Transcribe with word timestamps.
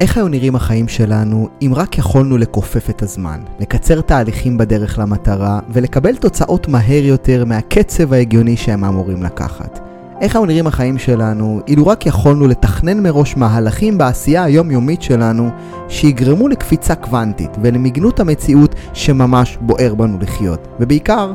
איך 0.00 0.16
היו 0.16 0.28
נראים 0.28 0.56
החיים 0.56 0.88
שלנו 0.88 1.48
אם 1.62 1.72
רק 1.74 1.98
יכולנו 1.98 2.38
לכופף 2.38 2.90
את 2.90 3.02
הזמן, 3.02 3.40
לקצר 3.60 4.00
תהליכים 4.00 4.58
בדרך 4.58 4.98
למטרה 4.98 5.60
ולקבל 5.68 6.16
תוצאות 6.16 6.68
מהר 6.68 7.04
יותר 7.04 7.44
מהקצב 7.44 8.12
ההגיוני 8.12 8.56
שהם 8.56 8.84
אמורים 8.84 9.22
לקחת? 9.22 9.80
איך 10.20 10.36
היו 10.36 10.44
נראים 10.44 10.66
החיים 10.66 10.98
שלנו 10.98 11.60
אילו 11.66 11.86
רק 11.86 12.06
יכולנו 12.06 12.48
לתכנן 12.48 13.02
מראש 13.02 13.36
מהלכים 13.36 13.98
בעשייה 13.98 14.44
היומיומית 14.44 15.02
שלנו 15.02 15.50
שיגרמו 15.88 16.48
לקפיצה 16.48 16.94
קוונטית 16.94 17.50
ולמגנות 17.62 18.20
המציאות 18.20 18.74
שממש 18.92 19.58
בוער 19.60 19.94
בנו 19.94 20.18
לחיות? 20.20 20.68
ובעיקר, 20.80 21.32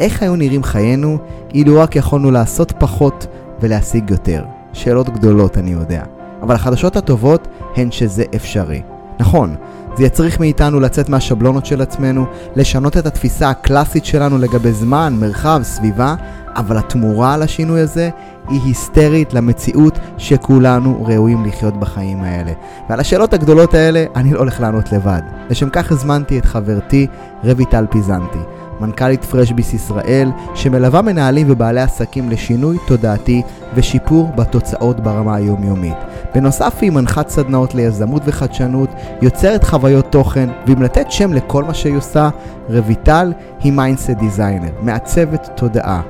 איך 0.00 0.22
היו 0.22 0.36
נראים 0.36 0.62
חיינו 0.62 1.18
אילו 1.54 1.80
רק 1.80 1.96
יכולנו 1.96 2.30
לעשות 2.30 2.72
פחות 2.78 3.26
ולהשיג 3.60 4.10
יותר? 4.10 4.44
שאלות 4.72 5.08
גדולות, 5.08 5.58
אני 5.58 5.70
יודע. 5.70 6.23
אבל 6.44 6.54
החדשות 6.54 6.96
הטובות 6.96 7.48
הן 7.76 7.90
שזה 7.90 8.24
אפשרי. 8.36 8.82
נכון, 9.20 9.54
זה 9.96 10.04
יצריך 10.04 10.40
מאיתנו 10.40 10.80
לצאת 10.80 11.08
מהשבלונות 11.08 11.66
של 11.66 11.82
עצמנו, 11.82 12.26
לשנות 12.56 12.96
את 12.96 13.06
התפיסה 13.06 13.50
הקלאסית 13.50 14.04
שלנו 14.04 14.38
לגבי 14.38 14.72
זמן, 14.72 15.16
מרחב, 15.20 15.60
סביבה, 15.62 16.14
אבל 16.56 16.78
התמורה 16.78 17.34
על 17.34 17.42
השינוי 17.42 17.80
הזה 17.80 18.10
היא 18.48 18.60
היסטרית 18.64 19.34
למציאות 19.34 19.98
שכולנו 20.18 21.04
ראויים 21.06 21.44
לחיות 21.44 21.80
בחיים 21.80 22.22
האלה. 22.22 22.52
ועל 22.88 23.00
השאלות 23.00 23.34
הגדולות 23.34 23.74
האלה 23.74 24.04
אני 24.16 24.32
לא 24.32 24.38
הולך 24.38 24.60
לענות 24.60 24.92
לבד. 24.92 25.22
לשם 25.50 25.68
כך 25.70 25.92
הזמנתי 25.92 26.38
את 26.38 26.44
חברתי 26.44 27.06
רויטל 27.44 27.86
פיזנטי. 27.90 28.38
מנכ"לית 28.80 29.24
FreshBiz 29.24 29.74
ישראל, 29.74 30.30
שמלווה 30.54 31.02
מנהלים 31.02 31.46
ובעלי 31.50 31.80
עסקים 31.80 32.30
לשינוי 32.30 32.76
תודעתי 32.86 33.42
ושיפור 33.74 34.32
בתוצאות 34.36 35.00
ברמה 35.00 35.36
היומיומית. 35.36 35.96
בנוסף 36.34 36.78
היא 36.80 36.92
מנחת 36.92 37.28
סדנאות 37.28 37.74
ליזמות 37.74 38.22
וחדשנות, 38.24 38.90
יוצרת 39.22 39.64
חוויות 39.64 40.12
תוכן, 40.12 40.48
ואם 40.66 40.82
לתת 40.82 41.10
שם 41.10 41.32
לכל 41.32 41.64
מה 41.64 41.74
שהיא 41.74 41.96
עושה, 41.96 42.28
רויטל 42.68 43.32
היא 43.60 43.72
mindset 43.72 44.10
designer, 44.10 44.70
מעצבת 44.82 45.50
תודעה. 45.54 46.00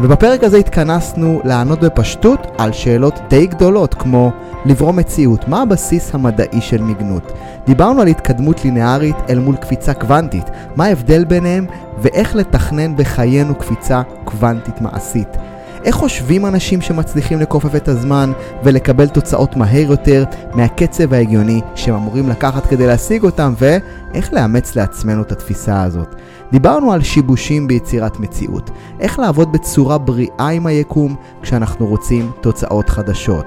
ובפרק 0.00 0.44
הזה 0.44 0.56
התכנסנו 0.56 1.40
לענות 1.44 1.80
בפשטות 1.80 2.46
על 2.58 2.72
שאלות 2.72 3.18
די 3.28 3.46
גדולות 3.46 3.94
כמו 3.94 4.32
לברוא 4.64 4.96
מציאות, 4.96 5.48
מה 5.48 5.62
הבסיס 5.62 6.14
המדעי 6.14 6.60
של 6.60 6.82
מגנוט? 6.82 7.32
דיברנו 7.66 8.00
על 8.00 8.06
התקדמות 8.06 8.64
לינארית 8.64 9.16
אל 9.30 9.38
מול 9.38 9.56
קפיצה 9.56 9.94
קוונטית, 9.94 10.50
מה 10.76 10.84
ההבדל 10.84 11.24
ביניהם 11.24 11.66
ואיך 11.98 12.36
לתכנן 12.36 12.96
בחיינו 12.96 13.54
קפיצה 13.54 14.02
קוונטית 14.24 14.80
מעשית. 14.80 15.28
איך 15.84 15.94
חושבים 15.94 16.46
אנשים 16.46 16.80
שמצליחים 16.80 17.40
לכופף 17.40 17.76
את 17.76 17.88
הזמן 17.88 18.32
ולקבל 18.62 19.08
תוצאות 19.08 19.56
מהר 19.56 19.90
יותר 19.90 20.24
מהקצב 20.54 21.12
ההגיוני 21.12 21.60
שהם 21.74 21.94
אמורים 21.94 22.28
לקחת 22.28 22.66
כדי 22.66 22.86
להשיג 22.86 23.22
אותם 23.22 23.54
ואיך 23.58 24.32
לאמץ 24.32 24.76
לעצמנו 24.76 25.22
את 25.22 25.32
התפיסה 25.32 25.82
הזאת. 25.82 26.14
דיברנו 26.52 26.92
על 26.92 27.02
שיבושים 27.02 27.68
ביצירת 27.68 28.20
מציאות, 28.20 28.70
איך 29.00 29.18
לעבוד 29.18 29.52
בצורה 29.52 29.98
בריאה 29.98 30.48
עם 30.48 30.66
היקום 30.66 31.14
כשאנחנו 31.42 31.86
רוצים 31.86 32.30
תוצאות 32.40 32.88
חדשות. 32.88 33.44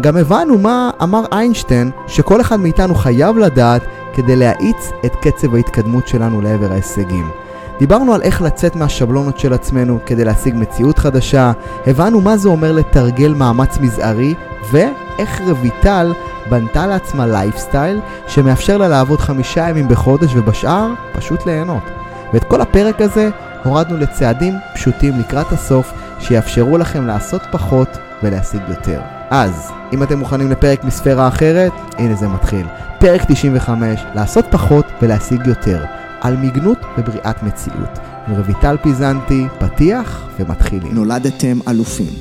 גם 0.00 0.16
הבנו 0.16 0.58
מה 0.58 0.90
אמר 1.02 1.24
איינשטיין 1.32 1.90
שכל 2.06 2.40
אחד 2.40 2.60
מאיתנו 2.60 2.94
חייב 2.94 3.38
לדעת 3.38 3.82
כדי 4.14 4.36
להאיץ 4.36 4.90
את 5.04 5.12
קצב 5.14 5.54
ההתקדמות 5.54 6.08
שלנו 6.08 6.40
לעבר 6.40 6.72
ההישגים. 6.72 7.30
דיברנו 7.78 8.14
על 8.14 8.22
איך 8.22 8.42
לצאת 8.42 8.76
מהשבלונות 8.76 9.38
של 9.38 9.52
עצמנו 9.52 9.98
כדי 10.06 10.24
להשיג 10.24 10.54
מציאות 10.56 10.98
חדשה, 10.98 11.52
הבנו 11.86 12.20
מה 12.20 12.36
זה 12.36 12.48
אומר 12.48 12.72
לתרגל 12.72 13.34
מאמץ 13.34 13.78
מזערי, 13.78 14.34
ואיך 14.70 15.40
רויטל 15.60 16.12
בנתה 16.50 16.86
לעצמה 16.86 17.26
לייפסטייל 17.26 18.00
שמאפשר 18.26 18.78
לה 18.78 18.88
לעבוד 18.88 19.20
חמישה 19.20 19.68
ימים 19.68 19.88
בחודש 19.88 20.30
ובשאר 20.36 20.88
פשוט 21.12 21.46
ליהנות. 21.46 22.03
ואת 22.34 22.44
כל 22.44 22.60
הפרק 22.60 23.00
הזה 23.00 23.30
הורדנו 23.64 23.96
לצעדים 23.96 24.54
פשוטים 24.74 25.18
לקראת 25.18 25.52
הסוף 25.52 25.92
שיאפשרו 26.20 26.78
לכם 26.78 27.06
לעשות 27.06 27.42
פחות 27.52 27.88
ולהשיג 28.22 28.60
יותר. 28.68 29.00
אז, 29.30 29.70
אם 29.92 30.02
אתם 30.02 30.18
מוכנים 30.18 30.50
לפרק 30.50 30.84
מספירה 30.84 31.28
אחרת, 31.28 31.72
הנה 31.98 32.14
זה 32.14 32.28
מתחיל. 32.28 32.66
פרק 33.00 33.20
95, 33.28 34.00
לעשות 34.14 34.44
פחות 34.50 34.84
ולהשיג 35.02 35.46
יותר. 35.46 35.84
על 36.20 36.36
מיגנות 36.36 36.78
ובריאת 36.98 37.42
מציאות. 37.42 37.98
מרויטל 38.28 38.76
פיזנטי, 38.82 39.46
פתיח 39.58 40.28
ומתחילים. 40.38 40.94
נולדתם 40.94 41.58
אלופים. 41.68 42.12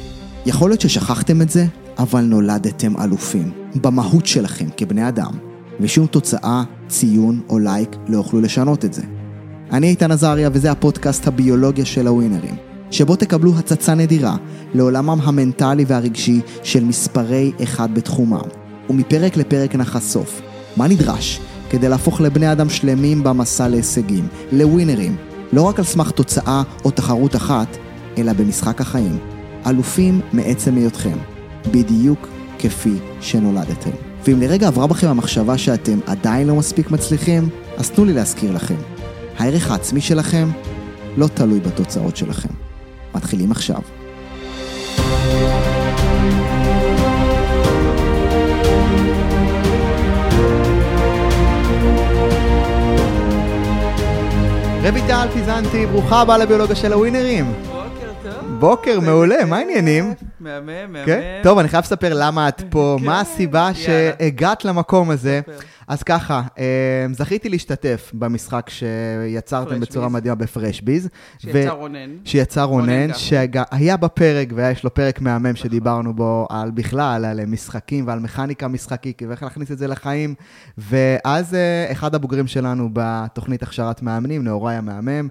יכול 0.45 0.69
להיות 0.69 0.81
ששכחתם 0.81 1.41
את 1.41 1.49
זה, 1.49 1.65
אבל 1.99 2.21
נולדתם 2.21 3.01
אלופים. 3.01 3.51
במהות 3.75 4.25
שלכם 4.25 4.65
כבני 4.77 5.07
אדם. 5.07 5.31
ושום 5.79 6.07
תוצאה, 6.07 6.63
ציון 6.87 7.39
או 7.49 7.59
לייק 7.59 7.95
לא 8.07 8.17
יוכלו 8.17 8.41
לשנות 8.41 8.85
את 8.85 8.93
זה. 8.93 9.01
אני 9.73 9.87
איתן 9.87 10.11
עזריה 10.11 10.49
וזה 10.53 10.71
הפודקאסט 10.71 11.27
הביולוגיה 11.27 11.85
של 11.85 12.07
הווינרים, 12.07 12.55
שבו 12.91 13.15
תקבלו 13.15 13.57
הצצה 13.57 13.95
נדירה 13.95 14.35
לעולמם 14.73 15.19
המנטלי 15.23 15.85
והרגשי 15.87 16.41
של 16.63 16.83
מספרי 16.83 17.51
אחד 17.63 17.93
בתחומם. 17.93 18.47
ומפרק 18.89 19.37
לפרק 19.37 19.75
נחשוף 19.75 20.41
מה 20.77 20.87
נדרש 20.87 21.39
כדי 21.69 21.89
להפוך 21.89 22.21
לבני 22.21 22.51
אדם 22.51 22.69
שלמים 22.69 23.23
במסע 23.23 23.67
להישגים, 23.67 24.27
לווינרים, 24.51 25.15
לא 25.53 25.61
רק 25.61 25.79
על 25.79 25.85
סמך 25.85 26.11
תוצאה 26.11 26.63
או 26.85 26.91
תחרות 26.91 27.35
אחת, 27.35 27.77
אלא 28.17 28.33
במשחק 28.33 28.81
החיים. 28.81 29.17
אלופים 29.67 30.21
מעצם 30.33 30.75
היותכם, 30.75 31.17
בדיוק 31.71 32.27
כפי 32.59 32.93
שנולדתם. 33.21 33.91
ואם 34.27 34.41
לרגע 34.41 34.67
עברה 34.67 34.87
בכם 34.87 35.07
המחשבה 35.07 35.57
שאתם 35.57 35.99
עדיין 36.07 36.47
לא 36.47 36.55
מספיק 36.55 36.91
מצליחים, 36.91 37.49
אז 37.77 37.89
תנו 37.89 38.05
לי 38.05 38.13
להזכיר 38.13 38.51
לכם. 38.51 38.92
הערך 39.37 39.71
העצמי 39.71 40.01
שלכם 40.01 40.49
לא 41.17 41.27
תלוי 41.27 41.59
בתוצאות 41.59 42.17
שלכם. 42.17 42.49
מתחילים 43.15 43.51
עכשיו. 43.51 43.81
רויטל 54.91 55.27
פיזנטי, 55.33 55.85
ברוכה 55.85 56.21
הבאה 56.21 56.37
לביולוגיה 56.37 56.75
של 56.75 56.93
הווינרים. 56.93 57.72
בוקר 58.63 58.99
מעולה, 58.99 59.45
מה 59.45 59.57
העניינים? 59.57 60.13
מהמם, 60.39 60.65
מהמם. 60.67 61.05
כן? 61.05 61.39
טוב, 61.43 61.57
אני 61.57 61.67
חייב 61.67 61.83
לספר 61.83 62.13
למה 62.13 62.47
את 62.49 62.61
פה, 62.71 62.97
כן, 62.99 63.05
מה 63.05 63.21
הסיבה 63.21 63.59
יאללה. 63.59 63.73
שהגעת 63.73 64.65
למקום 64.65 65.09
הזה. 65.09 65.41
אז 65.87 66.03
ככה, 66.03 66.41
אה, 66.59 67.05
זכיתי 67.11 67.49
להשתתף 67.49 68.11
במשחק 68.13 68.69
שיצרתם. 68.69 69.79
בצורה 69.79 70.09
מדהימה 70.09 70.35
בפרשביז. 70.35 71.09
שיצא 71.37 71.69
ו- 71.73 71.75
רונן. 71.75 72.09
שיצא 72.25 72.61
רונן. 72.61 73.13
שהיה 73.13 73.97
בפרק, 73.97 74.47
ויש 74.55 74.83
לו 74.83 74.93
פרק 74.93 75.21
מהמם 75.21 75.55
שדיברנו 75.55 76.13
בו 76.13 76.47
על 76.49 76.71
בכלל, 76.71 77.25
על 77.25 77.45
משחקים 77.45 78.07
ועל 78.07 78.19
מכניקה 78.19 78.67
משחקית, 78.67 79.21
ואיך 79.29 79.43
להכניס 79.43 79.71
את 79.71 79.77
זה 79.77 79.87
לחיים. 79.87 80.35
ואז 80.77 81.55
אה, 81.55 81.91
אחד 81.91 82.15
הבוגרים 82.15 82.47
שלנו 82.47 82.89
בתוכנית 82.93 83.63
הכשרת 83.63 84.01
מאמנים, 84.01 84.43
נאורי 84.43 84.75
המהמם, 84.75 85.27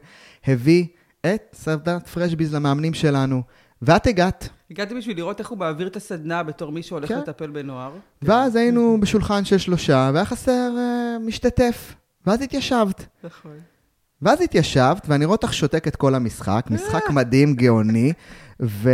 הביא 0.46 0.84
את 1.26 1.42
סדנת 1.54 2.08
פרשביז 2.08 2.54
למאמנים 2.54 2.94
שלנו. 2.94 3.42
ואת 3.82 4.06
הגעת, 4.06 4.48
הגעתי 4.70 4.94
בשביל 4.94 5.16
לראות 5.16 5.40
איך 5.40 5.48
הוא 5.48 5.58
מעביר 5.58 5.86
את 5.86 5.96
הסדנה 5.96 6.42
בתור 6.42 6.72
מי 6.72 6.82
שהולך 6.82 7.08
כן. 7.08 7.18
לטפל 7.18 7.50
בנוער. 7.50 7.92
ואז 8.22 8.56
היינו 8.56 8.98
בשולחן 9.00 9.44
של 9.44 9.58
שלושה, 9.58 10.10
והיה 10.14 10.24
חסר 10.24 10.70
אה, 10.78 11.16
משתתף. 11.26 11.94
ואז 12.26 12.42
התיישבת. 12.42 13.06
נכון. 13.24 13.52
ואז 14.22 14.40
התיישבת, 14.40 15.06
ואני 15.08 15.24
רואה 15.24 15.34
אותך 15.34 15.54
שותק 15.54 15.88
את 15.88 15.96
כל 15.96 16.14
המשחק, 16.14 16.66
משחק 16.70 17.10
מדהים, 17.10 17.54
גאוני, 17.54 18.12
ו... 18.62 18.90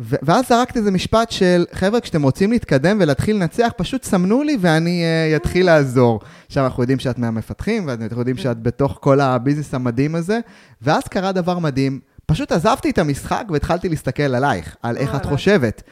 ואז 0.00 0.48
זרקת 0.48 0.76
איזה 0.76 0.90
משפט 0.90 1.30
של, 1.30 1.64
חבר'ה, 1.72 2.00
כשאתם 2.00 2.22
רוצים 2.22 2.52
להתקדם 2.52 2.98
ולהתחיל 3.00 3.36
לנצח, 3.36 3.72
פשוט 3.76 4.04
סמנו 4.04 4.42
לי 4.42 4.56
ואני 4.60 5.02
uh, 5.02 5.36
אתחיל 5.36 5.66
לעזור. 5.66 6.20
עכשיו, 6.46 6.64
אנחנו 6.64 6.82
יודעים 6.82 6.98
שאת 6.98 7.18
מהמפתחים, 7.18 7.84
ואנחנו 7.86 8.18
יודעים 8.18 8.36
שאת 8.36 8.62
בתוך 8.62 8.98
כל 9.00 9.20
הביזנס 9.20 9.74
המדהים 9.74 10.14
הזה, 10.14 10.38
ואז 10.82 11.02
קרה 11.02 11.32
דבר 11.32 11.58
מדהים, 11.58 12.00
פשוט 12.26 12.52
עזבתי 12.52 12.90
את 12.90 12.98
המשחק 12.98 13.44
והתחלתי 13.50 13.88
להסתכל 13.88 14.22
עלייך, 14.22 14.76
על 14.82 14.96
איך 14.96 15.14
את. 15.14 15.26
חושבת. 15.26 15.82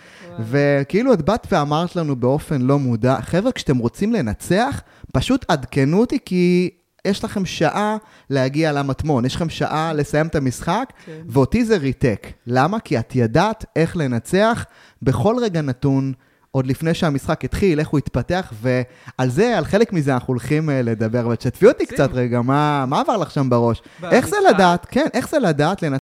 וכאילו 0.40 1.12
את 1.12 1.22
באת 1.22 1.46
ואמרת 1.50 1.96
לנו 1.96 2.16
באופן 2.16 2.62
לא 2.62 2.78
מודע, 2.78 3.16
חבר'ה, 3.20 3.52
כשאתם 3.52 3.78
רוצים 3.78 4.12
לנצח, 4.12 4.80
פשוט 5.12 5.44
עדכנו 5.48 6.00
אותי 6.00 6.18
כי 6.24 6.70
יש 7.06 7.24
לכם 7.24 7.44
שעה 7.44 7.96
להגיע 8.30 8.72
למטמון, 8.72 9.24
יש 9.24 9.36
לכם 9.36 9.48
שעה 9.48 9.92
לסיים 9.92 10.26
את 10.26 10.34
המשחק, 10.34 10.92
כן. 11.06 11.12
ואותי 11.28 11.64
זה 11.64 11.76
ריתק. 11.76 12.26
למה? 12.46 12.80
כי 12.80 12.98
את 12.98 13.16
ידעת 13.16 13.64
איך 13.76 13.96
לנצח 13.96 14.64
בכל 15.02 15.36
רגע 15.42 15.62
נתון. 15.62 16.12
עוד 16.50 16.66
לפני 16.66 16.94
שהמשחק 16.94 17.44
התחיל, 17.44 17.80
איך 17.80 17.88
הוא 17.88 17.98
התפתח, 17.98 18.52
ועל 18.62 19.30
זה, 19.30 19.58
על 19.58 19.64
חלק 19.64 19.92
מזה 19.92 20.14
אנחנו 20.14 20.32
הולכים 20.32 20.70
אה, 20.70 20.82
לדבר. 20.82 21.28
ותשתפי 21.28 21.66
אותי. 21.66 21.86
קצת 21.86 22.10
רגע, 22.12 22.40
מה, 22.40 22.84
מה 22.88 23.00
עבר 23.00 23.16
לך 23.16 23.30
שם 23.30 23.50
בראש? 23.50 23.82
איך 24.10 24.28
זה? 24.28 24.36
לדעת, 24.50 24.86
כן, 24.90 25.06
איך 25.14 25.28
זה 25.28 25.38
לדעת 25.38 25.82
לנצח? 25.82 25.98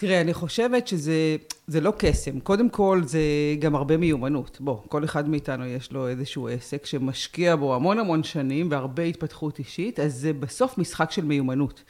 תראה, 0.00 0.20
אני 0.20 0.34
חושבת 0.34 0.88
שזה 0.88 1.36
זה 1.66 1.80
לא 1.80 1.92
קסם. 1.98 2.40
קודם 2.40 2.70
כל, 2.70 3.02
זה 3.04 3.20
גם 3.58 3.74
הרבה 3.74 3.96
מיומנות. 3.96 4.60
בוא, 4.60 4.78
כל 4.88 5.04
אחד 5.04 5.28
מאיתנו 5.28 5.66
יש 5.66 5.92
לו 5.92 6.08
איזשהו 6.08 6.48
עסק 6.48 6.86
שמשקיע 6.86 7.56
בו 7.56 7.74
המון 7.74 7.98
המון 7.98 8.22
שנים 8.22 8.70
והרבה 8.70 9.02
התפתחות 9.02 9.58
אישית, 9.58 10.00
אז 10.00 10.14
זה 10.14 10.32
בסוף 10.32 10.78
משחק 10.78 11.10
של 11.10 11.24
מיומנות. 11.24 11.82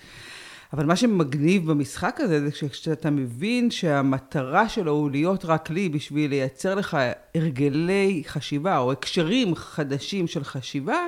אבל 0.72 0.86
מה 0.86 0.96
שמגניב 0.96 1.70
במשחק 1.70 2.20
הזה, 2.20 2.50
זה 2.50 2.68
כשאתה 2.68 3.10
מבין 3.10 3.70
שהמטרה 3.70 4.68
שלו 4.68 4.92
הוא 4.92 5.10
להיות 5.10 5.44
רק 5.44 5.70
לי 5.70 5.88
בשביל 5.88 6.30
לייצר 6.30 6.74
לך 6.74 6.96
הרגלי 7.34 8.22
חשיבה, 8.26 8.78
או 8.78 8.92
הקשרים 8.92 9.54
חדשים 9.54 10.26
של 10.26 10.44
חשיבה, 10.44 11.00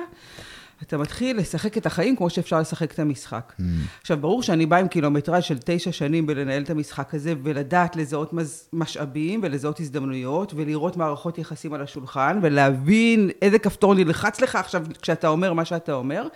אתה 0.87 0.97
מתחיל 0.97 1.37
לשחק 1.37 1.77
את 1.77 1.85
החיים 1.85 2.15
כמו 2.15 2.29
שאפשר 2.29 2.59
לשחק 2.59 2.91
את 2.91 2.99
המשחק. 2.99 3.53
Mm. 3.59 3.63
עכשיו, 4.01 4.17
ברור 4.17 4.43
שאני 4.43 4.65
באה 4.65 4.79
עם 4.79 4.87
קילומטראז' 4.87 5.43
של 5.43 5.57
תשע 5.65 5.91
שנים 5.91 6.25
בלנהל 6.25 6.63
את 6.63 6.69
המשחק 6.69 7.15
הזה, 7.15 7.33
ולדעת 7.43 7.95
לזהות 7.95 8.33
משאבים, 8.73 9.39
ולזהות 9.43 9.79
הזדמנויות, 9.79 10.53
ולראות 10.55 10.97
מערכות 10.97 11.37
יחסים 11.37 11.73
על 11.73 11.81
השולחן, 11.81 12.39
ולהבין 12.41 13.29
איזה 13.41 13.59
כפתור 13.59 13.93
נלחץ 13.93 14.41
לך 14.41 14.55
עכשיו 14.55 14.85
כשאתה 15.01 15.27
אומר 15.27 15.53
מה 15.53 15.65
שאתה 15.65 15.93
אומר. 15.93 16.27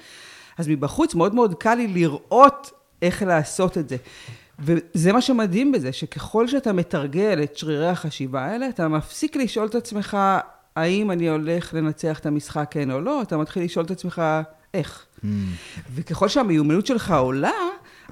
אז 0.58 0.68
מבחוץ 0.68 1.16
מאוד 1.16 1.36
מאוד 1.36 1.54
קל 1.54 1.76
לי 1.76 1.88
לראות 1.88 2.72
איך 3.02 3.24
לעשות 3.24 3.78
את 3.78 3.90
זה. 3.90 3.98
וזה 4.60 5.14
מה 5.14 5.22
שמדהים 5.22 5.72
בזה, 5.72 5.94
שככל 5.94 6.48
שאתה 6.48 6.74
מתרגל 6.74 7.40
את 7.44 7.58
שרירי 7.58 7.88
החשיבה 7.88 8.42
האלה, 8.46 8.70
אתה 8.70 8.88
מפסיק 8.88 9.36
לשאול 9.36 9.68
את 9.68 9.76
עצמך, 9.76 10.18
האם 10.77 11.12
אני 11.12 11.29
הולך 11.29 11.74
לנצח 11.74 12.19
את 12.19 12.25
המשחק 12.25 12.68
כן 12.71 12.91
או 12.91 13.01
לא, 13.01 13.21
אתה 13.21 13.38
מתחיל 13.38 13.63
לשאול 13.63 13.85
את 13.85 13.91
עצמך, 13.91 14.21
איך. 14.74 15.06
Mm. 15.15 15.27
וככל 15.95 16.27
שהמיומנות 16.27 16.85
שלך 16.85 17.12
עולה, 17.12 17.51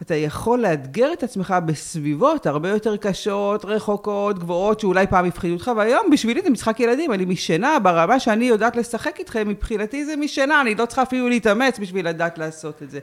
אתה 0.01 0.15
יכול 0.15 0.59
לאתגר 0.59 1.13
את 1.13 1.23
עצמך 1.23 1.55
בסביבות 1.65 2.47
הרבה 2.47 2.69
יותר 2.69 2.97
קשות, 2.97 3.65
רחוקות, 3.65 4.39
גבוהות, 4.39 4.79
שאולי 4.79 5.07
פעם 5.07 5.25
הפחידו 5.25 5.53
אותך, 5.53 5.71
והיום 5.77 6.09
בשבילי 6.11 6.41
זה 6.41 6.49
משחק 6.49 6.79
ילדים, 6.79 7.13
אני 7.13 7.25
משנה 7.25 7.79
ברמה 7.79 8.19
שאני 8.19 8.45
יודעת 8.45 8.75
לשחק 8.75 9.19
איתכם, 9.19 9.47
מבחינתי 9.47 10.05
זה 10.05 10.15
משנה, 10.15 10.61
אני 10.61 10.75
לא 10.75 10.85
צריכה 10.85 11.03
אפילו 11.03 11.29
להתאמץ 11.29 11.79
בשביל 11.79 12.07
לדעת 12.07 12.37
לעשות 12.37 12.83
את 12.83 12.91
זה. 12.91 12.99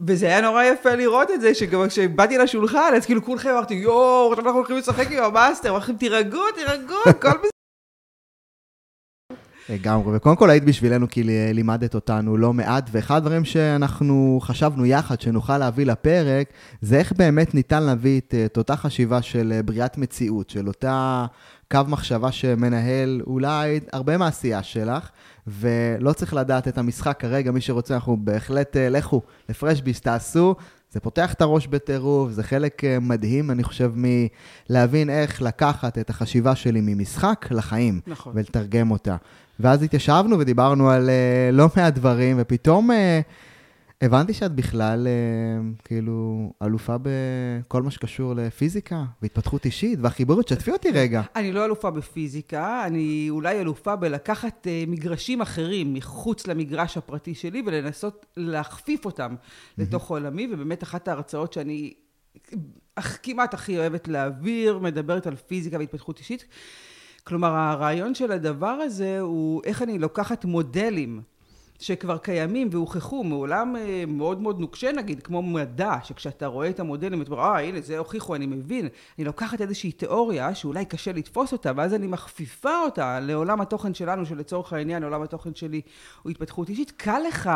וזה 0.00 0.26
היה 0.26 0.40
נורא 0.40 0.64
יפה 0.64 0.94
לראות 0.94 1.30
את 1.30 1.40
זה, 1.40 1.54
שגם 1.54 1.88
כשבאתי 1.88 2.38
לשולחן, 2.38 2.92
אז 2.96 3.06
כאילו 3.06 3.24
כולכם 3.24 3.50
אמרתי, 3.50 3.74
יואו, 3.74 4.32
עכשיו 4.32 4.44
אנחנו 4.44 4.58
הולכים 4.58 4.76
לשחק 4.76 5.12
עם 5.12 5.24
המאסטר, 5.24 5.70
אמרתם, 5.70 5.96
תירגעו, 5.96 6.42
תירגעו, 6.54 7.00
הכל 7.06 7.28
בסדר. 7.28 7.53
לגמרי, 9.68 10.16
וקודם 10.16 10.36
כל 10.36 10.50
היית 10.50 10.64
בשבילנו 10.64 11.08
כי 11.08 11.22
לימדת 11.54 11.94
אותנו 11.94 12.36
לא 12.36 12.52
מעט, 12.52 12.90
ואחד 12.92 13.16
הדברים 13.16 13.44
שאנחנו 13.44 14.38
חשבנו 14.42 14.86
יחד 14.86 15.20
שנוכל 15.20 15.58
להביא 15.58 15.86
לפרק, 15.86 16.48
זה 16.82 16.98
איך 16.98 17.12
באמת 17.12 17.54
ניתן 17.54 17.82
להביא 17.82 18.20
את, 18.20 18.34
את 18.46 18.56
אותה 18.56 18.76
חשיבה 18.76 19.22
של 19.22 19.60
בריאת 19.64 19.98
מציאות, 19.98 20.50
של 20.50 20.68
אותה 20.68 21.26
קו 21.70 21.80
מחשבה 21.88 22.32
שמנהל 22.32 23.22
אולי 23.26 23.80
הרבה 23.92 24.16
מהעשייה 24.16 24.62
שלך, 24.62 25.10
ולא 25.46 26.12
צריך 26.12 26.34
לדעת 26.34 26.68
את 26.68 26.78
המשחק 26.78 27.16
כרגע, 27.20 27.50
מי 27.50 27.60
שרוצה, 27.60 27.94
אנחנו 27.94 28.16
בהחלט, 28.20 28.76
אה, 28.76 28.88
לכו 28.88 29.22
לפרשביס, 29.48 30.00
תעשו. 30.00 30.54
זה 30.92 31.00
פותח 31.00 31.32
את 31.32 31.42
הראש 31.42 31.66
בטירוף, 31.66 32.30
זה 32.30 32.42
חלק 32.42 32.84
אה, 32.84 33.00
מדהים, 33.00 33.50
אני 33.50 33.64
חושב, 33.64 33.92
מלהבין 33.96 35.10
איך 35.10 35.42
לקחת 35.42 35.98
את 35.98 36.10
החשיבה 36.10 36.54
שלי 36.54 36.80
ממשחק 36.82 37.46
לחיים, 37.50 38.00
נכון. 38.06 38.32
ולתרגם 38.36 38.90
אותה. 38.90 39.16
ואז 39.60 39.82
התיישבנו 39.82 40.38
ודיברנו 40.38 40.90
על 40.90 41.08
uh, 41.08 41.54
לא 41.54 41.66
מעט 41.76 41.94
דברים, 41.94 42.36
ופתאום 42.40 42.90
uh, 42.90 42.94
הבנתי 44.00 44.32
שאת 44.32 44.52
בכלל 44.52 45.06
uh, 45.06 45.82
כאילו 45.84 46.52
אלופה 46.62 46.96
בכל 47.02 47.82
מה 47.82 47.90
שקשור 47.90 48.34
לפיזיקה 48.34 49.04
והתפתחות 49.22 49.64
אישית 49.64 49.98
והחיבוריות. 50.02 50.48
שתפי 50.48 50.70
אותי 50.70 50.90
רגע. 50.90 51.22
אני 51.36 51.52
לא 51.52 51.64
אלופה 51.64 51.90
בפיזיקה, 51.90 52.84
אני 52.86 53.26
אולי 53.30 53.60
אלופה 53.60 53.96
בלקחת 53.96 54.66
uh, 54.66 54.90
מגרשים 54.90 55.40
אחרים 55.40 55.94
מחוץ 55.94 56.46
למגרש 56.46 56.96
הפרטי 56.96 57.34
שלי 57.34 57.62
ולנסות 57.66 58.26
להכפיף 58.36 59.04
אותם 59.04 59.34
לתוך 59.78 60.10
עולמי, 60.10 60.48
ובאמת 60.52 60.82
אחת 60.82 61.08
ההרצאות 61.08 61.52
שאני 61.52 61.92
כמעט 63.22 63.54
הכי 63.54 63.78
אוהבת 63.78 64.08
להעביר, 64.08 64.78
מדברת 64.78 65.26
על 65.26 65.36
פיזיקה 65.36 65.78
והתפתחות 65.78 66.18
אישית. 66.18 66.44
כלומר, 67.24 67.48
הרעיון 67.48 68.14
של 68.14 68.32
הדבר 68.32 68.66
הזה 68.66 69.20
הוא 69.20 69.62
איך 69.64 69.82
אני 69.82 69.98
לוקחת 69.98 70.44
מודלים 70.44 71.22
שכבר 71.78 72.18
קיימים 72.18 72.68
והוכחו 72.70 73.24
מעולם 73.24 73.76
אה, 73.76 74.04
מאוד 74.06 74.40
מאוד 74.40 74.60
נוקשה 74.60 74.92
נגיד, 74.92 75.22
כמו 75.22 75.42
מדע, 75.42 75.94
שכשאתה 76.02 76.46
רואה 76.46 76.68
את 76.68 76.80
המודלים 76.80 77.22
אתה 77.22 77.30
אומר, 77.30 77.42
אה, 77.42 77.60
הנה, 77.60 77.80
זה 77.80 77.98
הוכיחו, 77.98 78.34
אני 78.34 78.46
מבין. 78.46 78.88
אני 79.18 79.24
לוקחת 79.24 79.60
איזושהי 79.60 79.92
תיאוריה 79.92 80.54
שאולי 80.54 80.84
קשה 80.84 81.12
לתפוס 81.12 81.52
אותה, 81.52 81.72
ואז 81.76 81.94
אני 81.94 82.06
מכפיפה 82.06 82.80
אותה 82.84 83.20
לעולם 83.20 83.60
התוכן 83.60 83.94
שלנו, 83.94 84.26
שלצורך 84.26 84.72
העניין 84.72 85.04
עולם 85.04 85.22
התוכן 85.22 85.54
שלי 85.54 85.80
הוא 86.22 86.30
התפתחות 86.30 86.68
אישית. 86.68 86.90
קל 86.90 87.20
לך 87.28 87.50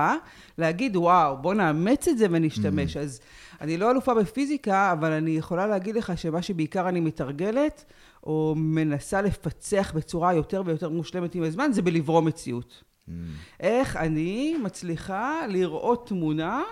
להגיד, 0.58 0.96
וואו, 0.96 1.36
בוא 1.36 1.54
נאמץ 1.54 2.08
את 2.08 2.18
זה 2.18 2.26
ונשתמש. 2.30 2.96
Mm. 2.96 3.00
אז 3.00 3.20
אני 3.60 3.76
לא 3.76 3.90
אלופה 3.90 4.14
בפיזיקה, 4.14 4.92
אבל 4.92 5.12
אני 5.12 5.30
יכולה 5.30 5.66
להגיד 5.66 5.96
לך 5.96 6.12
שמה 6.18 6.42
שבעיקר 6.42 6.88
אני 6.88 7.00
מתרגלת, 7.00 7.84
או 8.24 8.54
מנסה 8.56 9.22
לפצח 9.22 9.92
בצורה 9.94 10.34
יותר 10.34 10.62
ויותר 10.66 10.88
מושלמת 10.88 11.34
עם 11.34 11.42
הזמן, 11.42 11.72
זה 11.72 11.82
בלברום 11.82 12.24
מציאות. 12.24 12.82
Mm. 13.08 13.12
איך 13.60 13.96
אני 13.96 14.56
מצליחה 14.62 15.46
לראות 15.48 16.08
תמונה, 16.08 16.62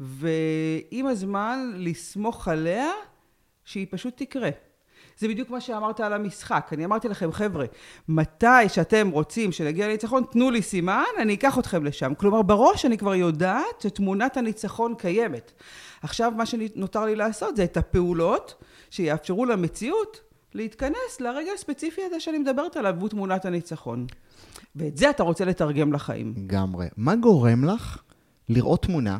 ועם 0.00 1.06
הזמן 1.06 1.72
לסמוך 1.76 2.48
עליה 2.48 2.90
שהיא 3.64 3.86
פשוט 3.90 4.16
תקרה. 4.16 4.50
זה 5.18 5.28
בדיוק 5.28 5.50
מה 5.50 5.60
שאמרת 5.60 6.00
על 6.00 6.12
המשחק. 6.12 6.70
אני 6.72 6.84
אמרתי 6.84 7.08
לכם, 7.08 7.32
חבר'ה, 7.32 7.64
מתי 8.08 8.68
שאתם 8.68 9.10
רוצים 9.10 9.52
שנגיע 9.52 9.88
לניצחון, 9.88 10.24
תנו 10.30 10.50
לי 10.50 10.62
סימן, 10.62 11.04
אני 11.18 11.34
אקח 11.34 11.58
אתכם 11.58 11.84
לשם. 11.84 12.14
כלומר, 12.14 12.42
בראש 12.42 12.84
אני 12.84 12.98
כבר 12.98 13.14
יודעת 13.14 13.80
שתמונת 13.80 14.36
הניצחון 14.36 14.94
קיימת. 14.98 15.52
עכשיו, 16.02 16.32
מה 16.36 16.46
שנותר 16.46 17.04
לי 17.04 17.16
לעשות 17.16 17.56
זה 17.56 17.64
את 17.64 17.76
הפעולות 17.76 18.64
שיאפשרו 18.90 19.44
למציאות 19.44 20.31
להתכנס 20.54 21.20
לרגע 21.20 21.50
הספציפי 21.54 22.00
הזה 22.06 22.20
שאני 22.20 22.38
מדברת 22.38 22.76
עליו, 22.76 22.94
והוא 22.98 23.08
תמונת 23.08 23.44
הניצחון. 23.44 24.06
ואת 24.76 24.96
זה 24.96 25.10
אתה 25.10 25.22
רוצה 25.22 25.44
לתרגם 25.44 25.92
לחיים. 25.92 26.34
לגמרי. 26.36 26.86
מה 26.96 27.16
גורם 27.16 27.64
לך 27.64 27.98
לראות 28.48 28.82
תמונה 28.82 29.18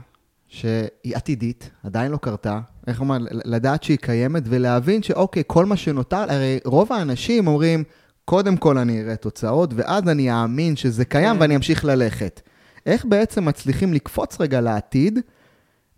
שהיא 0.49 1.17
עתידית, 1.17 1.70
עדיין 1.84 2.12
לא 2.12 2.17
קרתה, 2.17 2.61
איך 2.87 3.00
אומר, 3.00 3.17
לדעת 3.31 3.82
שהיא 3.82 3.99
קיימת 3.99 4.43
ולהבין 4.46 5.02
שאוקיי, 5.02 5.43
כל 5.46 5.67
מה 5.67 5.76
שנותר, 5.76 6.32
הרי 6.32 6.58
רוב 6.64 6.93
האנשים 6.93 7.46
אומרים, 7.46 7.84
קודם 8.25 8.56
כל 8.56 8.79
אני 8.79 9.02
אראה 9.02 9.17
תוצאות, 9.17 9.70
ואז 9.76 10.08
אני 10.08 10.32
אאמין 10.32 10.76
שזה 10.76 11.05
קיים. 11.05 11.40
ואני 11.40 11.56
אמשיך 11.56 11.84
ללכת. 11.84 12.40
איך 12.86 13.05
בעצם 13.05 13.44
מצליחים 13.44 13.93
לקפוץ 13.93 14.41
רגע 14.41 14.60
לעתיד, 14.60 15.19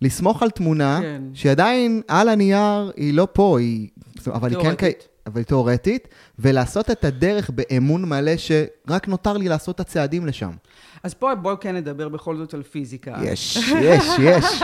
לסמוך 0.02 0.42
על 0.42 0.50
תמונה, 0.50 0.98
כן. 1.02 1.22
שעדיין 1.34 2.02
על 2.08 2.28
הנייר 2.28 2.92
היא 2.96 3.14
לא 3.14 3.28
פה, 3.32 3.58
היא... 3.58 3.88
אבל 4.26 4.56
היא 4.56 4.76
כן... 4.76 4.90
אבל 5.26 5.42
תיאורטית, 5.42 6.08
ולעשות 6.38 6.90
את 6.90 7.04
הדרך 7.04 7.50
באמון 7.50 8.04
מלא, 8.04 8.36
שרק 8.36 9.08
נותר 9.08 9.36
לי 9.36 9.48
לעשות 9.48 9.74
את 9.74 9.80
הצעדים 9.80 10.26
לשם. 10.26 10.50
אז 11.02 11.14
פה 11.14 11.34
בואו 11.34 11.60
כן 11.60 11.76
נדבר 11.76 12.08
בכל 12.08 12.36
זאת 12.36 12.54
על 12.54 12.62
פיזיקה. 12.62 13.16
יש, 13.22 13.56
יש, 13.88 14.04
יש, 14.20 14.62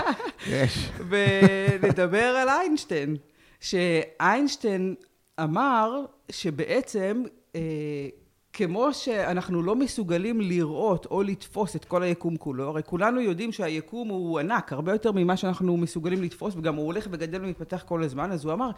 יש. 0.48 0.90
ונדבר 1.08 2.24
על 2.24 2.48
איינשטיין, 2.48 3.16
שאיינשטיין 3.60 4.94
אמר 5.42 6.04
שבעצם, 6.30 7.22
אה, 7.54 7.60
כמו 8.52 8.94
שאנחנו 8.94 9.62
לא 9.62 9.76
מסוגלים 9.76 10.40
לראות 10.40 11.06
או 11.06 11.22
לתפוס 11.22 11.76
את 11.76 11.84
כל 11.84 12.02
היקום 12.02 12.36
כולו, 12.36 12.68
הרי 12.68 12.82
כולנו 12.86 13.20
יודעים 13.20 13.52
שהיקום 13.52 14.08
הוא 14.08 14.38
ענק, 14.38 14.72
הרבה 14.72 14.92
יותר 14.92 15.12
ממה 15.12 15.36
שאנחנו 15.36 15.76
מסוגלים 15.76 16.22
לתפוס, 16.22 16.54
וגם 16.56 16.74
הוא 16.74 16.86
הולך 16.86 17.06
וגדל 17.10 17.44
ומתפתח 17.44 17.84
כל 17.86 18.02
הזמן, 18.02 18.32
אז 18.32 18.44
הוא 18.44 18.52
אמר, 18.52 18.70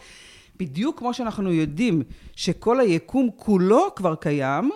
בדיוק 0.57 0.99
כמו 0.99 1.15
שאנחנו 1.15 1.53
יודעים 1.53 2.03
שכל 2.37 2.81
היקום 2.81 3.31
כולו 3.37 3.95
כבר 3.97 4.15
קיים, 4.15 4.71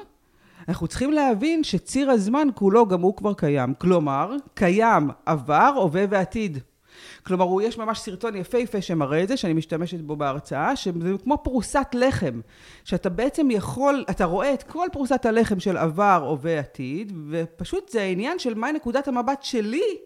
אנחנו 0.68 0.86
צריכים 0.86 1.12
להבין 1.12 1.64
שציר 1.64 2.10
הזמן 2.10 2.48
כולו 2.54 2.86
גם 2.86 3.00
הוא 3.00 3.16
כבר 3.16 3.34
קיים. 3.34 3.74
כלומר, 3.74 4.36
קיים 4.54 5.10
עבר, 5.26 5.72
הווה 5.76 6.04
ועתיד. 6.10 6.58
כלומר, 7.26 7.62
יש 7.62 7.78
ממש 7.78 7.98
סרטון 7.98 8.36
יפהפה 8.36 8.82
שמראה 8.82 9.22
את 9.22 9.28
זה, 9.28 9.36
שאני 9.36 9.52
משתמשת 9.52 10.00
בו 10.00 10.16
בהרצאה, 10.16 10.76
שזה 10.76 11.12
כמו 11.24 11.38
פרוסת 11.42 11.86
לחם, 11.92 12.40
שאתה 12.84 13.08
בעצם 13.08 13.50
יכול, 13.50 14.04
אתה 14.10 14.24
רואה 14.24 14.54
את 14.54 14.62
כל 14.62 14.86
פרוסת 14.92 15.26
הלחם 15.26 15.60
של 15.60 15.76
עבר, 15.76 16.24
הווה, 16.28 16.58
עתיד, 16.58 17.12
ופשוט 17.30 17.88
זה 17.88 18.02
העניין 18.02 18.38
של 18.38 18.54
מהי 18.54 18.72
נקודת 18.72 19.08
המבט 19.08 19.42
שלי 19.42 19.96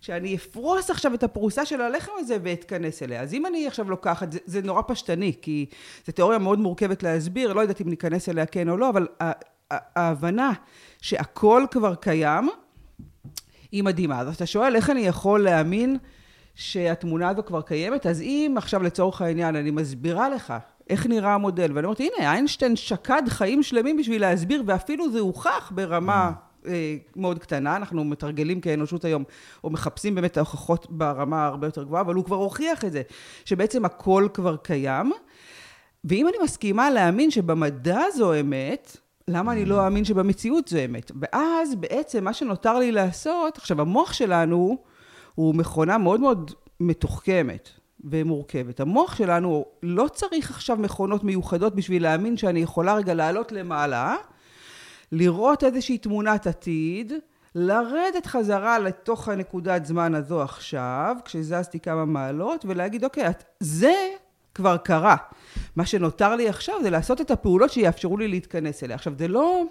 שאני 0.00 0.36
אפרוס 0.36 0.90
עכשיו 0.90 1.14
את 1.14 1.22
הפרוסה 1.22 1.66
של 1.66 1.80
הלחם 1.80 2.12
הזה 2.18 2.36
ואתכנס 2.42 3.02
אליה. 3.02 3.22
אז 3.22 3.34
אם 3.34 3.46
אני 3.46 3.66
עכשיו 3.66 3.90
לוקחת, 3.90 4.32
זה, 4.32 4.38
זה 4.44 4.62
נורא 4.62 4.82
פשטני, 4.86 5.32
כי 5.42 5.66
זו 6.06 6.12
תיאוריה 6.12 6.38
מאוד 6.38 6.58
מורכבת 6.58 7.02
להסביר, 7.02 7.52
לא 7.52 7.60
יודעת 7.60 7.80
אם 7.80 7.88
ניכנס 7.88 8.28
אליה 8.28 8.46
כן 8.46 8.68
או 8.68 8.76
לא, 8.76 8.88
אבל 8.88 9.06
ההבנה 9.70 10.52
שהכל 11.02 11.64
כבר 11.70 11.94
קיים, 11.94 12.48
היא 13.72 13.84
מדהימה. 13.84 14.20
אז 14.20 14.34
אתה 14.34 14.46
שואל, 14.46 14.76
איך 14.76 14.90
אני 14.90 15.00
יכול 15.00 15.44
להאמין 15.44 15.96
שהתמונה 16.54 17.28
הזו 17.28 17.42
כבר 17.46 17.62
קיימת, 17.62 18.06
אז 18.06 18.20
אם 18.20 18.54
עכשיו 18.56 18.82
לצורך 18.82 19.22
העניין 19.22 19.56
אני 19.56 19.70
מסבירה 19.70 20.28
לך 20.28 20.54
איך 20.90 21.06
נראה 21.06 21.34
המודל, 21.34 21.72
ואני 21.74 21.84
אומרת, 21.84 22.00
הנה, 22.00 22.30
איינשטיין 22.32 22.76
שקד 22.76 23.22
חיים 23.28 23.62
שלמים 23.62 23.96
בשביל 23.96 24.20
להסביר, 24.20 24.62
ואפילו 24.66 25.12
זה 25.12 25.20
הוכח 25.20 25.72
ברמה 25.74 26.24
אה, 26.24 26.49
מאוד 27.16 27.38
קטנה, 27.38 27.76
אנחנו 27.76 28.04
מתרגלים 28.04 28.60
כאנושות 28.60 29.04
היום, 29.04 29.24
או 29.64 29.70
מחפשים 29.70 30.14
באמת 30.14 30.36
ההוכחות 30.36 30.86
ברמה 30.90 31.46
הרבה 31.46 31.66
יותר 31.66 31.82
גבוהה, 31.82 32.02
אבל 32.02 32.14
הוא 32.14 32.24
כבר 32.24 32.36
הוכיח 32.36 32.84
את 32.84 32.92
זה, 32.92 33.02
שבעצם 33.44 33.84
הכל 33.84 34.28
כבר 34.34 34.56
קיים. 34.56 35.12
ואם 36.04 36.28
אני 36.28 36.36
מסכימה 36.44 36.90
להאמין 36.90 37.30
שבמדע 37.30 38.00
זו 38.14 38.40
אמת, 38.40 38.96
למה 39.28 39.52
אני 39.52 39.64
לא 39.64 39.84
אאמין 39.84 40.04
שבמציאות 40.04 40.68
זו 40.68 40.78
אמת? 40.84 41.12
ואז 41.20 41.74
בעצם 41.74 42.24
מה 42.24 42.32
שנותר 42.32 42.78
לי 42.78 42.92
לעשות, 42.92 43.58
עכשיו 43.58 43.80
המוח 43.80 44.12
שלנו 44.12 44.78
הוא 45.34 45.54
מכונה 45.54 45.98
מאוד 45.98 46.20
מאוד 46.20 46.50
מתוחכמת 46.80 47.68
ומורכבת. 48.04 48.80
המוח 48.80 49.16
שלנו 49.16 49.64
לא 49.82 50.08
צריך 50.12 50.50
עכשיו 50.50 50.76
מכונות 50.76 51.24
מיוחדות 51.24 51.74
בשביל 51.74 52.02
להאמין 52.02 52.36
שאני 52.36 52.60
יכולה 52.60 52.94
רגע 52.94 53.14
לעלות 53.14 53.52
למעלה, 53.52 54.16
לראות 55.12 55.64
איזושהי 55.64 55.98
תמונת 55.98 56.46
עתיד, 56.46 57.12
לרדת 57.54 58.26
חזרה 58.26 58.78
לתוך 58.78 59.28
הנקודת 59.28 59.86
זמן 59.86 60.14
הזו 60.14 60.42
עכשיו, 60.42 61.16
כשזזתי 61.24 61.80
כמה 61.80 62.04
מעלות, 62.04 62.64
ולהגיד, 62.68 63.04
אוקיי, 63.04 63.24
זה 63.60 63.94
כבר 64.54 64.76
קרה. 64.76 65.16
מה 65.76 65.86
שנותר 65.86 66.36
לי 66.36 66.48
עכשיו 66.48 66.74
זה 66.82 66.90
לעשות 66.90 67.20
את 67.20 67.30
הפעולות 67.30 67.70
שיאפשרו 67.70 68.16
לי 68.16 68.28
להתכנס 68.28 68.84
אליה. 68.84 68.96
עכשיו, 68.96 69.12
זה 69.18 69.28
לא 69.28 69.64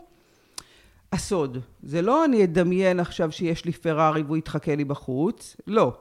הסוד. 1.13 1.57
זה 1.83 2.01
לא 2.01 2.25
אני 2.25 2.43
אדמיין 2.43 2.99
עכשיו 2.99 3.31
שיש 3.31 3.65
לי 3.65 3.71
פרארי 3.71 4.21
והוא 4.21 4.37
יתחכה 4.37 4.75
לי 4.75 4.83
בחוץ. 4.83 5.55
לא. 5.67 5.93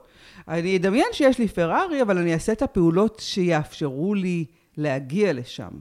אני 0.47 0.77
אדמיין 0.77 1.07
שיש 1.11 1.39
לי 1.39 1.47
פרארי, 1.47 2.01
אבל 2.01 2.17
אני 2.17 2.33
אעשה 2.33 2.51
את 2.51 2.61
הפעולות 2.61 3.19
שיאפשרו 3.19 4.13
לי 4.13 4.45
להגיע 4.77 5.33
לשם. 5.33 5.71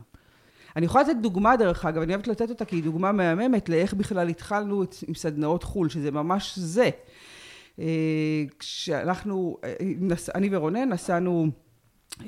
אני 0.77 0.87
יכולה 0.87 1.05
לתת 1.05 1.17
דוגמה, 1.23 1.57
דרך 1.57 1.85
אגב, 1.85 2.03
אני 2.03 2.15
אוהבת 2.15 2.27
לתת 2.27 2.51
אותה 2.51 2.65
כי 2.65 2.77
היא 2.77 2.85
דוגמה 2.85 3.13
מהממת 3.13 3.69
לאיך 3.69 3.95
בכלל 3.95 4.29
התחלנו 4.29 4.85
עם 5.09 5.15
סדנאות 5.15 5.63
חו"ל, 5.63 5.89
שזה 5.89 6.11
ממש 6.11 6.59
זה. 6.59 6.91
אה, 7.81 8.45
כשאנחנו, 8.59 9.57
אה, 9.65 9.75
אני 10.35 10.49
ורונן 10.53 10.89
נסענו 10.89 11.47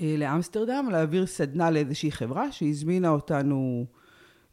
אה, 0.02 0.14
לאמסטרדם 0.18 0.88
להעביר 0.92 1.26
סדנה 1.26 1.70
לאיזושהי 1.70 2.12
חברה 2.12 2.52
שהזמינה 2.52 3.09
אותנו 3.09 3.87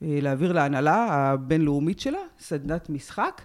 להעביר 0.02 0.54
להנהלה 0.54 1.08
הבינלאומית 1.10 2.00
שלה, 2.00 2.20
סדנת 2.40 2.90
משחק, 2.90 3.42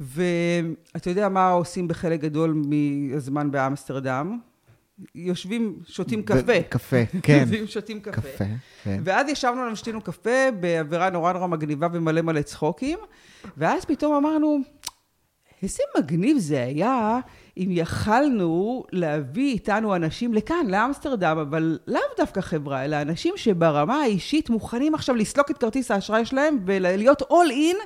ואתה 0.00 1.10
יודע 1.10 1.28
מה 1.28 1.50
עושים 1.50 1.88
בחלק 1.88 2.20
גדול 2.20 2.62
מהזמן 2.66 3.50
באמסטרדם? 3.50 4.38
יושבים, 5.14 5.78
שותים 5.88 6.22
קפה. 6.22 6.62
קפה, 6.68 6.96
כן. 7.22 7.38
יושבים, 7.40 7.66
שותים 7.66 8.00
קפה. 8.00 8.20
קפה, 8.20 8.44
כן. 8.84 9.00
ואז 9.04 9.28
ישבנו 9.28 9.66
לנו, 9.66 9.76
שתינו 9.76 10.00
קפה 10.00 10.50
באווירה 10.60 11.10
נורא 11.10 11.32
נורא 11.32 11.46
מגניבה 11.46 11.88
ומלא 11.92 12.22
מלא 12.22 12.42
צחוקים, 12.42 12.98
ואז 13.56 13.84
פתאום 13.84 14.14
אמרנו, 14.14 14.58
איזה 15.62 15.82
מגניב 15.98 16.38
זה 16.38 16.62
היה 16.62 17.18
אם 17.56 17.68
יכלנו 17.70 18.84
להביא 18.92 19.52
איתנו 19.52 19.96
אנשים 19.96 20.34
לכאן, 20.34 20.66
לאמסטרדם, 20.68 21.38
אבל 21.38 21.78
לאו 21.86 22.00
דווקא 22.16 22.40
חברה, 22.40 22.84
אלא 22.84 23.02
אנשים 23.02 23.34
שברמה 23.36 23.94
האישית 24.02 24.50
מוכנים 24.50 24.94
עכשיו 24.94 25.14
לסלוק 25.14 25.50
את 25.50 25.58
כרטיס 25.58 25.90
האשראי 25.90 26.24
שלהם 26.24 26.58
ולהיות 26.66 27.22
all 27.22 27.50
in 27.50 27.76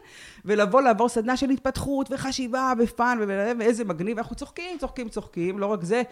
ולבוא 0.44 0.80
לעבור 0.80 1.08
סדנה 1.08 1.36
של 1.36 1.50
התפתחות 1.50 2.08
וחשיבה 2.10 2.72
ופאן 2.78 3.18
ואיזה 3.58 3.84
מגניב, 3.84 4.18
אנחנו 4.18 4.36
צוחקים, 4.36 4.78
צוחקים, 4.78 5.08
צוחקים, 5.08 5.58
לא 5.58 5.66
רק 5.66 5.84
זה, 5.84 6.02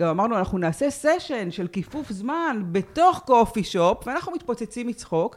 גם 0.00 0.08
אמרנו, 0.08 0.38
אנחנו 0.38 0.58
נעשה 0.58 0.90
סשן 0.90 1.50
של 1.50 1.66
כיפוף 1.66 2.12
זמן 2.12 2.62
בתוך 2.72 3.22
קופי 3.26 3.64
שופ, 3.64 4.06
ואנחנו 4.06 4.32
מתפוצצים 4.32 4.86
מצחוק, 4.86 5.36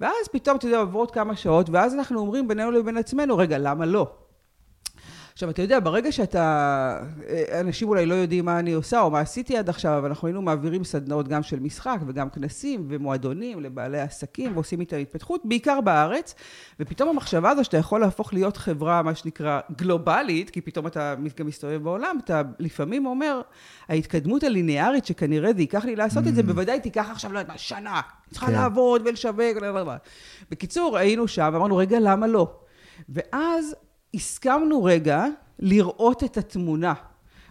ואז 0.00 0.28
פתאום, 0.32 0.56
אתה 0.56 0.66
יודע, 0.66 0.78
עוברות 0.78 1.10
כמה 1.10 1.36
שעות, 1.36 1.70
ואז 1.70 1.94
אנחנו 1.94 2.20
אומרים 2.20 2.48
בינינו 2.48 2.70
לבין 2.70 2.96
עצמנו, 2.96 3.36
רגע, 3.36 3.58
למה 3.58 3.86
לא? 3.86 4.06
עכשיו, 5.38 5.50
אתה 5.50 5.62
יודע, 5.62 5.80
ברגע 5.80 6.12
שאתה... 6.12 7.00
אנשים 7.60 7.88
אולי 7.88 8.06
לא 8.06 8.14
יודעים 8.14 8.44
מה 8.44 8.58
אני 8.58 8.72
עושה 8.72 9.00
או 9.00 9.10
מה 9.10 9.20
עשיתי 9.20 9.56
עד 9.56 9.68
עכשיו, 9.68 9.98
אבל 9.98 10.08
אנחנו 10.08 10.28
היינו 10.28 10.42
מעבירים 10.42 10.84
סדנאות 10.84 11.28
גם 11.28 11.42
של 11.42 11.60
משחק 11.60 11.98
וגם 12.06 12.30
כנסים 12.30 12.86
ומועדונים 12.88 13.60
לבעלי 13.60 14.00
עסקים 14.00 14.54
ועושים 14.54 14.80
איתם 14.80 14.96
התפתחות, 14.96 15.40
בעיקר 15.44 15.80
בארץ, 15.80 16.34
ופתאום 16.80 17.08
המחשבה 17.08 17.50
הזו 17.50 17.64
שאתה 17.64 17.76
יכול 17.76 18.00
להפוך 18.00 18.34
להיות 18.34 18.56
חברה, 18.56 19.02
מה 19.02 19.14
שנקרא, 19.14 19.60
גלובלית, 19.76 20.50
כי 20.50 20.60
פתאום 20.60 20.86
אתה 20.86 21.14
גם 21.38 21.46
מסתובב 21.46 21.82
בעולם, 21.82 22.18
אתה 22.24 22.42
לפעמים 22.58 23.06
אומר, 23.06 23.40
ההתקדמות 23.88 24.44
הליניארית 24.44 25.06
שכנראה 25.06 25.52
זה 25.52 25.60
ייקח 25.60 25.84
לי 25.84 25.96
לעשות 25.96 26.26
את 26.26 26.34
זה, 26.34 26.40
mm. 26.40 26.44
בוודאי 26.44 26.80
תיקח 26.80 27.08
עכשיו, 27.12 27.32
לא 27.32 27.38
יודעת 27.38 27.52
מה, 27.52 27.58
שנה. 27.58 28.00
צריכה 28.30 28.46
כן. 28.46 28.52
לעבוד 28.52 29.02
ולשווק, 29.04 29.56
בקיצור, 30.50 30.96
היינו 30.96 31.28
שם 31.28 31.50
ואמרנו, 31.52 31.76
רגע, 31.76 31.98
למה 32.00 32.26
לא? 32.26 32.52
ואז 33.08 33.74
הסכמנו 34.14 34.84
רגע 34.84 35.24
לראות 35.58 36.24
את 36.24 36.36
התמונה. 36.36 36.94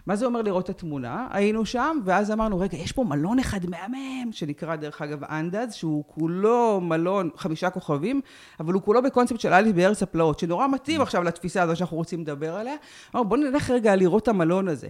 מה 0.06 0.16
זה 0.16 0.26
אומר 0.26 0.42
לראות 0.42 0.64
את 0.64 0.70
התמונה? 0.70 1.26
היינו 1.30 1.66
שם, 1.66 1.98
ואז 2.04 2.30
אמרנו, 2.30 2.58
רגע, 2.58 2.76
יש 2.76 2.92
פה 2.92 3.04
מלון 3.04 3.38
אחד 3.38 3.60
מהמם, 3.66 4.32
שנקרא 4.32 4.76
דרך 4.76 5.02
אגב 5.02 5.24
אנדז, 5.24 5.74
שהוא 5.74 6.04
כולו 6.06 6.80
מלון 6.80 7.30
חמישה 7.36 7.70
כוכבים, 7.70 8.20
אבל 8.60 8.74
הוא 8.74 8.82
כולו 8.82 9.02
בקונספט 9.02 9.40
של 9.40 9.52
אליס 9.52 9.72
בארץ 9.72 10.02
הפלאות, 10.02 10.38
שנורא 10.38 10.66
מתאים 10.66 11.00
עכשיו 11.00 11.22
לתפיסה 11.22 11.62
הזו 11.62 11.76
שאנחנו 11.76 11.96
רוצים 11.96 12.20
לדבר 12.20 12.56
עליה. 12.56 12.74
אמרנו, 13.14 13.28
בואו 13.28 13.40
נלך 13.40 13.70
רגע 13.70 13.96
לראות 13.96 14.22
את 14.22 14.28
המלון 14.28 14.68
הזה. 14.68 14.88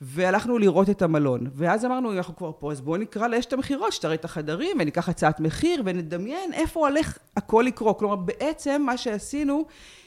והלכנו 0.00 0.58
לראות 0.58 0.90
את 0.90 1.02
המלון. 1.02 1.46
ואז 1.54 1.84
אמרנו, 1.84 2.12
אנחנו 2.12 2.36
כבר 2.36 2.52
פה, 2.58 2.72
אז 2.72 2.80
בואו 2.80 2.96
נקרא 2.96 3.28
לאשת 3.28 3.52
המכירות, 3.52 3.92
שתראה 3.92 4.14
את 4.14 4.24
החדרים, 4.24 4.76
וניקח 4.80 5.08
הצעת 5.08 5.40
מחיר, 5.40 5.82
ונדמיין 5.84 6.52
איפה 6.52 6.88
הולך 6.88 7.18
הכל 7.36 7.64
לקרות. 7.66 7.98
כלומר, 7.98 8.16
בעצם 8.16 8.82
מה 8.86 8.96
שעשינו, 8.96 9.64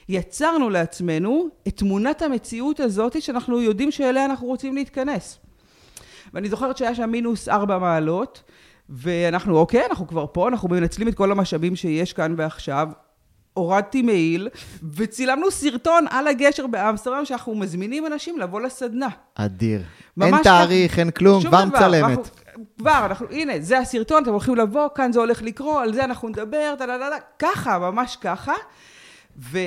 יצרנו 0.10 0.70
לעצמנו 0.70 1.48
את 1.68 1.78
תמונת 1.78 2.22
המציאות 2.22 2.80
הזאת 2.80 3.22
שאנחנו 3.22 3.62
יודעים 3.62 3.92
שאליה 3.92 4.26
אנחנו 4.26 4.48
רוצים 4.48 4.76
להתכנס. 4.76 5.40
ואני 6.34 6.50
זוכרת 6.50 6.78
שהיה 6.78 6.96
שם 6.96 7.10
מינוס 7.10 7.50
ארבע 7.50 7.78
מעלות, 7.78 8.44
ואנחנו, 8.90 9.58
אוקיי, 9.58 9.86
אנחנו 9.86 10.08
כבר 10.08 10.26
פה, 10.32 10.48
אנחנו 10.48 10.70
מנצלים 10.70 11.08
את 11.08 11.16
כל 11.16 11.32
המשאבים 11.32 11.76
שיש 11.76 12.14
כאן 12.14 12.34
ועכשיו. 12.38 12.90
הורדתי 13.54 14.02
מעיל, 14.02 14.50
וצילמנו 14.94 15.52
סרטון 15.52 16.06
על 16.10 16.28
הגשר 16.28 16.68
באמסטרדם, 16.68 17.26
שאנחנו 17.26 17.56
מזמינים 17.56 18.06
אנשים 18.06 18.40
לבוא 18.40 18.62
לסדנה. 18.62 19.08
אדיר. 19.36 19.82
אין 20.22 20.36
תאריך, 20.44 21.00
אין 21.00 21.12
כלום, 21.12 21.44
כבר 21.44 21.66
מצלמת. 21.66 22.30
כבר, 22.78 23.06
אנחנו, 23.06 23.28
הנה, 23.32 23.54
זה 23.60 23.80
הסרטון, 23.80 24.24
אתם 24.24 24.32
הולכים 24.32 24.56
לבוא, 24.56 24.88
כאן 24.96 25.12
זה 25.12 25.20
הולך 25.20 25.42
לקרוא, 25.42 25.82
על 25.82 25.94
זה 25.94 26.04
אנחנו 26.04 26.30
נדבר, 26.30 26.76
דה 26.80 26.86
דה 26.86 26.98
דה, 26.98 27.18
ככה, 27.40 27.80
ממש 27.80 28.18
ככה. 28.22 28.54
ו... 29.40 29.60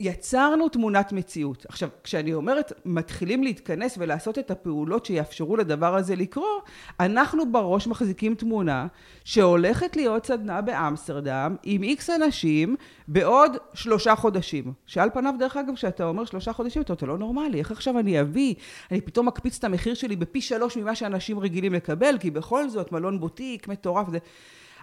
יצרנו 0.00 0.68
תמונת 0.68 1.12
מציאות. 1.12 1.66
עכשיו, 1.68 1.88
כשאני 2.04 2.34
אומרת, 2.34 2.72
מתחילים 2.84 3.42
להתכנס 3.42 3.94
ולעשות 3.98 4.38
את 4.38 4.50
הפעולות 4.50 5.06
שיאפשרו 5.06 5.56
לדבר 5.56 5.94
הזה 5.94 6.16
לקרות, 6.16 6.64
אנחנו 7.00 7.52
בראש 7.52 7.86
מחזיקים 7.86 8.34
תמונה 8.34 8.86
שהולכת 9.24 9.96
להיות 9.96 10.26
סדנה 10.26 10.60
באמסטרדם 10.60 11.56
עם 11.62 11.82
איקס 11.82 12.10
אנשים 12.10 12.76
בעוד 13.08 13.56
שלושה 13.74 14.16
חודשים. 14.16 14.72
שעל 14.86 15.10
פניו, 15.10 15.34
דרך 15.38 15.56
אגב, 15.56 15.74
כשאתה 15.74 16.04
אומר 16.04 16.24
שלושה 16.24 16.52
חודשים, 16.52 16.82
אתה 16.82 17.06
לא 17.06 17.18
נורמלי, 17.18 17.58
איך 17.58 17.70
עכשיו 17.70 17.98
אני 17.98 18.20
אביא, 18.20 18.54
אני 18.90 19.00
פתאום 19.00 19.26
מקפיץ 19.26 19.58
את 19.58 19.64
המחיר 19.64 19.94
שלי 19.94 20.16
בפי 20.16 20.40
שלוש 20.40 20.76
ממה 20.76 20.94
שאנשים 20.94 21.38
רגילים 21.38 21.72
לקבל, 21.72 22.18
כי 22.20 22.30
בכל 22.30 22.68
זאת, 22.68 22.92
מלון 22.92 23.20
בוטיק, 23.20 23.68
מטורף, 23.68 24.10
זה... 24.10 24.18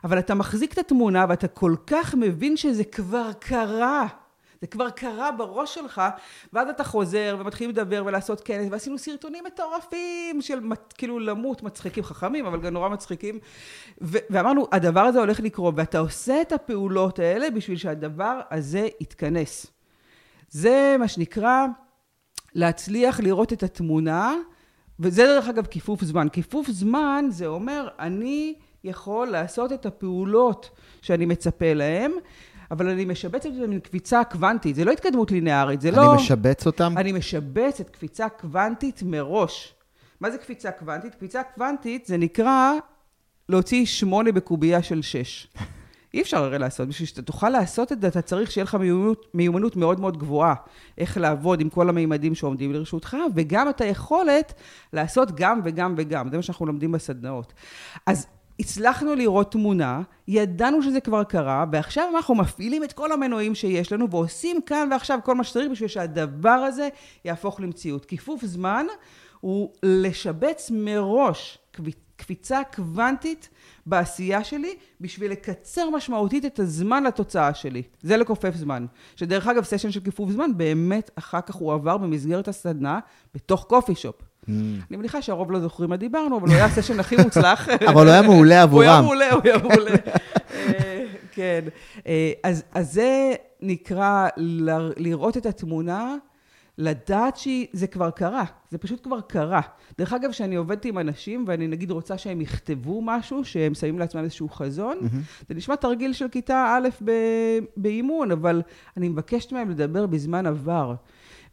אבל 0.04 0.20
אתה 0.20 0.36
מחזיק 0.36 0.74
את 0.74 0.78
התמונה 0.78 1.26
ואתה 1.30 1.48
כל 1.48 1.76
כך 1.88 2.16
מבין 2.16 2.58
שזה 2.58 2.84
כבר 2.84 3.32
קרה. 3.40 4.25
זה 4.62 4.68
כבר 4.68 4.90
קרה 4.90 5.32
בראש 5.32 5.76
שלך, 5.76 6.02
ואז 6.54 6.70
אתה 6.70 6.84
חוזר 6.84 7.38
ומתחילים 7.40 7.72
לדבר 7.72 8.04
ולעשות 8.06 8.42
כנס, 8.42 8.68
ועשינו 8.72 8.98
סרטונים 8.98 9.44
מטורפים 9.44 10.42
של 10.42 10.60
כאילו 10.98 11.20
למות, 11.20 11.64
מצחיקים, 11.64 12.04
חכמים, 12.04 12.46
אבל 12.46 12.62
גם 12.62 12.74
נורא 12.74 12.90
מצחיקים. 12.90 13.40
ואמרנו, 14.02 14.68
הדבר 14.72 15.02
הזה 15.02 15.20
הולך 15.20 15.40
לקרות, 15.40 15.74
ואתה 15.78 16.00
עושה 16.00 16.42
את 16.42 16.52
הפעולות 16.52 17.20
האלה 17.20 17.50
בשביל 17.50 17.78
שהדבר 17.78 18.40
הזה 18.52 18.88
יתכנס. 19.00 19.68
זה 20.50 20.96
מה 21.00 21.08
שנקרא 21.08 21.66
להצליח 22.56 23.20
לראות 23.20 23.54
את 23.54 23.64
התמונה, 23.64 24.36
וזה 25.00 25.24
דרך 25.24 25.48
אגב 25.48 25.66
כיפוף 25.66 26.04
זמן. 26.04 26.30
כיפוף 26.30 26.68
זמן 26.70 27.26
זה 27.30 27.46
אומר, 27.48 27.88
אני 28.00 28.56
יכול 28.84 29.28
לעשות 29.28 29.72
את 29.72 29.86
הפעולות 29.86 30.70
שאני 31.02 31.26
מצפה 31.26 31.74
להן, 31.74 32.12
אבל 32.72 32.90
אני 32.90 33.06
משבצת 33.06 33.50
זה 33.54 33.68
מן 33.68 33.80
קביצה 33.80 34.24
קוונטית, 34.24 34.76
זה 34.76 34.86
לא 34.86 34.92
התקדמות 34.92 35.32
לינארית, 35.32 35.82
זה 35.82 35.90
אני 35.90 35.98
לא... 35.98 36.14
אני 36.14 36.22
משבץ 36.22 36.66
אותם? 36.66 36.94
אני 36.98 37.12
משבץ 37.12 37.80
את 37.80 37.90
קפיצה 37.90 38.30
קוונטית 38.30 39.04
מראש. 39.04 39.76
מה 40.22 40.32
זה 40.32 40.38
קפיצה 40.38 40.72
קוונטית? 40.72 41.16
קפיצה 41.16 41.42
קוונטית 41.44 42.06
זה 42.06 42.18
נקרא 42.18 42.72
להוציא 43.50 43.86
שמונה 43.86 44.32
בקובייה 44.32 44.84
של 44.84 45.02
שש. 45.02 45.48
אי 46.14 46.22
אפשר 46.22 46.44
הרי 46.44 46.60
לעשות. 46.60 46.88
בשביל 46.88 47.08
שאתה 47.08 47.22
תוכל 47.22 47.50
לעשות 47.50 47.92
את 47.92 48.02
זה, 48.02 48.08
אתה 48.08 48.22
צריך 48.22 48.52
שיהיה 48.52 48.64
לך 48.64 48.76
מיומנות, 48.76 49.28
מיומנות 49.34 49.76
מאוד 49.76 50.00
מאוד 50.00 50.18
גבוהה. 50.18 50.56
איך 50.98 51.18
לעבוד 51.18 51.62
עם 51.62 51.70
כל 51.70 51.90
המימדים 51.90 52.36
שעומדים 52.36 52.74
לרשותך, 52.74 53.18
וגם 53.36 53.70
את 53.70 53.82
היכולת 53.82 54.54
לעשות 54.94 55.36
גם 55.36 55.62
וגם 55.64 55.94
וגם. 55.98 56.30
זה 56.30 56.38
מה 56.38 56.44
שאנחנו 56.44 56.66
לומדים 56.66 56.92
בסדנאות. 56.92 57.54
אז 58.06 58.28
הצלחנו 58.60 59.16
לראות 59.16 59.52
תמונה, 59.52 60.02
ידענו 60.28 60.84
שזה 60.84 61.00
כבר 61.00 61.24
קרה, 61.24 61.66
ועכשיו 61.72 62.10
אנחנו 62.16 62.36
מפעילים 62.36 62.84
את 62.84 62.94
כל 62.94 63.12
המנועים 63.12 63.56
שיש 63.56 63.92
לנו, 63.92 64.10
ועושים 64.10 64.62
כאן 64.62 64.88
ועכשיו 64.92 65.20
כל 65.24 65.36
מה 65.36 65.44
שצריך 65.44 65.72
בשביל 65.72 65.90
שהדבר 65.90 66.50
הזה 66.50 66.90
יהפוך 67.26 67.60
למציאות. 67.60 68.06
כיפוף 68.06 68.46
זמן 68.46 68.86
הוא 69.40 69.74
לשבץ 69.84 70.72
מראש 70.74 71.58
קפיצה 72.16 72.62
קוונטית 72.76 73.50
בעשייה 73.86 74.44
שלי, 74.44 74.76
בשביל 75.02 75.32
לקצר 75.32 75.90
משמעותית 75.90 76.46
את 76.46 76.60
הזמן 76.60 77.04
לתוצאה 77.04 77.54
שלי. 77.54 77.84
זה 78.02 78.18
לכופף 78.18 78.56
זמן. 78.56 78.86
שדרך 79.16 79.48
אגב, 79.48 79.64
סשן 79.64 79.92
של 79.92 80.00
כיפוף 80.00 80.32
זמן, 80.32 80.58
באמת 80.58 81.12
אחר 81.16 81.42
כך 81.42 81.56
הוא 81.56 81.74
עבר 81.74 81.98
במסגרת 81.98 82.48
הסדנה 82.48 83.00
בתוך 83.34 83.66
קופי 83.70 83.96
שופ. 83.96 84.16
Mm. 84.48 84.52
אני 84.90 84.98
מניחה 84.98 85.22
שהרוב 85.22 85.52
לא 85.52 85.60
זוכרים 85.60 85.90
מה 85.90 85.98
דיברנו, 85.98 86.38
אבל 86.38 86.48
הוא 86.48 86.56
היה 86.56 86.66
הסשן 86.66 87.00
הכי 87.00 87.16
מוצלח. 87.16 87.68
אבל 87.90 88.06
הוא 88.06 88.14
היה 88.14 88.22
מעולה 88.22 88.62
עבורם. 88.62 88.84
הוא 88.84 88.92
היה 88.92 89.02
מעולה, 89.02 89.34
הוא 89.34 89.42
היה 89.44 89.58
מעולה. 89.58 89.96
אה, 90.56 91.06
כן. 91.32 91.62
אה, 92.08 92.32
אז 92.44 92.64
זה 92.82 93.34
נקרא 93.62 94.28
לראות 94.98 95.38
את 95.38 95.46
התמונה. 95.46 96.16
לדעת 96.78 97.38
שזה 97.38 97.88
כבר 97.88 98.10
קרה, 98.10 98.44
זה 98.72 98.78
פשוט 98.78 99.04
כבר 99.04 99.22
קרה. 99.22 99.62
דרך 99.98 100.14
אגב, 100.14 100.32
כשאני 100.32 100.56
עובדת 100.56 100.86
עם 100.86 100.98
אנשים, 100.98 101.46
ואני 101.48 101.68
נגיד 101.68 101.92
רוצה 101.92 102.18
שהם 102.18 102.42
יכתבו 102.42 103.02
משהו, 103.02 103.46
שהם 103.46 103.74
שמים 103.74 104.00
לעצמם 104.00 104.24
איזשהו 104.24 104.50
חזון, 104.50 104.98
mm-hmm. 105.02 105.46
זה 105.50 105.56
נשמע 105.56 105.76
תרגיל 105.76 106.14
של 106.14 106.28
כיתה 106.28 106.78
א' 106.78 106.90
באימון, 107.78 108.32
אבל 108.32 108.62
אני 108.98 109.10
מבקשת 109.10 109.52
מהם 109.52 109.70
לדבר 109.70 110.06
בזמן 110.06 110.46
עבר. 110.46 110.96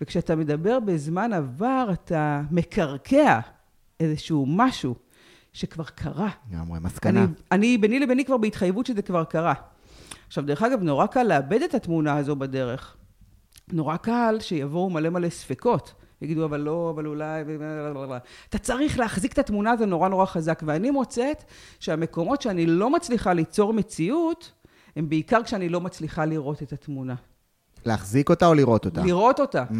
וכשאתה 0.02 0.36
מדבר 0.36 0.80
בזמן 0.80 1.32
עבר, 1.32 1.88
אתה 1.92 2.42
מקרקע 2.50 3.40
איזשהו 4.00 4.46
משהו 4.48 4.94
שכבר 5.52 5.84
קרה. 5.84 6.30
לגמרי, 6.50 6.80
מסקנה. 6.80 7.24
אני, 7.24 7.32
אני, 7.52 7.78
ביני 7.78 8.00
לביני 8.00 8.24
כבר 8.24 8.36
בהתחייבות 8.36 8.86
שזה 8.86 9.02
כבר 9.02 9.24
קרה. 9.24 9.54
עכשיו, 10.26 10.44
דרך 10.44 10.62
אגב, 10.62 10.82
נורא 10.82 11.06
קל 11.06 11.22
לאבד 11.22 11.62
את 11.62 11.74
התמונה 11.74 12.16
הזו 12.16 12.36
בדרך. 12.36 12.96
נורא 13.72 13.96
קל 13.96 14.36
שיבואו 14.40 14.90
מלא 14.90 15.10
מלא 15.10 15.28
ספקות. 15.28 15.94
יגידו, 16.22 16.44
אבל 16.44 16.60
לא, 16.60 16.90
אבל 16.94 17.06
אולי... 17.06 17.42
אתה 18.48 18.58
צריך 18.58 18.98
להחזיק 18.98 19.32
את 19.32 19.38
התמונה 19.38 19.70
הזו 19.70 19.86
נורא 19.86 20.08
נורא 20.08 20.26
חזק. 20.26 20.62
ואני 20.66 20.90
מוצאת 20.90 21.44
שהמקומות 21.80 22.42
שאני 22.42 22.66
לא 22.66 22.90
מצליחה 22.90 23.32
ליצור 23.32 23.72
מציאות, 23.72 24.52
הם 24.96 25.08
בעיקר 25.08 25.42
כשאני 25.42 25.68
לא 25.68 25.80
מצליחה 25.80 26.24
לראות 26.24 26.62
את 26.62 26.72
התמונה. 26.72 27.14
להחזיק 27.86 28.30
אותה 28.30 28.46
או 28.46 28.54
לראות 28.54 28.84
אותה? 28.84 29.02
לראות 29.04 29.40
אותה. 29.40 29.64
Mm, 29.70 29.74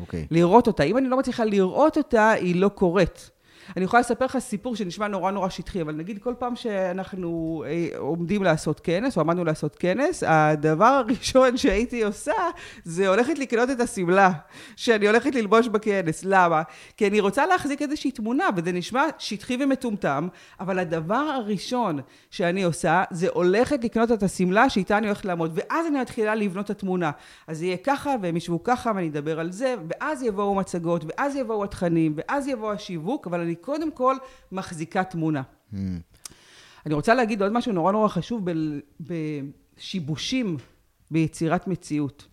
אוקיי. 0.00 0.20
Mm, 0.20 0.24
okay. 0.24 0.28
לראות 0.30 0.66
אותה. 0.66 0.82
אם 0.82 0.98
אני 0.98 1.08
לא 1.08 1.18
מצליחה 1.18 1.44
לראות 1.44 1.98
אותה, 1.98 2.30
היא 2.30 2.60
לא 2.60 2.68
קורית. 2.68 3.30
אני 3.76 3.84
יכולה 3.84 4.00
לספר 4.00 4.24
לך 4.24 4.38
סיפור 4.38 4.76
שנשמע 4.76 5.08
נורא 5.08 5.30
נורא 5.30 5.48
שטחי, 5.48 5.82
אבל 5.82 5.94
נגיד 5.94 6.18
כל 6.18 6.34
פעם 6.38 6.56
שאנחנו 6.56 7.64
אה, 7.66 7.98
עומדים 7.98 8.42
לעשות 8.42 8.80
כנס, 8.80 9.16
או 9.16 9.22
עמדנו 9.22 9.44
לעשות 9.44 9.76
כנס, 9.76 10.22
הדבר 10.26 10.84
הראשון 11.06 11.56
שהייתי 11.56 12.04
עושה, 12.04 12.32
זה 12.84 13.08
הולכת 13.08 13.38
לקנות 13.38 13.70
את 13.70 13.80
השמלה 13.80 14.30
שאני 14.76 15.06
הולכת 15.06 15.34
ללבוש 15.34 15.68
בכנס. 15.68 16.24
למה? 16.24 16.62
כי 16.96 17.06
אני 17.06 17.20
רוצה 17.20 17.46
להחזיק 17.46 17.82
איזושהי 17.82 18.10
תמונה, 18.10 18.44
וזה 18.56 18.72
נשמע 18.72 19.04
שטחי 19.18 19.56
ומטומטם, 19.60 20.28
אבל 20.60 20.78
הדבר 20.78 21.14
הראשון 21.14 22.00
שאני 22.30 22.62
עושה, 22.62 23.04
זה 23.10 23.28
הולכת 23.32 23.84
לקנות 23.84 24.12
את 24.12 24.22
השמלה 24.22 24.70
שאיתה 24.70 24.98
אני 24.98 25.06
הולכת 25.06 25.24
לעמוד, 25.24 25.52
ואז 25.54 25.86
אני 25.86 26.00
מתחילה 26.00 26.34
לבנות 26.34 26.64
את 26.64 26.70
התמונה. 26.70 27.10
אז 27.46 27.62
יהיה 27.62 27.76
ככה, 27.76 28.14
והם 28.22 28.36
ישבו 28.36 28.62
ככה, 28.62 28.92
ואני 28.94 29.08
אדבר 29.08 29.40
על 29.40 29.52
זה, 29.52 29.74
ואז 29.88 30.22
יבואו 30.22 30.54
מצגות, 30.54 31.04
ואז 31.08 31.36
יבואו 31.36 31.64
התכנים, 31.64 32.14
ואז 32.16 32.48
יבוא 32.48 32.72
השיווק, 32.72 33.26
אבל 33.26 33.40
אני 33.40 33.55
קודם 33.60 33.90
כל 33.90 34.16
מחזיקה 34.52 35.04
תמונה. 35.04 35.42
Mm. 35.72 35.76
אני 36.86 36.94
רוצה 36.94 37.14
להגיד 37.14 37.42
עוד 37.42 37.52
משהו 37.52 37.72
נורא 37.72 37.92
נורא 37.92 38.08
חשוב 38.08 38.46
בשיבושים 39.00 40.56
ביצירת 41.10 41.66
מציאות. 41.66 42.26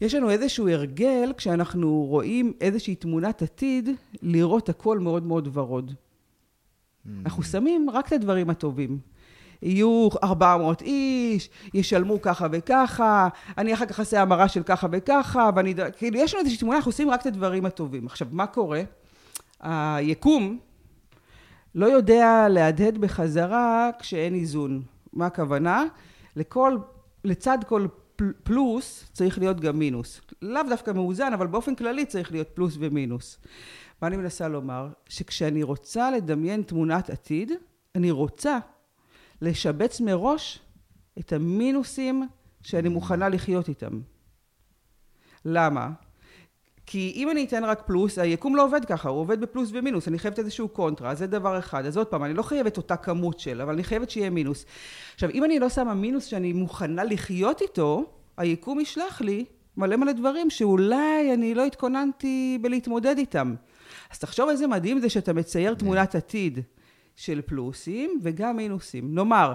יש 0.00 0.14
לנו 0.14 0.30
איזשהו 0.30 0.68
הרגל, 0.68 1.32
כשאנחנו 1.36 2.06
רואים 2.08 2.52
איזושהי 2.60 2.94
תמונת 2.94 3.42
עתיד, 3.42 3.88
לראות 4.22 4.68
הכל 4.68 4.98
מאוד 4.98 5.26
מאוד 5.26 5.48
ורוד. 5.52 5.90
Mm. 5.90 7.08
אנחנו 7.24 7.42
שמים 7.42 7.90
רק 7.90 8.06
את 8.06 8.12
הדברים 8.12 8.50
הטובים. 8.50 8.98
יהיו 9.62 10.08
400 10.22 10.82
איש, 10.82 11.50
ישלמו 11.74 12.22
ככה 12.22 12.46
וככה, 12.52 13.28
אני 13.58 13.74
אחר 13.74 13.86
כך 13.86 14.00
אעשה 14.00 14.22
המרה 14.22 14.48
של 14.48 14.62
ככה 14.62 14.86
וככה, 14.92 15.50
ואני... 15.56 15.74
כאילו, 15.96 16.18
יש 16.18 16.34
לנו 16.34 16.40
איזושהי 16.40 16.60
תמונה, 16.60 16.76
אנחנו 16.76 16.88
עושים 16.88 17.10
רק 17.10 17.20
את 17.20 17.26
הדברים 17.26 17.66
הטובים. 17.66 18.06
עכשיו, 18.06 18.28
מה 18.30 18.46
קורה? 18.46 18.82
היקום 19.60 20.58
לא 21.74 21.86
יודע 21.86 22.46
להדהד 22.50 22.98
בחזרה 22.98 23.90
כשאין 23.98 24.34
איזון. 24.34 24.82
מה 25.12 25.26
הכוונה? 25.26 25.84
לכל, 26.36 26.78
לצד 27.24 27.58
כל 27.66 27.86
פלוס 28.42 29.10
צריך 29.12 29.38
להיות 29.38 29.60
גם 29.60 29.78
מינוס. 29.78 30.20
לאו 30.42 30.62
דווקא 30.68 30.90
מאוזן, 30.90 31.32
אבל 31.32 31.46
באופן 31.46 31.74
כללי 31.74 32.06
צריך 32.06 32.32
להיות 32.32 32.48
פלוס 32.54 32.76
ומינוס. 32.78 33.38
מה 34.02 34.08
אני 34.08 34.16
מנסה 34.16 34.48
לומר? 34.48 34.88
שכשאני 35.08 35.62
רוצה 35.62 36.10
לדמיין 36.10 36.62
תמונת 36.62 37.10
עתיד, 37.10 37.52
אני 37.94 38.10
רוצה 38.10 38.58
לשבץ 39.42 40.00
מראש 40.00 40.60
את 41.18 41.32
המינוסים 41.32 42.28
שאני 42.62 42.88
מוכנה 42.88 43.28
לחיות 43.28 43.68
איתם. 43.68 44.00
למה? 45.44 45.90
כי 46.86 47.12
אם 47.16 47.30
אני 47.30 47.44
אתן 47.44 47.64
רק 47.64 47.82
פלוס, 47.86 48.18
היקום 48.18 48.56
לא 48.56 48.64
עובד 48.64 48.84
ככה, 48.84 49.08
הוא 49.08 49.20
עובד 49.20 49.40
בפלוס 49.40 49.70
ומינוס, 49.72 50.08
אני 50.08 50.18
חייבת 50.18 50.38
איזשהו 50.38 50.68
קונטרה, 50.68 51.14
זה 51.14 51.26
דבר 51.26 51.58
אחד. 51.58 51.86
אז 51.86 51.96
עוד 51.96 52.06
פעם, 52.06 52.24
אני 52.24 52.34
לא 52.34 52.42
חייבת 52.42 52.76
אותה 52.76 52.96
כמות 52.96 53.40
של, 53.40 53.60
אבל 53.60 53.72
אני 53.72 53.84
חייבת 53.84 54.10
שיהיה 54.10 54.30
מינוס. 54.30 54.64
עכשיו, 55.14 55.30
אם 55.30 55.44
אני 55.44 55.58
לא 55.58 55.68
שמה 55.68 55.94
מינוס 55.94 56.24
שאני 56.24 56.52
מוכנה 56.52 57.04
לחיות 57.04 57.62
איתו, 57.62 58.04
היקום 58.36 58.80
ישלח 58.80 59.20
לי 59.20 59.44
מלא 59.76 59.96
מלא 59.96 60.12
דברים 60.12 60.50
שאולי 60.50 61.34
אני 61.34 61.54
לא 61.54 61.64
התכוננתי 61.64 62.58
בלהתמודד 62.62 63.18
איתם. 63.18 63.54
אז 64.12 64.18
תחשוב 64.18 64.48
איזה 64.48 64.66
מדהים 64.66 64.98
זה 64.98 65.08
שאתה 65.08 65.32
מצייר 65.32 65.74
תמונת 65.74 66.14
עתיד 66.14 66.58
של 67.16 67.40
פלוסים 67.46 68.20
וגם 68.22 68.56
מינוסים. 68.56 69.14
נאמר, 69.14 69.52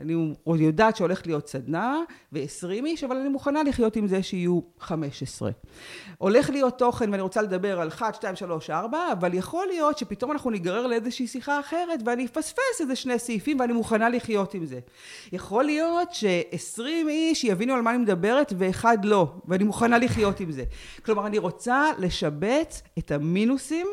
אני 0.00 0.34
יודעת 0.46 0.96
שהולך 0.96 1.26
להיות 1.26 1.48
סדנה 1.48 2.00
ו-20 2.32 2.70
איש, 2.70 3.04
אבל 3.04 3.16
אני 3.16 3.28
מוכנה 3.28 3.62
לחיות 3.62 3.96
עם 3.96 4.06
זה 4.06 4.22
שיהיו 4.22 4.60
15. 4.80 5.50
הולך 6.18 6.50
להיות 6.50 6.78
תוכן 6.78 7.10
ואני 7.10 7.22
רוצה 7.22 7.42
לדבר 7.42 7.80
על 7.80 7.88
1, 7.88 8.14
2, 8.14 8.36
3, 8.36 8.70
4, 8.70 8.98
אבל 9.12 9.34
יכול 9.34 9.66
להיות 9.66 9.98
שפתאום 9.98 10.32
אנחנו 10.32 10.50
ניגרר 10.50 10.86
לאיזושהי 10.86 11.26
שיחה 11.26 11.60
אחרת 11.60 12.00
ואני 12.04 12.26
אפספס 12.26 12.80
איזה 12.80 12.96
שני 12.96 13.18
סעיפים 13.18 13.60
ואני 13.60 13.72
מוכנה 13.72 14.08
לחיות 14.08 14.54
עם 14.54 14.66
זה. 14.66 14.80
יכול 15.32 15.64
להיות 15.64 16.12
ש-20 16.14 16.82
איש 17.08 17.44
יבינו 17.44 17.74
על 17.74 17.80
מה 17.80 17.90
אני 17.90 17.98
מדברת 17.98 18.52
ואחד 18.58 19.04
לא, 19.04 19.32
ואני 19.48 19.64
מוכנה 19.64 19.98
לחיות 19.98 20.40
עם 20.40 20.52
זה. 20.52 20.64
כלומר, 21.04 21.26
אני 21.26 21.38
רוצה 21.38 21.90
לשבץ 21.98 22.82
את 22.98 23.10
המינוסים 23.10 23.86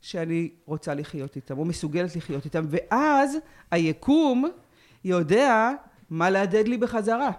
שאני 0.00 0.50
רוצה 0.66 0.94
לחיות 0.94 1.36
איתם, 1.36 1.58
או 1.58 1.64
מסוגלת 1.64 2.16
לחיות 2.16 2.44
איתם, 2.44 2.64
ואז 2.70 3.36
היקום 3.70 4.50
יודע 5.06 5.70
מה 6.10 6.30
להדהד 6.30 6.68
לי 6.68 6.76
בחזרה. 6.78 7.30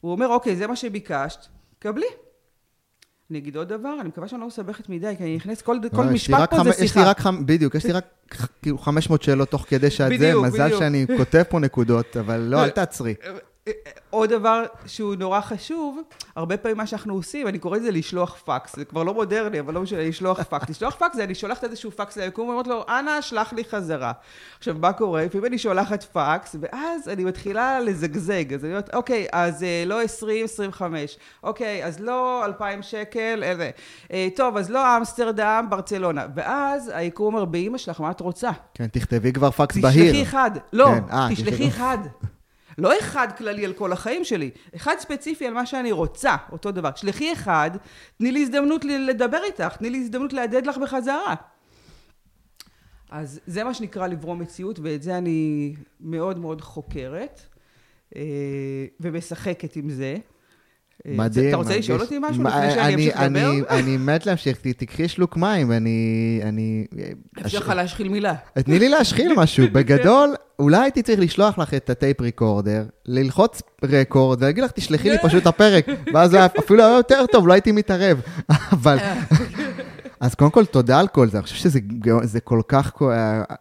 הוא 0.00 0.12
אומר, 0.12 0.28
אוקיי, 0.28 0.56
זה 0.56 0.66
מה 0.66 0.76
שביקשת, 0.76 1.46
קבלי. 1.78 2.06
אני 3.30 3.38
אגיד 3.38 3.56
עוד 3.56 3.68
דבר, 3.68 3.96
אני 4.00 4.08
מקווה 4.08 4.28
שאני 4.28 4.40
לא 4.40 4.46
מסבכת 4.46 4.88
מדי, 4.88 5.14
כי 5.16 5.22
אני 5.22 5.36
נכנס, 5.36 5.62
כל, 5.62 5.78
כל 5.96 6.02
לא, 6.02 6.10
משפט 6.10 6.50
פה 6.50 6.56
חמ... 6.56 6.64
זה 6.64 6.72
שיחה. 6.72 6.84
יש 6.84 6.96
לי 6.96 7.02
רק, 7.02 7.20
בדיוק, 7.44 7.74
יש 7.74 7.86
לי 7.86 7.92
רק 7.92 8.04
כאילו 8.62 8.78
500 8.78 9.22
שאלות 9.22 9.50
תוך 9.50 9.66
כדי 9.68 9.90
שאת 9.90 10.18
זה, 10.18 10.34
מזל 10.34 10.64
בדיוק. 10.64 10.80
שאני 10.80 11.06
כותב 11.16 11.42
פה 11.48 11.58
נקודות, 11.58 12.16
אבל 12.16 12.40
לא, 12.40 12.64
אל 12.64 12.70
תעצרי. 12.70 13.14
עוד 14.10 14.30
דבר 14.30 14.64
שהוא 14.86 15.14
נורא 15.14 15.40
חשוב, 15.40 16.00
הרבה 16.36 16.56
פעמים 16.56 16.76
מה 16.76 16.86
שאנחנו 16.86 17.14
עושים, 17.14 17.48
אני 17.48 17.58
קורא 17.58 17.78
לזה 17.78 17.90
לשלוח 17.90 18.36
פקס, 18.44 18.76
זה 18.76 18.84
כבר 18.84 19.02
לא 19.02 19.14
מודרני, 19.14 19.60
אבל 19.60 19.74
לא 19.74 19.82
משנה, 19.82 20.08
לשלוח 20.08 20.42
פקס. 20.42 20.70
לשלוח 20.70 20.94
פקס 20.94 21.16
זה 21.16 21.24
אני 21.24 21.34
שולחת 21.34 21.64
איזשהו 21.64 21.90
פקס 21.90 22.16
ליקום 22.16 22.48
ואומרת 22.48 22.66
לו, 22.66 22.84
אנא, 22.88 23.20
שלח 23.20 23.52
לי 23.52 23.64
חזרה. 23.64 24.12
עכשיו, 24.58 24.76
מה 24.80 24.92
קורה? 24.92 25.24
לפעמים 25.24 25.46
אני 25.46 25.58
שולחת 25.58 26.02
פקס, 26.02 26.56
ואז 26.60 27.08
אני 27.08 27.24
מתחילה 27.24 27.80
לזגזג. 27.80 28.54
אז 28.54 28.64
אני 28.64 28.72
אומרת, 28.72 28.94
אוקיי, 28.94 29.26
אז 29.32 29.62
אה, 29.62 29.84
לא 29.86 30.02
20, 30.02 30.44
25. 30.44 31.18
אוקיי, 31.42 31.84
אז 31.84 32.00
לא 32.00 32.44
2,000 32.44 32.82
שקל, 32.82 33.40
איזה. 33.42 33.70
אה, 34.12 34.28
טוב, 34.36 34.56
אז 34.56 34.70
לא 34.70 34.96
אמסטרדם, 34.96 35.66
ברצלונה. 35.70 36.26
ואז 36.34 36.92
היקום 36.94 37.34
אומר, 37.34 37.44
באמא 37.44 37.78
שלך, 37.78 38.00
מה 38.00 38.10
את 38.10 38.20
רוצה? 38.20 38.50
כן, 38.74 38.86
תכתבי 38.86 39.32
כבר 39.32 39.50
פקס 39.50 39.76
בהיר. 39.76 40.12
תשלחי 40.12 40.22
אחד. 40.22 40.50
לא, 40.72 40.86
כן, 40.86 41.02
אה, 41.12 41.28
תשלחי 41.32 41.68
אחד. 41.68 41.98
לא 42.78 42.98
אחד 43.00 43.28
כללי 43.38 43.64
על 43.64 43.72
כל 43.72 43.92
החיים 43.92 44.24
שלי, 44.24 44.50
אחד 44.76 44.94
ספציפי 44.98 45.46
על 45.46 45.54
מה 45.54 45.66
שאני 45.66 45.92
רוצה, 45.92 46.36
אותו 46.52 46.70
דבר. 46.72 46.90
שלחי 46.96 47.32
אחד, 47.32 47.70
תני 48.18 48.32
לי 48.32 48.42
הזדמנות 48.42 48.84
לדבר 48.84 49.40
איתך, 49.44 49.76
תני 49.76 49.90
לי 49.90 49.98
הזדמנות 49.98 50.32
להדהד 50.32 50.66
לך 50.66 50.78
בחזרה. 50.78 51.34
אז 53.10 53.40
זה 53.46 53.64
מה 53.64 53.74
שנקרא 53.74 54.06
לברום 54.06 54.38
מציאות, 54.38 54.78
ואת 54.82 55.02
זה 55.02 55.18
אני 55.18 55.74
מאוד 56.00 56.38
מאוד 56.38 56.60
חוקרת, 56.60 57.40
אה, 58.16 58.22
ומשחקת 59.00 59.76
עם 59.76 59.90
זה. 59.90 60.16
אה, 61.06 61.12
מדהים. 61.16 61.48
אתה 61.48 61.56
רוצה 61.56 61.76
לשאול 61.78 62.00
אותי 62.00 62.18
משהו 62.18 62.42
לפני 62.44 62.70
שאני 62.70 62.82
אני- 62.82 62.94
אמשיך 62.94 63.20
לדבר? 63.20 63.50
אני- 63.50 63.62
אני 63.68 63.96
מת 63.96 64.26
להמשיך, 64.26 64.58
תקחי 64.76 65.08
שלוק 65.08 65.36
מים, 65.36 65.70
ואני... 65.70 66.40
אני... 66.42 66.84
אפשר 67.46 67.58
לך 67.58 67.68
להשחיל 67.68 68.08
מילה. 68.08 68.34
תני 68.54 68.78
לי 68.78 68.88
להשחיל 68.88 69.32
משהו. 69.40 69.66
בגדול, 69.72 70.34
אולי 70.58 70.76
הייתי 70.78 71.02
צריך 71.02 71.20
לשלוח 71.20 71.58
לך 71.58 71.74
את 71.74 71.90
הטייפ 71.90 72.20
ריקורדר, 72.20 72.84
ללחוץ 73.06 73.62
רקורד, 73.84 74.42
ולהגיד 74.42 74.64
לך, 74.64 74.70
תשלחי 74.70 75.10
לי 75.10 75.16
פשוט 75.24 75.42
את 75.42 75.46
הפרק, 75.46 75.86
ואז 76.14 76.36
אפילו 76.58 76.84
היה 76.84 76.96
יותר 76.96 77.24
טוב, 77.32 77.48
לא 77.48 77.52
הייתי 77.52 77.72
מתערב. 77.72 78.20
אבל... 78.72 78.98
אז 80.24 80.34
קודם 80.34 80.50
כל, 80.50 80.64
תודה 80.64 81.00
על 81.00 81.08
כל 81.08 81.28
זה. 81.28 81.38
אני 81.38 81.42
חושב 81.42 81.56
שזה 81.56 81.78
זה 82.22 82.40
כל 82.40 82.60
כך, 82.68 82.92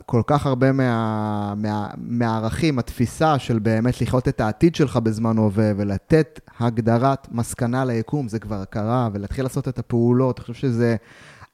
כל 0.05 0.21
כך 0.27 0.45
הרבה 0.45 0.71
מה, 0.71 1.53
מה, 1.57 1.87
מהערכים, 1.97 2.79
התפיסה 2.79 3.39
של 3.39 3.59
באמת 3.59 4.01
לחיות 4.01 4.27
את 4.27 4.41
העתיד 4.41 4.75
שלך 4.75 4.97
בזמן 4.97 5.37
הווה, 5.37 5.71
ולתת 5.77 6.39
הגדרת 6.59 7.27
מסקנה 7.31 7.85
ליקום, 7.85 8.27
זה 8.27 8.39
כבר 8.39 8.65
קרה, 8.65 9.09
ולהתחיל 9.13 9.45
לעשות 9.45 9.67
את 9.67 9.79
הפעולות. 9.79 10.39
אני 10.39 10.41
חושב 10.45 10.53
שזה 10.53 10.89
אה, 10.89 10.95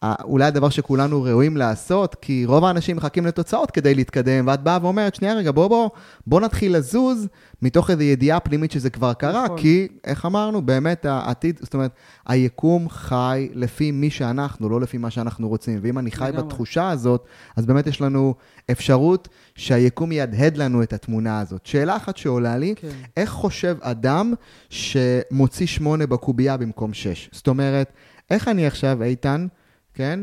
אולי 0.03 0.45
הדבר 0.45 0.69
שכולנו 0.69 1.23
ראויים 1.23 1.57
לעשות, 1.57 2.15
כי 2.15 2.45
רוב 2.45 2.65
האנשים 2.65 2.97
מחכים 2.97 3.25
לתוצאות 3.25 3.71
כדי 3.71 3.95
להתקדם, 3.95 4.47
ואת 4.47 4.63
באה 4.63 4.77
ואומרת, 4.81 5.15
שנייה 5.15 5.33
רגע, 5.33 5.51
בוא, 5.51 5.67
בוא, 5.67 5.89
בוא 6.27 6.41
נתחיל 6.41 6.77
לזוז 6.77 7.27
מתוך 7.61 7.89
איזו 7.89 8.03
ידיעה 8.03 8.39
פנימית 8.39 8.71
שזה 8.71 8.89
כבר 8.89 9.13
קרה, 9.13 9.45
נכון. 9.45 9.57
כי, 9.57 9.87
איך 10.03 10.25
אמרנו, 10.25 10.61
באמת 10.61 11.05
העתיד, 11.05 11.59
זאת 11.61 11.73
אומרת, 11.73 11.91
היקום 12.27 12.89
חי 12.89 13.49
לפי 13.53 13.91
מי 13.91 14.09
שאנחנו, 14.09 14.69
לא 14.69 14.81
לפי 14.81 14.97
מה 14.97 15.09
שאנחנו 15.09 15.49
רוצים. 15.49 15.79
ואם 15.81 15.99
אני 15.99 16.11
חי 16.11 16.25
לגמרי. 16.27 16.43
בתחושה 16.43 16.89
הזאת, 16.89 17.25
אז 17.55 17.65
באמת 17.65 17.87
יש 17.87 18.01
לנו 18.01 18.35
אפשרות 18.71 19.27
שהיקום 19.55 20.11
יהדהד 20.11 20.57
לנו 20.57 20.83
את 20.83 20.93
התמונה 20.93 21.39
הזאת. 21.39 21.65
שאלה 21.65 21.95
אחת 21.95 22.17
שעולה 22.17 22.57
לי, 22.57 22.73
כן. 22.75 22.87
איך 23.17 23.29
חושב 23.29 23.77
אדם 23.81 24.33
שמוציא 24.69 25.67
שמונה 25.67 26.07
בקובייה 26.07 26.57
במקום 26.57 26.93
שש? 26.93 27.29
זאת 27.31 27.47
אומרת, 27.47 27.93
איך 28.31 28.47
אני 28.47 28.67
עכשיו, 28.67 29.03
איתן, 29.03 29.47
כן, 29.93 30.19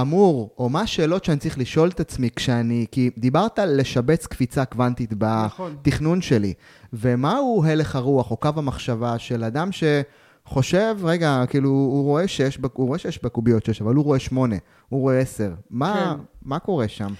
אמור, 0.00 0.54
או 0.58 0.68
מה 0.68 0.80
השאלות 0.80 1.24
שאני 1.24 1.38
צריך 1.38 1.58
לשאול 1.58 1.88
את 1.88 2.00
עצמי 2.00 2.30
כשאני, 2.36 2.86
כי 2.90 3.10
דיברת 3.18 3.58
על 3.58 3.80
לשבץ 3.80 4.26
קפיצה 4.26 4.64
קוונטית 4.64 5.12
נכון. 5.22 5.76
בתכנון 5.80 6.22
שלי, 6.22 6.54
ומהו 6.92 7.64
הלך 7.66 7.96
הרוח 7.96 8.30
או 8.30 8.36
קו 8.36 8.50
המחשבה 8.56 9.18
של 9.18 9.44
אדם 9.44 9.68
שחושב, 9.72 10.96
רגע, 11.02 11.44
כאילו, 11.48 11.68
הוא 11.68 12.04
רואה 12.04 12.28
שש, 12.28 12.58
הוא 12.72 12.86
רואה 12.86 12.98
שש 12.98 13.18
בקוביות 13.22 13.64
שש, 13.64 13.82
אבל 13.82 13.94
הוא 13.94 14.04
רואה 14.04 14.18
שמונה, 14.18 14.56
הוא 14.88 15.00
רואה 15.00 15.18
עשר. 15.18 15.54
מה, 15.70 16.14
כן. 16.16 16.24
מה 16.42 16.58
קורה 16.58 16.88
שם? 16.88 17.12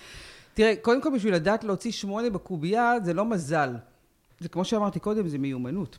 תראה, 0.55 0.75
קודם 0.83 1.03
כל 1.03 1.11
בשביל 1.15 1.35
לדעת 1.35 1.65
להוציא 1.65 1.93
שמונה 1.93 2.31
בקובייה 2.31 2.95
זה 3.05 3.15
לא 3.15 3.25
מזל. 3.25 3.77
זה 4.41 4.49
כמו 4.49 4.65
שאמרתי 4.65 5.01
קודם, 5.01 5.29
זה 5.29 5.39
מיומנות. 5.39 5.99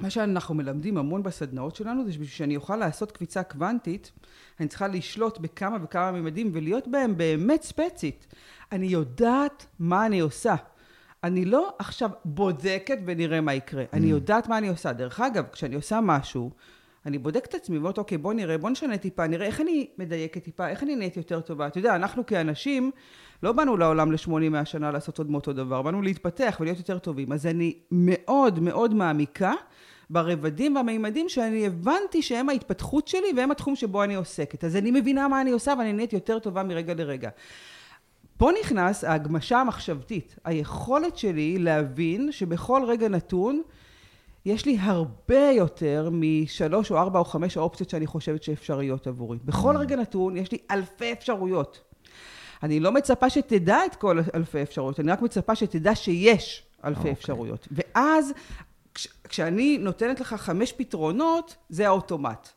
מה 0.00 0.10
שאנחנו 0.10 0.54
מלמדים 0.54 0.98
המון 0.98 1.22
בסדנאות 1.22 1.76
שלנו 1.76 2.04
זה 2.04 2.12
שבשביל 2.12 2.36
שאני 2.36 2.56
אוכל 2.56 2.76
לעשות 2.76 3.12
קפיצה 3.12 3.42
קוונטית, 3.42 4.12
אני 4.60 4.68
צריכה 4.68 4.88
לשלוט 4.88 5.38
בכמה 5.38 5.76
וכמה 5.82 6.12
ממדים 6.12 6.50
ולהיות 6.52 6.88
בהם 6.88 7.16
באמת 7.16 7.62
ספצית. 7.62 8.26
אני 8.72 8.86
יודעת 8.86 9.66
מה 9.78 10.06
אני 10.06 10.20
עושה. 10.20 10.54
אני 11.24 11.44
לא 11.44 11.74
עכשיו 11.78 12.10
בודקת 12.24 12.98
ונראה 13.06 13.40
מה 13.40 13.54
יקרה. 13.54 13.84
אני 13.92 14.06
יודעת 14.06 14.48
מה 14.48 14.58
אני 14.58 14.68
עושה. 14.68 14.92
דרך 14.92 15.20
אגב, 15.20 15.44
כשאני 15.52 15.74
עושה 15.74 16.00
משהו, 16.00 16.50
אני 17.06 17.18
בודקת 17.18 17.48
את 17.48 17.54
עצמי 17.54 17.76
ואומרת, 17.76 17.98
אוקיי, 17.98 18.18
בוא 18.18 18.32
נראה, 18.32 18.58
בוא 18.58 18.70
נשנה 18.70 18.98
טיפה, 18.98 19.26
נראה 19.26 19.46
איך 19.46 19.60
אני 19.60 19.86
מדייקת 19.98 20.42
טיפה, 20.44 20.68
איך 20.68 20.82
אני 20.82 20.96
נהיית 20.96 21.16
יותר 21.16 21.40
טובה. 21.40 21.66
אתה 21.66 21.78
יודע, 21.78 21.94
אנחנו 21.94 22.26
כאנשים, 22.26 22.90
לא 23.42 23.52
באנו 23.52 23.76
לעולם 23.76 24.12
ל-80 24.12 24.48
מהשנה 24.50 24.90
לעשות 24.90 25.18
עוד 25.18 25.30
מאותו 25.30 25.52
דבר, 25.52 25.82
באנו 25.82 26.02
להתפתח 26.02 26.56
ולהיות 26.60 26.78
יותר 26.78 26.98
טובים. 26.98 27.32
אז 27.32 27.46
אני 27.46 27.74
מאוד 27.90 28.60
מאוד 28.60 28.94
מעמיקה 28.94 29.52
ברבדים 30.10 30.76
והמימדים 30.76 31.28
שאני 31.28 31.66
הבנתי 31.66 32.22
שהם 32.22 32.48
ההתפתחות 32.48 33.08
שלי 33.08 33.32
והם 33.36 33.50
התחום 33.50 33.76
שבו 33.76 34.04
אני 34.04 34.14
עוסקת. 34.14 34.64
אז 34.64 34.76
אני 34.76 34.90
מבינה 34.90 35.28
מה 35.28 35.40
אני 35.40 35.50
עושה 35.50 35.74
ואני 35.78 35.92
נהיית 35.92 36.12
יותר 36.12 36.38
טובה 36.38 36.62
מרגע 36.62 36.94
לרגע. 36.94 37.30
פה 38.36 38.50
נכנס 38.60 39.04
ההגמשה 39.04 39.60
המחשבתית, 39.60 40.36
היכולת 40.44 41.18
שלי 41.18 41.58
להבין 41.58 42.32
שבכל 42.32 42.82
רגע 42.86 43.08
נתון 43.08 43.62
יש 44.46 44.66
לי 44.66 44.76
הרבה 44.80 45.50
יותר 45.56 46.08
משלוש 46.12 46.90
או 46.90 46.98
ארבע 46.98 47.18
או 47.18 47.24
חמש 47.24 47.56
האופציות 47.56 47.90
שאני 47.90 48.06
חושבת 48.06 48.42
שאפשריות 48.42 49.06
עבורי. 49.06 49.38
בכל 49.44 49.76
רגע 49.76 49.96
נתון 49.96 50.36
יש 50.36 50.52
לי 50.52 50.58
אלפי 50.70 51.12
אפשרויות. 51.12 51.80
אני 52.62 52.80
לא 52.80 52.92
מצפה 52.92 53.30
שתדע 53.30 53.78
את 53.86 53.96
כל 53.96 54.18
אלפי 54.34 54.62
אפשרויות, 54.62 55.00
אני 55.00 55.12
רק 55.12 55.22
מצפה 55.22 55.54
שתדע 55.54 55.94
שיש 55.94 56.62
אלפי 56.84 56.98
אוקיי. 56.98 57.12
אפשרויות. 57.12 57.68
ואז 57.70 58.32
כש, 58.96 59.08
כשאני 59.28 59.78
נותנת 59.78 60.20
לך 60.20 60.34
חמש 60.34 60.72
פתרונות, 60.72 61.56
זה 61.68 61.86
האוטומט. 61.86 62.48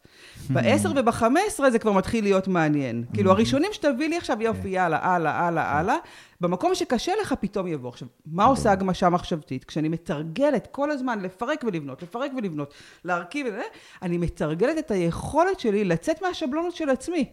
בעשר 0.49 0.91
ובחמש 0.95 1.41
עשרה 1.47 1.71
זה 1.71 1.80
כבר 1.80 1.91
מתחיל 1.91 2.23
להיות 2.23 2.47
מעניין. 2.47 3.06
כאילו, 3.13 3.32
הראשונים 3.32 3.69
שתביא 3.73 4.10
לי 4.10 4.17
עכשיו, 4.17 4.41
יופי, 4.41 4.67
יאללה, 4.67 4.97
הלאה, 5.02 5.47
הלאה, 5.47 5.80
הלאה. 5.80 5.95
במקום 6.41 6.75
שקשה 6.75 7.12
לך, 7.21 7.34
פתאום 7.39 7.67
יבוא. 7.67 7.89
עכשיו, 7.89 8.08
מה 8.25 8.45
עושה 8.45 8.71
הגמשה 8.71 9.10
מחשבתית? 9.10 9.65
כשאני 9.65 9.89
מתרגלת 9.89 10.67
כל 10.71 10.91
הזמן 10.91 11.19
לפרק 11.19 11.63
ולבנות, 11.63 12.04
לפרק 12.04 12.32
ולבנות, 12.38 12.73
להרכיב 13.06 13.47
את 13.47 13.54
זה, 13.54 13.63
אני 14.02 14.17
מתרגלת 14.17 14.78
את 14.78 14.91
היכולת 14.91 15.60
שלי 15.60 15.86
לצאת 15.86 16.21
מהשבלונות 16.21 16.75
של 16.75 16.89
עצמי. 16.89 17.25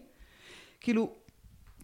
כאילו, 0.81 1.11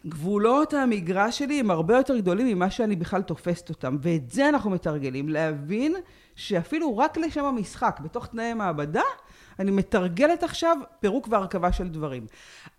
גבולות 0.07 0.75
המגרש 0.75 1.39
שלי 1.39 1.61
הם 1.61 1.71
הרבה 1.71 1.97
יותר 1.97 2.17
גדולים 2.17 2.47
ממה 2.47 2.71
שאני 2.71 2.97
בכלל 2.97 3.23
תופסת 3.23 3.69
אותם, 3.69 3.97
ואת 4.01 4.31
זה 4.31 4.49
אנחנו 4.49 4.71
מתרגלים, 4.71 5.29
להבין 5.29 5.95
שאפילו 6.37 6.99
רק 6.99 7.17
לשם 7.17 7.45
המשחק, 7.45 8.01
בתוך 8.05 8.27
תנאי 8.27 8.55
מעבדה, 8.55 9.03
אני 9.59 9.71
מתרגלת 9.71 10.43
עכשיו 10.43 10.77
פירוק 11.01 11.29
והרכבה 11.31 11.73
של 11.73 11.89
דברים. 11.89 12.27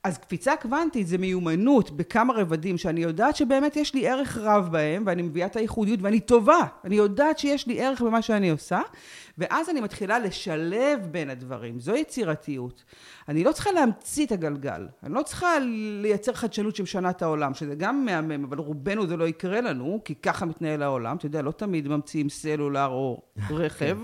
אז 0.03 0.17
קפיצה 0.17 0.55
קוונטית 0.55 1.07
זה 1.07 1.17
מיומנות 1.17 1.91
בכמה 1.91 2.33
רבדים 2.33 2.77
שאני 2.77 3.01
יודעת 3.03 3.35
שבאמת 3.35 3.75
יש 3.75 3.93
לי 3.93 4.07
ערך 4.07 4.37
רב 4.37 4.69
בהם, 4.71 5.03
ואני 5.05 5.21
מביאה 5.21 5.47
את 5.47 5.55
הייחודיות 5.55 5.99
ואני 6.01 6.19
טובה. 6.19 6.59
אני 6.83 6.95
יודעת 6.95 7.39
שיש 7.39 7.67
לי 7.67 7.81
ערך 7.81 8.01
במה 8.01 8.21
שאני 8.21 8.49
עושה, 8.49 8.81
ואז 9.37 9.69
אני 9.69 9.81
מתחילה 9.81 10.19
לשלב 10.19 11.07
בין 11.11 11.29
הדברים. 11.29 11.79
זו 11.79 11.95
יצירתיות. 11.95 12.83
אני 13.29 13.43
לא 13.43 13.51
צריכה 13.51 13.71
להמציא 13.71 14.25
את 14.25 14.31
הגלגל. 14.31 14.87
אני 15.03 15.13
לא 15.13 15.21
צריכה 15.21 15.47
לייצר 16.01 16.33
חדשנות 16.33 16.75
שמשנה 16.75 17.09
את 17.09 17.21
העולם, 17.21 17.53
שזה 17.53 17.75
גם 17.75 18.05
מהמם, 18.05 18.43
אבל 18.43 18.57
רובנו 18.57 19.07
זה 19.07 19.17
לא 19.17 19.27
יקרה 19.27 19.61
לנו, 19.61 20.01
כי 20.05 20.15
ככה 20.15 20.45
מתנהל 20.45 20.83
העולם. 20.83 21.17
אתה 21.17 21.25
יודע, 21.25 21.41
לא 21.41 21.51
תמיד 21.51 21.87
ממציאים 21.87 22.29
סלולר 22.29 22.87
או 22.87 23.21
רכב. 23.49 23.97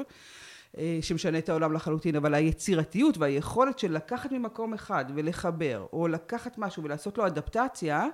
אה, 0.78 1.00
שמשנה 1.02 1.38
את 1.38 1.50
העולם 1.50 1.74
לחלוטין, 1.74 2.16
אבל 2.16 2.34
היצירתיות 2.34 3.18
והיכולת 3.18 3.80
של 3.80 3.92
לקחת 3.94 4.32
ממקום 4.32 4.74
אחד 4.74 5.06
ולחבר, 5.16 5.86
או 5.94 6.08
לקחת 6.08 6.58
משהו 6.58 6.84
ולעשות 6.84 7.18
לו 7.18 7.28
אדפטציה, 7.28 8.06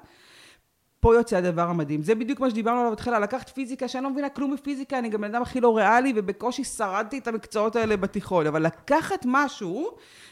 פה 0.99 1.15
יוצא 1.15 1.37
הדבר 1.37 1.61
המדהים. 1.61 2.03
זה 2.03 2.15
בדיוק 2.15 2.39
מה 2.39 2.49
שדיברנו 2.49 2.79
עליו 2.79 2.91
בתחילה, 2.91 3.19
לקחת 3.19 3.49
פיזיקה, 3.49 3.87
שאני 3.87 4.03
לא 4.03 4.09
מבינה 4.09 4.29
כלום 4.29 4.53
מפיזיקה, 4.53 4.99
אני 4.99 5.09
גם 5.09 5.21
בן 5.21 5.35
אדם 5.35 5.41
הכי 5.41 5.61
לא 5.61 5.77
ריאלי, 5.77 6.13
ובקושי 6.15 6.63
שרדתי 6.63 7.17
את 7.17 7.27
המקצועות 7.27 7.75
האלה 7.75 7.97
בתיכון, 7.97 8.47
אבל 8.47 8.65
לקחת 8.65 9.25
משהו 9.25 9.89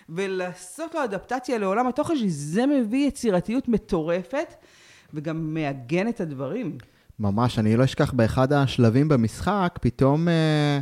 ולעשות 0.10 0.96
לו 0.96 1.04
אדפטציה 1.04 1.58
לעולם 1.58 1.88
התוכן, 1.88 2.16
שזה 2.16 2.66
מביא 2.66 3.08
יצירתיות 3.08 3.68
מטורפת, 3.68 4.54
וגם 5.14 5.54
מעגן 5.54 6.08
את 6.08 6.22
הדברים. 6.22 6.78
ממש, 7.20 7.60
אני 7.60 7.78
לא 7.78 7.84
אשכח 7.84 8.14
באחד 8.14 8.54
השלבים 8.54 9.08
במשחק, 9.08 9.80
פתאום 9.82 10.28
אה, 10.28 10.80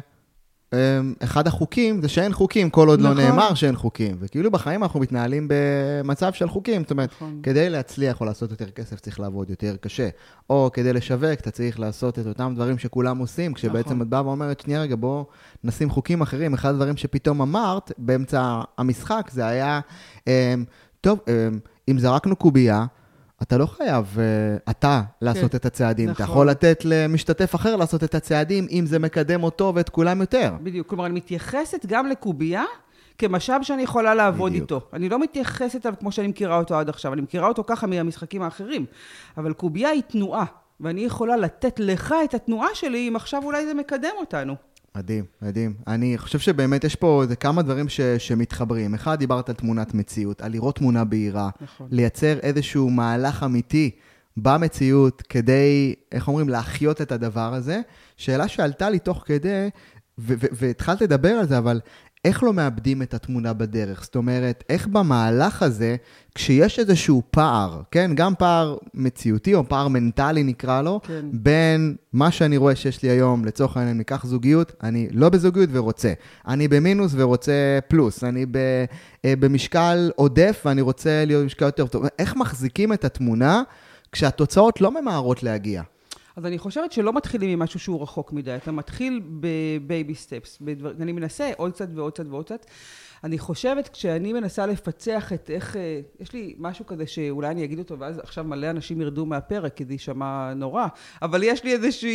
אחד 1.19 1.47
החוקים 1.47 2.01
זה 2.01 2.07
שאין 2.07 2.34
חוקים 2.34 2.69
כל 2.69 2.88
עוד 2.88 2.99
נכון. 2.99 3.17
לא 3.17 3.23
נאמר 3.23 3.53
שאין 3.53 3.75
חוקים. 3.75 4.17
וכאילו 4.19 4.51
בחיים 4.51 4.84
אנחנו 4.84 4.99
מתנהלים 4.99 5.47
במצב 5.49 6.34
של 6.34 6.49
חוקים. 6.49 6.81
זאת 6.81 6.91
אומרת, 6.91 7.10
נכון. 7.15 7.39
כדי 7.43 7.69
להצליח 7.69 8.21
או 8.21 8.25
לעשות 8.25 8.51
יותר 8.51 8.69
כסף 8.69 8.99
צריך 8.99 9.19
לעבוד 9.19 9.49
יותר 9.49 9.75
קשה. 9.81 10.10
או 10.49 10.69
כדי 10.73 10.93
לשווק 10.93 11.39
אתה 11.39 11.51
צריך 11.51 11.79
לעשות 11.79 12.19
את 12.19 12.27
אותם 12.27 12.53
דברים 12.55 12.77
שכולם 12.77 13.17
עושים, 13.17 13.53
כשבעצם 13.53 13.89
נכון. 13.89 14.01
את 14.01 14.07
באה 14.07 14.25
ואומרת, 14.25 14.60
שנייה 14.60 14.81
רגע, 14.81 14.95
בוא 14.99 15.25
נשים 15.63 15.89
חוקים 15.89 16.21
אחרים. 16.21 16.53
אחד 16.53 16.69
הדברים 16.69 16.97
שפתאום 16.97 17.41
אמרת 17.41 17.91
באמצע 17.97 18.62
המשחק 18.77 19.29
זה 19.34 19.45
היה, 19.45 19.79
אה, 20.27 20.53
טוב, 21.01 21.19
אה, 21.27 21.49
אם 21.89 21.99
זרקנו 21.99 22.36
קובייה, 22.36 22.86
אתה 23.41 23.58
לא 23.58 23.65
חייב, 23.65 24.17
uh, 24.17 24.71
אתה, 24.71 25.01
לעשות 25.21 25.51
כן, 25.51 25.58
את 25.58 25.65
הצעדים. 25.65 26.10
אתה 26.10 26.23
נכון. 26.23 26.34
יכול 26.34 26.49
לתת 26.49 26.82
למשתתף 26.86 27.56
אחר 27.56 27.75
לעשות 27.75 28.04
את 28.04 28.15
הצעדים, 28.15 28.67
אם 28.71 28.84
זה 28.86 28.99
מקדם 28.99 29.43
אותו 29.43 29.71
ואת 29.75 29.89
כולם 29.89 30.21
יותר. 30.21 30.54
בדיוק. 30.63 30.88
כלומר, 30.88 31.06
אני 31.06 31.13
מתייחסת 31.13 31.86
גם 31.86 32.08
לקובייה 32.08 32.63
כמשאב 33.17 33.63
שאני 33.63 33.82
יכולה 33.82 34.15
לעבוד 34.15 34.51
בדיוק. 34.51 34.63
איתו. 34.63 34.82
אני 34.93 35.10
לא 35.10 35.19
מתייחסת 35.19 35.86
אליו 35.86 35.97
כמו 35.99 36.12
שאני 36.12 36.27
מכירה 36.27 36.58
אותו 36.58 36.75
עד 36.75 36.89
עכשיו, 36.89 37.13
אני 37.13 37.21
מכירה 37.21 37.47
אותו 37.47 37.63
ככה 37.67 37.88
מהמשחקים 37.88 38.41
האחרים. 38.41 38.86
אבל 39.38 39.54
קובייה 39.54 39.89
היא 39.89 40.01
תנועה, 40.01 40.45
ואני 40.80 41.01
יכולה 41.01 41.38
לתת 41.38 41.80
לך 41.80 42.15
את 42.23 42.34
התנועה 42.34 42.67
שלי, 42.73 43.08
אם 43.10 43.15
עכשיו 43.15 43.41
אולי 43.43 43.65
זה 43.65 43.73
מקדם 43.73 44.13
אותנו. 44.19 44.56
מדהים, 44.95 45.25
מדהים. 45.41 45.73
אני 45.88 46.17
חושב 46.17 46.39
שבאמת 46.39 46.84
יש 46.84 46.95
פה 46.95 47.21
איזה 47.23 47.36
כמה 47.36 47.62
דברים 47.62 47.89
ש, 47.89 48.01
שמתחברים. 48.01 48.93
אחד, 48.93 49.19
דיברת 49.19 49.49
על 49.49 49.56
תמונת 49.56 49.93
מציאות, 49.93 50.41
על 50.41 50.51
לראות 50.51 50.75
תמונה 50.75 51.04
בהירה, 51.04 51.49
נכון. 51.62 51.88
לייצר 51.91 52.39
איזשהו 52.39 52.89
מהלך 52.89 53.43
אמיתי, 53.43 53.91
במציאות 54.38 55.21
כדי, 55.21 55.95
איך 56.12 56.27
אומרים, 56.27 56.49
להחיות 56.49 57.01
את 57.01 57.12
הדבר 57.12 57.54
הזה. 57.54 57.82
שאלה 58.17 58.47
שעלתה 58.47 58.89
לי 58.89 58.99
תוך 58.99 59.23
כדי, 59.25 59.69
והתחלת 60.17 61.01
לדבר 61.01 61.30
על 61.30 61.47
זה, 61.47 61.58
אבל 61.58 61.82
איך 62.25 62.43
לא 62.43 62.53
מאבדים 62.53 63.01
את 63.01 63.13
התמונה 63.13 63.53
בדרך? 63.53 64.03
זאת 64.03 64.15
אומרת, 64.15 64.63
איך 64.69 64.88
במהלך 64.88 65.63
הזה, 65.63 65.95
כשיש 66.36 66.79
איזשהו 66.79 67.21
פער, 67.31 67.81
כן, 67.91 68.12
גם 68.15 68.34
פער 68.36 68.77
מציאותי 68.93 69.55
או 69.55 69.69
פער 69.69 69.88
מנטלי 69.88 70.43
נקרא 70.43 70.81
לו, 70.81 70.99
כן. 71.03 71.25
בין 71.31 71.95
מה 72.13 72.31
שאני 72.31 72.57
רואה 72.57 72.75
שיש 72.75 73.03
לי 73.03 73.10
היום, 73.10 73.45
לצורך 73.45 73.77
העניין, 73.77 73.97
ניקח 73.97 74.25
זוגיות, 74.25 74.71
אני 74.84 75.07
לא 75.12 75.29
בזוגיות 75.29 75.69
ורוצה. 75.71 76.13
אני 76.47 76.67
במינוס 76.67 77.12
ורוצה 77.15 77.79
פלוס. 77.88 78.23
אני 78.23 78.45
ב, 78.45 78.57
אה, 79.25 79.34
במשקל 79.39 80.12
עודף 80.15 80.62
ואני 80.65 80.81
רוצה 80.81 81.25
להיות 81.25 81.43
במשקל 81.43 81.65
יותר 81.65 81.88
טוב. 81.88 82.05
איך 82.19 82.36
מחזיקים 82.36 82.93
את 82.93 83.05
התמונה 83.05 83.63
כשהתוצאות 84.12 84.81
לא 84.81 85.01
ממהרות 85.01 85.43
להגיע? 85.43 85.81
אז 86.35 86.45
אני 86.45 86.57
חושבת 86.57 86.91
שלא 86.91 87.13
מתחילים 87.13 87.49
עם 87.49 87.59
משהו 87.59 87.79
שהוא 87.79 88.01
רחוק 88.01 88.33
מדי, 88.33 88.55
אתה 88.55 88.71
מתחיל 88.71 89.21
ב 89.39 89.55
baby 89.55 90.15
steps, 90.15 90.57
בדבר, 90.61 90.91
אני 90.99 91.11
מנסה 91.11 91.51
עוד 91.57 91.71
קצת 91.71 91.87
ועוד 91.95 92.13
קצת 92.13 92.25
ועוד 92.29 92.45
קצת. 92.45 92.65
אני 93.23 93.39
חושבת, 93.39 93.87
כשאני 93.87 94.33
מנסה 94.33 94.65
לפצח 94.65 95.33
את 95.33 95.49
איך, 95.49 95.75
אה, 95.75 96.01
יש 96.19 96.33
לי 96.33 96.55
משהו 96.59 96.85
כזה 96.85 97.07
שאולי 97.07 97.47
אני 97.47 97.63
אגיד 97.63 97.79
אותו, 97.79 97.99
ואז 97.99 98.19
עכשיו 98.19 98.43
מלא 98.43 98.69
אנשים 98.69 99.01
ירדו 99.01 99.25
מהפרק, 99.25 99.73
כי 99.75 99.85
זה 99.85 99.93
יישמע 99.93 100.53
נורא, 100.53 100.87
אבל 101.21 101.43
יש 101.43 101.63
לי 101.63 101.73
איזשהו 101.73 102.09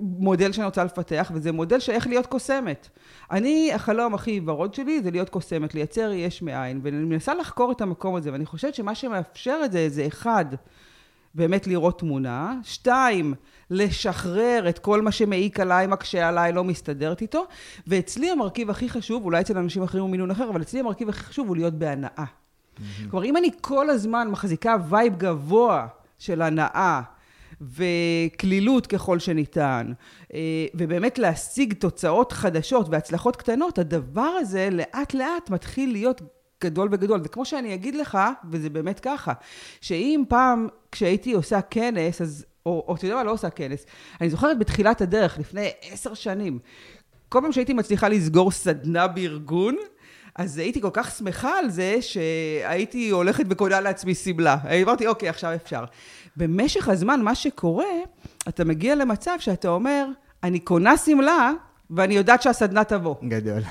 מודל 0.00 0.52
שאני 0.52 0.64
רוצה 0.64 0.84
לפתח, 0.84 1.30
וזה 1.34 1.52
מודל 1.52 1.78
של 1.78 1.92
איך 1.92 2.06
להיות 2.06 2.26
קוסמת. 2.26 2.88
אני, 3.30 3.70
החלום 3.74 4.14
הכי 4.14 4.40
ורוד 4.46 4.74
שלי 4.74 5.02
זה 5.02 5.10
להיות 5.10 5.28
קוסמת, 5.28 5.74
לייצר 5.74 6.10
יש 6.12 6.42
מאין, 6.42 6.80
ואני 6.82 6.96
מנסה 6.96 7.34
לחקור 7.34 7.72
את 7.72 7.80
המקום 7.80 8.14
הזה, 8.14 8.32
ואני 8.32 8.46
חושבת 8.46 8.74
שמה 8.74 8.94
שמאפשר 8.94 9.60
את 9.64 9.72
זה, 9.72 9.88
זה 9.88 10.06
אחד, 10.06 10.44
באמת 11.38 11.66
לראות 11.66 11.98
תמונה, 11.98 12.58
שתיים, 12.62 13.34
לשחרר 13.70 14.68
את 14.68 14.78
כל 14.78 15.02
מה 15.02 15.12
שמעיק 15.12 15.60
עליי, 15.60 15.86
מקשה 15.86 16.28
עליי, 16.28 16.52
לא 16.52 16.64
מסתדרת 16.64 17.22
איתו, 17.22 17.44
ואצלי 17.86 18.30
המרכיב 18.30 18.70
הכי 18.70 18.88
חשוב, 18.88 19.24
אולי 19.24 19.40
אצל 19.40 19.58
אנשים 19.58 19.82
אחרים 19.82 20.02
הוא 20.02 20.10
מינון 20.10 20.30
אחר, 20.30 20.50
אבל 20.50 20.62
אצלי 20.62 20.80
המרכיב 20.80 21.08
הכי 21.08 21.24
חשוב 21.24 21.48
הוא 21.48 21.56
להיות 21.56 21.74
בהנאה. 21.74 22.24
Mm-hmm. 22.24 22.82
כלומר, 23.10 23.24
אם 23.24 23.36
אני 23.36 23.50
כל 23.60 23.90
הזמן 23.90 24.28
מחזיקה 24.30 24.76
vibe 24.88 25.16
גבוה 25.16 25.86
של 26.18 26.42
הנאה, 26.42 27.00
וקלילות 27.60 28.86
ככל 28.86 29.18
שניתן, 29.18 29.92
אה, 30.34 30.66
ובאמת 30.74 31.18
להשיג 31.18 31.74
תוצאות 31.74 32.32
חדשות 32.32 32.86
והצלחות 32.88 33.36
קטנות, 33.36 33.78
הדבר 33.78 34.30
הזה 34.40 34.68
לאט 34.72 35.14
לאט 35.14 35.50
מתחיל 35.50 35.92
להיות 35.92 36.22
גדול 36.64 36.88
וגדול. 36.92 37.20
וכמו 37.24 37.44
שאני 37.44 37.74
אגיד 37.74 37.94
לך, 37.94 38.18
וזה 38.50 38.70
באמת 38.70 39.00
ככה, 39.00 39.32
שאם 39.80 40.24
פעם 40.28 40.68
כשהייתי 40.92 41.32
עושה 41.32 41.60
כנס, 41.60 42.22
אז, 42.22 42.44
או, 42.66 42.84
או 42.88 42.94
אתה 42.94 43.06
יודע 43.06 43.16
מה, 43.16 43.24
לא 43.24 43.30
עושה 43.30 43.50
כנס, 43.50 43.86
אני 44.20 44.30
זוכרת 44.30 44.58
בתחילת 44.58 45.00
הדרך, 45.00 45.38
לפני 45.38 45.70
עשר 45.82 46.14
שנים, 46.14 46.58
כל 47.28 47.38
פעם 47.42 47.52
שהייתי 47.52 47.72
מצליחה 47.72 48.08
לסגור 48.08 48.50
סדנה 48.50 49.06
בארגון, 49.06 49.76
אז 50.34 50.58
הייתי 50.58 50.80
כל 50.80 50.90
כך 50.92 51.10
שמחה 51.10 51.58
על 51.58 51.70
זה, 51.70 51.96
שהייתי 52.00 53.10
הולכת 53.10 53.44
וקונה 53.50 53.80
לעצמי 53.80 54.14
שמלה. 54.14 54.56
אמרתי, 54.82 55.06
אוקיי, 55.06 55.28
עכשיו 55.28 55.54
אפשר. 55.54 55.84
במשך 56.36 56.88
הזמן, 56.88 57.22
מה 57.22 57.34
שקורה, 57.34 57.84
אתה 58.48 58.64
מגיע 58.64 58.94
למצב 58.94 59.36
שאתה 59.38 59.68
אומר, 59.68 60.06
אני 60.42 60.58
קונה 60.58 60.96
שמלה, 60.96 61.52
ואני 61.90 62.14
יודעת 62.14 62.42
שהסדנה 62.42 62.84
תבוא. 62.84 63.14
גדול. 63.28 63.62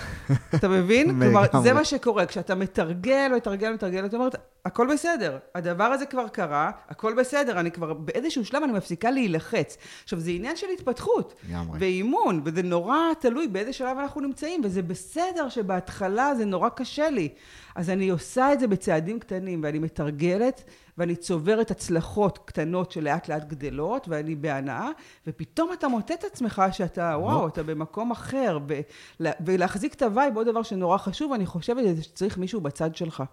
אתה 0.55 0.67
מבין? 0.67 1.07
כלומר, 1.21 1.43
זה 1.63 1.73
מה 1.73 1.83
שקורה. 1.83 2.25
כשאתה 2.25 2.55
מתרגל, 2.55 3.31
מתרגל, 3.35 3.73
מתרגל, 3.73 4.05
אתה 4.05 4.17
אומר, 4.17 4.29
הכל 4.65 4.87
בסדר. 4.93 5.37
הדבר 5.55 5.83
הזה 5.83 6.05
כבר 6.05 6.27
קרה, 6.27 6.71
הכל 6.89 7.13
בסדר. 7.13 7.59
אני 7.59 7.71
כבר, 7.71 7.93
באיזשהו 7.93 8.45
שלב 8.45 8.63
אני 8.63 8.71
מפסיקה 8.71 9.11
להילחץ. 9.11 9.77
עכשיו, 10.03 10.19
זה 10.19 10.31
עניין 10.31 10.55
של 10.55 10.67
התפתחות. 10.73 11.33
לגמרי. 11.49 11.79
ואימון, 11.79 12.41
וזה 12.45 12.63
נורא 12.63 12.97
תלוי 13.19 13.47
באיזה 13.47 13.73
שלב 13.73 13.97
אנחנו 13.97 14.21
נמצאים, 14.21 14.61
וזה 14.63 14.81
בסדר 14.81 15.49
שבהתחלה 15.49 16.35
זה 16.35 16.45
נורא 16.45 16.69
קשה 16.69 17.09
לי. 17.09 17.29
אז 17.77 17.89
אני 17.89 18.09
עושה 18.09 18.53
את 18.53 18.59
זה 18.59 18.67
בצעדים 18.67 19.19
קטנים, 19.19 19.61
ואני 19.63 19.79
מתרגלת. 19.79 20.63
ואני 20.97 21.15
צוברת 21.15 21.71
הצלחות 21.71 22.39
קטנות 22.45 22.91
שלאט 22.91 23.29
לאט 23.29 23.43
גדלות, 23.43 24.07
ואני 24.07 24.35
בהנאה, 24.35 24.89
ופתאום 25.27 25.73
אתה 25.73 25.87
מוצא 25.87 26.11
את 26.11 26.23
עצמך 26.23 26.61
שאתה, 26.71 27.15
וואו, 27.19 27.47
אתה 27.47 27.63
במקום 27.63 28.11
אחר, 28.11 28.59
ולהחזיק 29.19 29.93
את 29.93 30.01
ה 30.01 30.07
vibe, 30.07 30.37
עוד 30.37 30.47
דבר 30.47 30.63
שנורא 30.63 30.97
חשוב, 30.97 31.33
אני 31.33 31.45
חושבת 31.45 32.03
שצריך 32.03 32.37
מישהו 32.37 32.61
בצד 32.61 32.95
שלך. 32.95 33.23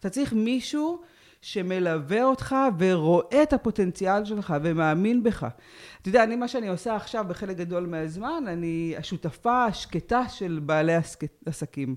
אתה 0.00 0.10
צריך 0.10 0.32
מישהו 0.32 1.00
שמלווה 1.42 2.22
אותך 2.24 2.56
ורואה 2.78 3.42
את 3.42 3.52
הפוטנציאל 3.52 4.24
שלך 4.24 4.54
ומאמין 4.62 5.22
בך. 5.22 5.46
אתה 6.00 6.08
יודע, 6.08 6.22
אני, 6.22 6.36
מה 6.36 6.48
שאני 6.48 6.68
עושה 6.68 6.96
עכשיו 6.96 7.24
בחלק 7.28 7.56
גדול 7.56 7.86
מהזמן, 7.86 8.44
אני 8.46 8.94
השותפה 8.98 9.64
השקטה 9.64 10.28
של 10.28 10.60
בעלי 10.62 10.92
עסקים. 11.46 11.96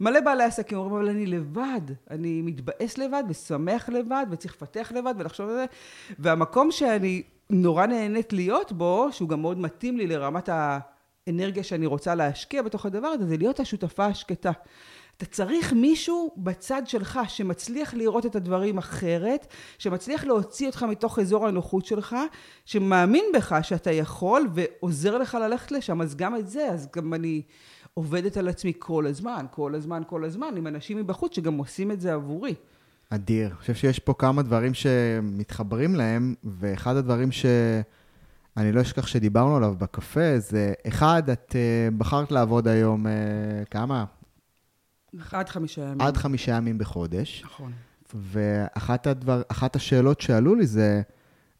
מלא 0.00 0.20
בעלי 0.20 0.44
עסקים 0.44 0.78
אומרים, 0.78 0.96
אבל 0.96 1.08
אני 1.08 1.26
לבד, 1.26 1.80
אני 2.10 2.42
מתבאס 2.42 2.98
לבד 2.98 3.22
ושמח 3.28 3.88
לבד 3.88 4.26
וצריך 4.30 4.54
לפתח 4.54 4.92
לבד 4.94 5.14
ולחשוב 5.18 5.48
על 5.48 5.54
זה. 5.54 5.64
והמקום 6.18 6.70
שאני 6.70 7.22
נורא 7.50 7.86
נהנית 7.86 8.32
להיות 8.32 8.72
בו, 8.72 9.08
שהוא 9.10 9.28
גם 9.28 9.42
מאוד 9.42 9.58
מתאים 9.58 9.96
לי 9.96 10.06
לרמת 10.06 10.48
האנרגיה 10.52 11.62
שאני 11.62 11.86
רוצה 11.86 12.14
להשקיע 12.14 12.62
בתוך 12.62 12.86
הדבר 12.86 13.08
הזה, 13.08 13.26
זה 13.26 13.36
להיות 13.36 13.60
השותפה 13.60 14.06
השקטה. 14.06 14.50
אתה 15.16 15.26
צריך 15.26 15.72
מישהו 15.72 16.34
בצד 16.36 16.82
שלך 16.86 17.20
שמצליח 17.28 17.94
לראות 17.94 18.26
את 18.26 18.36
הדברים 18.36 18.78
אחרת, 18.78 19.46
שמצליח 19.78 20.24
להוציא 20.24 20.66
אותך 20.66 20.82
מתוך 20.82 21.18
אזור 21.18 21.46
הנוחות 21.46 21.86
שלך, 21.86 22.16
שמאמין 22.64 23.24
בך 23.34 23.58
שאתה 23.62 23.92
יכול 23.92 24.48
ועוזר 24.54 25.18
לך 25.18 25.34
ללכת 25.34 25.72
לשם, 25.72 26.00
אז 26.00 26.14
גם 26.14 26.36
את 26.36 26.48
זה, 26.48 26.68
אז 26.72 26.88
גם 26.96 27.14
אני 27.14 27.42
עובדת 27.94 28.36
על 28.36 28.48
עצמי 28.48 28.72
כל 28.78 29.06
הזמן, 29.06 29.46
כל 29.50 29.74
הזמן, 29.74 30.02
כל 30.06 30.24
הזמן, 30.24 30.54
עם 30.56 30.66
אנשים 30.66 30.96
מבחוץ 30.96 31.36
שגם 31.36 31.58
עושים 31.58 31.90
את 31.90 32.00
זה 32.00 32.14
עבורי. 32.14 32.54
אדיר. 33.10 33.46
אני 33.46 33.54
חושב 33.54 33.74
שיש 33.74 33.98
פה 33.98 34.14
כמה 34.18 34.42
דברים 34.42 34.74
שמתחברים 34.74 35.94
להם, 35.94 36.34
ואחד 36.44 36.96
הדברים 36.96 37.32
שאני 37.32 38.72
לא 38.72 38.80
אשכח 38.80 39.06
שדיברנו 39.06 39.56
עליו 39.56 39.74
בקפה, 39.78 40.38
זה 40.38 40.72
אחד, 40.88 41.30
את 41.30 41.52
uh, 41.52 41.94
בחרת 41.98 42.32
לעבוד 42.32 42.68
היום, 42.68 43.06
uh, 43.06 43.10
כמה? 43.70 44.04
עד 45.32 45.48
חמישה 45.48 45.82
ימים. 45.82 46.00
עד 46.00 46.16
חמישה 46.16 46.52
ימים 46.52 46.78
בחודש. 46.78 47.42
נכון. 47.44 47.72
ואחת 48.14 49.06
הדבר, 49.06 49.42
השאלות 49.74 50.20
שעלו 50.20 50.54
לי 50.54 50.66
זה, 50.66 51.02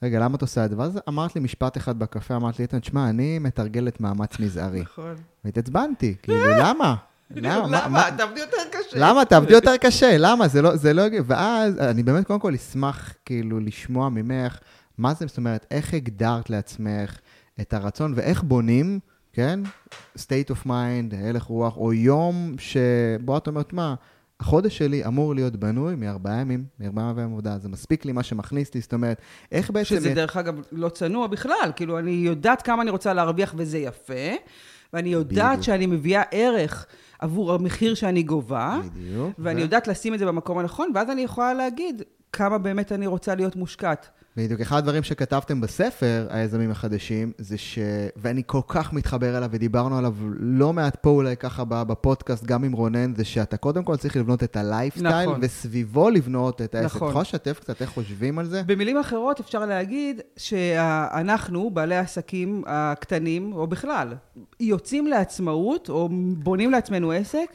רגע, 0.02 0.20
למה 0.20 0.36
את 0.36 0.42
עושה 0.42 0.64
את 0.64 0.70
זה? 0.70 0.78
ואז 0.78 1.00
אמרת 1.08 1.34
לי 1.34 1.40
משפט 1.40 1.76
אחד 1.76 1.98
בקפה, 1.98 2.36
אמרת 2.36 2.58
לי, 2.58 2.62
איתן, 2.62 2.78
תשמע, 2.78 3.10
אני 3.10 3.38
מתרגלת 3.38 4.00
מאמץ 4.00 4.38
מזערי. 4.38 4.80
נכון. 4.80 5.14
והתעצבנתי, 5.44 6.14
כאילו, 6.22 6.46
למה? 6.60 6.94
למה? 7.36 8.10
תעבדי 8.16 8.40
יותר 8.40 8.56
קשה. 8.72 8.96
למה? 8.96 9.24
תעבדי 9.24 9.52
יותר 9.52 9.76
קשה, 9.76 10.16
למה? 10.18 10.48
זה 10.48 10.62
לא, 10.62 10.76
זה 10.76 10.92
לא... 10.92 11.02
ואז 11.26 11.78
אני 11.78 12.02
באמת 12.02 12.26
קודם 12.26 12.40
כל 12.40 12.54
אשמח 12.54 13.14
כאילו 13.24 13.60
לשמוע 13.60 14.08
ממך, 14.08 14.58
מה 14.98 15.14
זה, 15.14 15.26
זאת 15.26 15.36
אומרת, 15.36 15.66
איך 15.70 15.94
הגדרת 15.94 16.50
לעצמך 16.50 17.18
את 17.60 17.74
הרצון 17.74 18.12
ואיך 18.16 18.42
בונים, 18.42 19.00
כן? 19.34 19.60
state 20.18 20.50
of 20.50 20.66
mind, 20.66 21.16
הלך 21.28 21.42
רוח, 21.42 21.76
או 21.76 21.92
יום 21.92 22.54
שבו 22.58 23.36
את 23.36 23.46
אומרת, 23.46 23.72
מה, 23.72 23.94
החודש 24.40 24.78
שלי 24.78 25.06
אמור 25.06 25.34
להיות 25.34 25.56
בנוי 25.56 25.94
מארבעה 25.94 26.40
ימים, 26.40 26.64
מארבעה 26.80 27.10
ימי 27.10 27.22
עבודה, 27.22 27.58
זה 27.58 27.68
מספיק 27.68 28.04
לי 28.04 28.12
מה 28.12 28.22
שמכניס 28.22 28.74
לי, 28.74 28.80
זאת 28.80 28.92
אומרת, 28.92 29.20
איך 29.52 29.70
בעצם... 29.70 29.96
שזה 29.96 30.14
דרך 30.14 30.36
אגב 30.36 30.54
לא 30.72 30.88
צנוע 30.88 31.26
בכלל, 31.26 31.72
כאילו, 31.76 31.98
אני 31.98 32.10
יודעת 32.10 32.62
כמה 32.62 32.82
אני 32.82 32.90
רוצה 32.90 33.12
להרוויח 33.12 33.54
וזה 33.56 33.78
יפה, 33.78 34.32
ואני 34.92 35.08
יודעת 35.08 35.50
בדיוק. 35.50 35.62
שאני 35.64 35.86
מביאה 35.86 36.22
ערך 36.30 36.86
עבור 37.18 37.52
המחיר 37.52 37.94
שאני 37.94 38.22
גובה, 38.22 38.80
בדיוק. 38.84 39.30
ואני 39.38 39.60
ו... 39.60 39.64
יודעת 39.64 39.88
לשים 39.88 40.14
את 40.14 40.18
זה 40.18 40.26
במקום 40.26 40.58
הנכון, 40.58 40.90
ואז 40.94 41.10
אני 41.10 41.20
יכולה 41.20 41.54
להגיד 41.54 42.02
כמה 42.32 42.58
באמת 42.58 42.92
אני 42.92 43.06
רוצה 43.06 43.34
להיות 43.34 43.56
מושקעת. 43.56 44.08
בדיוק, 44.36 44.60
אחד 44.60 44.78
הדברים 44.78 45.02
שכתבתם 45.02 45.60
בספר, 45.60 46.26
היזמים 46.30 46.70
החדשים, 46.70 47.32
זה 47.38 47.58
ש... 47.58 47.78
ואני 48.16 48.42
כל 48.46 48.60
כך 48.68 48.92
מתחבר 48.92 49.36
אליו, 49.36 49.48
ודיברנו 49.52 49.98
עליו 49.98 50.14
לא 50.38 50.72
מעט 50.72 50.96
פה 50.96 51.10
אולי 51.10 51.36
ככה 51.36 51.64
בפודקאסט, 51.64 52.44
גם 52.44 52.64
עם 52.64 52.72
רונן, 52.72 53.14
זה 53.14 53.24
שאתה 53.24 53.56
קודם 53.56 53.84
כל 53.84 53.96
צריך 53.96 54.16
לבנות 54.16 54.42
את 54.42 54.56
הלייפסטייל, 54.56 55.28
נכון. 55.28 55.40
וסביבו 55.42 56.10
לבנות 56.10 56.62
את 56.62 56.74
העסק. 56.74 56.86
נכון. 56.86 57.08
אתה 57.08 57.12
יכול 57.12 57.22
לשתף 57.22 57.58
קצת 57.60 57.82
איך 57.82 57.90
חושבים 57.90 58.38
על 58.38 58.46
זה? 58.46 58.62
במילים 58.66 58.98
אחרות 58.98 59.40
אפשר 59.40 59.66
להגיד 59.66 60.20
שאנחנו, 60.36 61.70
בעלי 61.70 61.96
העסקים 61.96 62.62
הקטנים, 62.66 63.52
או 63.52 63.66
בכלל, 63.66 64.14
יוצאים 64.60 65.06
לעצמאות, 65.06 65.88
או 65.88 66.08
בונים 66.36 66.70
לעצמנו 66.70 67.12
עסק, 67.12 67.48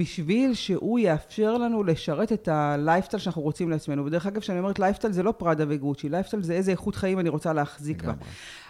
בשביל 0.00 0.54
שהוא 0.54 0.98
יאפשר 0.98 1.58
לנו 1.58 1.82
לשרת 1.82 2.32
את 2.32 2.48
הלייפסטייל 2.48 3.22
שאנחנו 3.22 3.42
רוצים 3.42 3.70
לעצמנו. 3.70 4.04
ודרך 4.06 4.26
אגב, 4.26 4.40
כשאני 4.40 4.58
אומרת 4.58 4.78
לייפסטייל 4.78 5.12
זה 5.12 5.22
לא 5.22 5.32
פראדה 5.32 5.64
וגוצ'י, 5.68 6.08
לייפסטייל 6.08 6.42
זה 6.42 6.52
איזה 6.52 6.70
איכות 6.70 6.94
חיים 6.94 7.18
אני 7.18 7.28
רוצה 7.28 7.52
להחזיק 7.52 8.04
בה. 8.04 8.12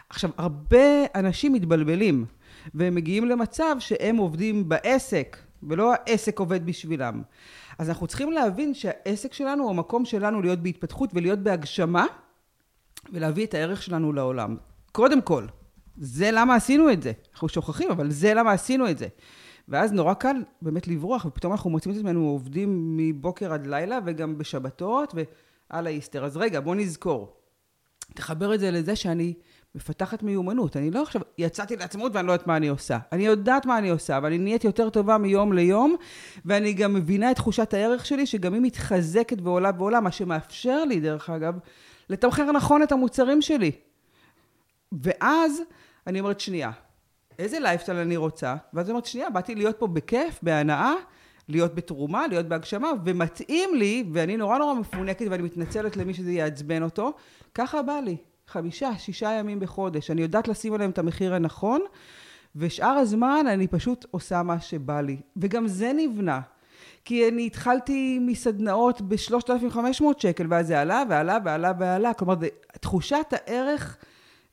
עכשיו, 0.09 0.31
הרבה 0.37 1.05
אנשים 1.15 1.53
מתבלבלים, 1.53 2.25
והם 2.75 2.95
מגיעים 2.95 3.25
למצב 3.25 3.77
שהם 3.79 4.17
עובדים 4.17 4.69
בעסק, 4.69 5.37
ולא 5.63 5.93
העסק 5.93 6.39
עובד 6.39 6.67
בשבילם. 6.67 7.23
אז 7.79 7.89
אנחנו 7.89 8.07
צריכים 8.07 8.33
להבין 8.33 8.75
שהעסק 8.75 9.33
שלנו 9.33 9.63
הוא 9.63 9.71
המקום 9.71 10.05
שלנו 10.05 10.43
להיות 10.43 10.59
בהתפתחות 10.59 11.11
ולהיות 11.15 11.39
בהגשמה, 11.39 12.07
ולהביא 13.13 13.47
את 13.47 13.55
הערך 13.55 13.83
שלנו 13.83 14.13
לעולם. 14.13 14.57
קודם 14.93 15.23
כל, 15.23 15.47
זה 15.97 16.31
למה 16.31 16.55
עשינו 16.55 16.93
את 16.93 17.03
זה. 17.03 17.13
אנחנו 17.33 17.49
שוכחים, 17.49 17.91
אבל 17.91 18.11
זה 18.11 18.35
למה 18.35 18.53
עשינו 18.53 18.91
את 18.91 18.99
זה. 18.99 19.07
ואז 19.71 19.93
נורא 19.93 20.15
קל 20.15 20.37
באמת 20.63 20.89
לברוח, 20.89 21.25
ופתאום 21.25 21.53
אנחנו 21.53 21.71
מוצאים 21.71 21.95
את 21.95 21.99
עצמנו 21.99 22.29
עובדים 22.29 22.97
מבוקר 22.97 23.53
עד 23.53 23.67
לילה, 23.67 23.99
וגם 24.05 24.39
בשבתות, 24.39 25.15
ועל 25.71 25.87
האיסטר. 25.87 26.25
אז 26.25 26.37
רגע, 26.37 26.61
בוא 26.61 26.75
נזכור. 26.75 27.37
תחבר 28.15 28.55
את 28.55 28.61
זה 28.61 28.71
לזה 28.71 28.97
שאני 28.97 29.35
מפתחת 29.75 30.23
מיומנות. 30.23 30.77
אני 30.77 30.91
לא 30.91 31.03
עכשיו, 31.03 31.23
יצאתי 31.39 31.77
לעצמאות 31.77 32.13
ואני 32.15 32.27
לא 32.27 32.33
יודעת 32.33 32.47
מה 32.47 32.57
אני 32.57 32.69
עושה. 32.69 32.99
אני 33.13 33.27
יודעת 33.27 33.67
מה 33.67 33.79
אני 33.79 33.91
עושה, 33.91 34.17
אבל 34.17 34.27
אני 34.27 34.39
נהיית 34.39 34.65
יותר 34.65 34.91
טובה 34.91 35.19
מיום 35.19 35.53
ליום, 35.53 35.97
ואני 36.45 36.73
גם 36.73 36.95
מבינה 36.95 37.31
את 37.31 37.37
תחושת 37.37 37.75
הערך 37.75 38.07
שלי, 38.07 38.27
שגם 38.27 38.55
היא 38.55 38.63
מתחזקת 38.63 39.37
ועולה 39.43 39.71
ועולה, 39.79 40.01
מה 40.01 40.13
שמאפשר 40.13 40.85
לי, 40.85 41.01
דרך 41.01 41.31
אגב, 41.31 41.59
לתמחר 42.11 42.53
נכון 42.53 42.83
את 42.83 42.93
המוצרים 42.93 43.43
שלי. 43.43 43.71
ואז 44.93 45.63
אני 46.07 46.21
אומרת, 46.21 46.41
שנייה, 46.41 46.71
איזה 47.41 47.61
לייפסטייל 47.61 47.99
אני 47.99 48.17
רוצה? 48.17 48.57
ואז 48.75 48.91
אומרת, 48.91 49.07
שנייה, 49.07 49.31
באתי 49.31 49.55
להיות 49.55 49.79
פה 49.79 49.87
בכיף, 49.87 50.39
בהנאה, 50.43 50.95
להיות 51.49 51.75
בתרומה, 51.75 52.27
להיות 52.27 52.47
בהגשמה, 52.47 52.91
ומתאים 53.05 53.75
לי, 53.75 54.05
ואני 54.13 54.37
נורא 54.37 54.59
נורא 54.59 54.75
מפונקת 54.75 55.27
ואני 55.31 55.43
מתנצלת 55.43 55.97
למי 55.97 56.15
שזה 56.15 56.33
יעצבן 56.33 56.83
אותו, 56.83 57.13
ככה 57.55 57.83
בא 57.83 58.01
לי. 58.05 58.17
חמישה, 58.47 58.91
שישה 58.99 59.31
ימים 59.31 59.61
בחודש. 59.61 60.11
אני 60.11 60.23
יודעת 60.23 60.49
לשים 60.49 60.73
עליהם 60.73 60.91
את 60.91 60.99
המחיר 60.99 61.35
הנכון, 61.35 61.81
ושאר 62.57 62.89
הזמן 62.89 63.45
אני 63.49 63.67
פשוט 63.67 64.07
עושה 64.11 64.43
מה 64.43 64.61
שבא 64.61 65.01
לי. 65.01 65.17
וגם 65.37 65.69
זה 65.69 65.93
נבנה. 65.97 66.41
כי 67.05 67.29
אני 67.29 67.47
התחלתי 67.47 68.19
מסדנאות 68.19 69.01
ב-3,500 69.01 70.05
שקל, 70.19 70.47
ואז 70.51 70.67
זה 70.67 70.81
עלה 70.81 71.03
ועלה 71.09 71.39
ועלה 71.45 71.73
ועלה. 71.79 72.15
כלומר, 72.15 72.35
תחושת 72.81 73.27
הערך... 73.33 73.97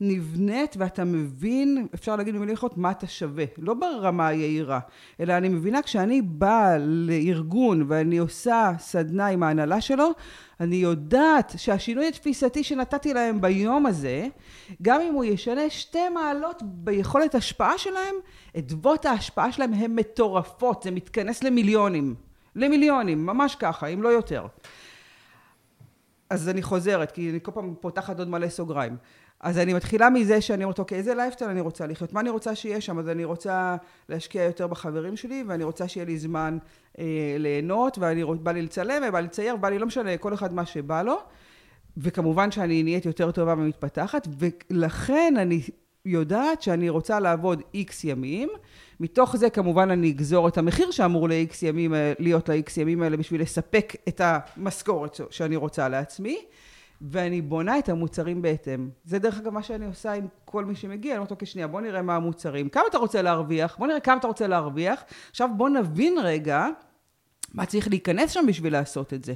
נבנית 0.01 0.75
ואתה 0.77 1.03
מבין, 1.03 1.87
אפשר 1.95 2.15
להגיד 2.15 2.35
במילים 2.35 2.55
אחרות, 2.55 2.77
מה 2.77 2.91
אתה 2.91 3.07
שווה. 3.07 3.45
לא 3.57 3.73
ברמה 3.73 4.27
היהירה, 4.27 4.79
אלא 5.19 5.33
אני 5.33 5.49
מבינה 5.49 5.81
כשאני 5.81 6.21
באה 6.21 6.77
לארגון 6.77 7.85
ואני 7.87 8.17
עושה 8.17 8.71
סדנה 8.79 9.27
עם 9.27 9.43
ההנהלה 9.43 9.81
שלו, 9.81 10.09
אני 10.59 10.75
יודעת 10.75 11.53
שהשינוי 11.57 12.07
התפיסתי 12.07 12.63
שנתתי 12.63 13.13
להם 13.13 13.41
ביום 13.41 13.85
הזה, 13.85 14.27
גם 14.81 15.01
אם 15.01 15.13
הוא 15.13 15.25
ישנה 15.25 15.69
שתי 15.69 16.09
מעלות 16.09 16.63
ביכולת 16.65 17.35
השפעה 17.35 17.77
שלהם, 17.77 18.15
אדוות 18.57 19.05
ההשפעה 19.05 19.51
שלהם 19.51 19.73
הן 19.73 19.95
מטורפות, 19.95 20.83
זה 20.83 20.91
מתכנס 20.91 21.43
למיליונים. 21.43 22.15
למיליונים, 22.55 23.25
ממש 23.25 23.55
ככה, 23.55 23.87
אם 23.87 24.03
לא 24.03 24.09
יותר. 24.09 24.45
אז 26.29 26.49
אני 26.49 26.61
חוזרת, 26.61 27.11
כי 27.11 27.29
אני 27.29 27.39
כל 27.43 27.51
פעם 27.51 27.73
פותחת 27.81 28.19
עוד 28.19 28.27
מלא 28.27 28.49
סוגריים. 28.49 28.97
אז 29.39 29.57
אני 29.57 29.73
מתחילה 29.73 30.09
מזה 30.09 30.41
שאני 30.41 30.63
אומרת, 30.63 30.79
אוקיי, 30.79 30.97
איזה 30.97 31.15
לייפסטייל 31.15 31.49
אני 31.49 31.61
רוצה 31.61 31.87
לחיות? 31.87 32.13
מה 32.13 32.19
אני 32.19 32.29
רוצה 32.29 32.55
שיהיה 32.55 32.81
שם? 32.81 32.99
אז 32.99 33.09
אני 33.09 33.23
רוצה 33.23 33.75
להשקיע 34.09 34.43
יותר 34.43 34.67
בחברים 34.67 35.17
שלי, 35.17 35.43
ואני 35.47 35.63
רוצה 35.63 35.87
שיהיה 35.87 36.05
לי 36.05 36.17
זמן 36.17 36.57
אה, 36.99 37.35
ליהנות, 37.39 37.97
ואני 37.97 38.23
רוצ, 38.23 38.39
בא 38.43 38.51
לי 38.51 38.61
לצלם, 38.61 39.03
ובא 39.07 39.19
לי 39.19 39.25
לצייר, 39.25 39.55
ובא 39.55 39.69
לי, 39.69 39.79
לא 39.79 39.85
משנה, 39.87 40.17
כל 40.17 40.33
אחד 40.33 40.53
מה 40.53 40.65
שבא 40.65 41.01
לו. 41.01 41.19
וכמובן 41.97 42.51
שאני 42.51 42.83
נהיית 42.83 43.05
יותר 43.05 43.31
טובה 43.31 43.53
ומתפתחת, 43.53 44.27
ולכן 44.39 45.33
אני 45.37 45.61
יודעת 46.05 46.61
שאני 46.61 46.89
רוצה 46.89 47.19
לעבוד 47.19 47.61
איקס 47.73 48.03
ימים. 48.03 48.49
מתוך 48.99 49.37
זה 49.37 49.49
כמובן 49.49 49.91
אני 49.91 50.11
אגזור 50.11 50.47
את 50.47 50.57
המחיר 50.57 50.91
שאמור 50.91 51.29
ל-X 51.29 51.53
ימים, 51.61 51.93
אה, 51.93 52.13
להיות 52.19 52.49
ל-X 52.49 52.71
ימים 52.77 53.01
האלה 53.01 53.17
בשביל 53.17 53.41
לספק 53.41 53.93
את 54.07 54.21
המשכורת 54.23 55.19
שאני 55.29 55.55
רוצה 55.55 55.89
לעצמי. 55.89 56.37
ואני 57.01 57.41
בונה 57.41 57.79
את 57.79 57.89
המוצרים 57.89 58.41
בהתאם. 58.41 58.89
זה 59.03 59.19
דרך 59.19 59.37
אגב 59.37 59.53
מה 59.53 59.63
שאני 59.63 59.85
עושה 59.85 60.13
עם 60.13 60.27
כל 60.45 60.65
מי 60.65 60.75
שמגיע, 60.75 61.11
אני 61.11 61.17
אומרת, 61.17 61.31
אוקיי, 61.31 61.45
שנייה, 61.45 61.67
בוא 61.67 61.81
נראה 61.81 62.01
מה 62.01 62.15
המוצרים. 62.15 62.69
כמה 62.69 62.83
אתה 62.89 62.97
רוצה 62.97 63.21
להרוויח? 63.21 63.77
בוא 63.77 63.87
נראה 63.87 63.99
כמה 63.99 64.17
אתה 64.17 64.27
רוצה 64.27 64.47
להרוויח. 64.47 65.03
עכשיו 65.29 65.49
בוא 65.57 65.69
נבין 65.69 66.17
רגע 66.23 66.67
מה 67.53 67.65
צריך 67.65 67.87
להיכנס 67.87 68.31
שם 68.31 68.45
בשביל 68.47 68.73
לעשות 68.73 69.13
את 69.13 69.23
זה. 69.23 69.33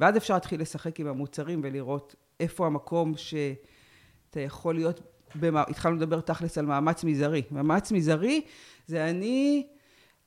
ואז 0.00 0.16
אפשר 0.16 0.34
להתחיל 0.34 0.60
לשחק 0.60 1.00
עם 1.00 1.06
המוצרים 1.06 1.60
ולראות 1.64 2.14
איפה 2.40 2.66
המקום 2.66 3.12
שאתה 3.16 4.40
יכול 4.40 4.74
להיות, 4.74 5.00
במה... 5.34 5.64
התחלנו 5.68 5.96
לדבר 5.96 6.20
תכלס 6.20 6.58
על 6.58 6.66
מאמץ 6.66 7.04
מזערי. 7.04 7.42
מאמץ 7.50 7.92
מזערי 7.92 8.40
זה 8.86 9.10
אני 9.10 9.66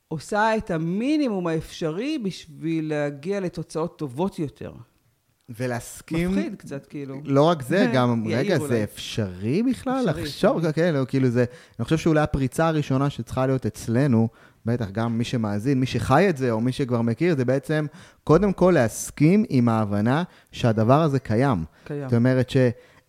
עושה 0.08 0.56
את 0.56 0.70
המינימום 0.70 1.46
האפשרי 1.46 2.18
בשביל 2.18 2.88
להגיע 2.88 3.40
לתוצאות 3.40 3.98
טובות 3.98 4.38
יותר. 4.38 4.72
ולהסכים... 5.48 6.30
מפחיד 6.30 6.54
קצת, 6.54 6.86
כאילו. 6.86 7.20
לא 7.24 7.42
רק 7.42 7.62
זה, 7.62 7.86
גם, 7.94 8.24
רגע, 8.26 8.58
זה 8.58 8.84
אפשרי 8.84 9.62
בכלל? 9.62 10.04
אפשרי. 10.10 10.22
לחשוב, 10.22 10.70
כן, 10.72 10.94
לא, 10.94 11.04
כאילו 11.08 11.28
זה... 11.28 11.44
אני 11.78 11.84
חושב 11.84 11.98
שאולי 11.98 12.20
הפריצה 12.20 12.68
הראשונה 12.68 13.10
שצריכה 13.10 13.46
להיות 13.46 13.66
אצלנו, 13.66 14.28
בטח 14.66 14.90
גם 14.90 15.18
מי 15.18 15.24
שמאזין, 15.24 15.80
מי 15.80 15.86
שחי 15.86 16.28
את 16.28 16.36
זה, 16.36 16.50
או 16.50 16.60
מי 16.60 16.72
שכבר 16.72 17.02
מכיר, 17.02 17.36
זה 17.36 17.44
בעצם, 17.44 17.86
קודם 18.24 18.52
כל 18.52 18.72
להסכים 18.74 19.44
עם 19.48 19.68
ההבנה 19.68 20.22
שהדבר 20.52 21.02
הזה 21.02 21.18
קיים. 21.18 21.64
קיים. 21.84 22.08
זאת 22.08 22.16
אומרת 22.16 22.50
ש... 22.50 22.56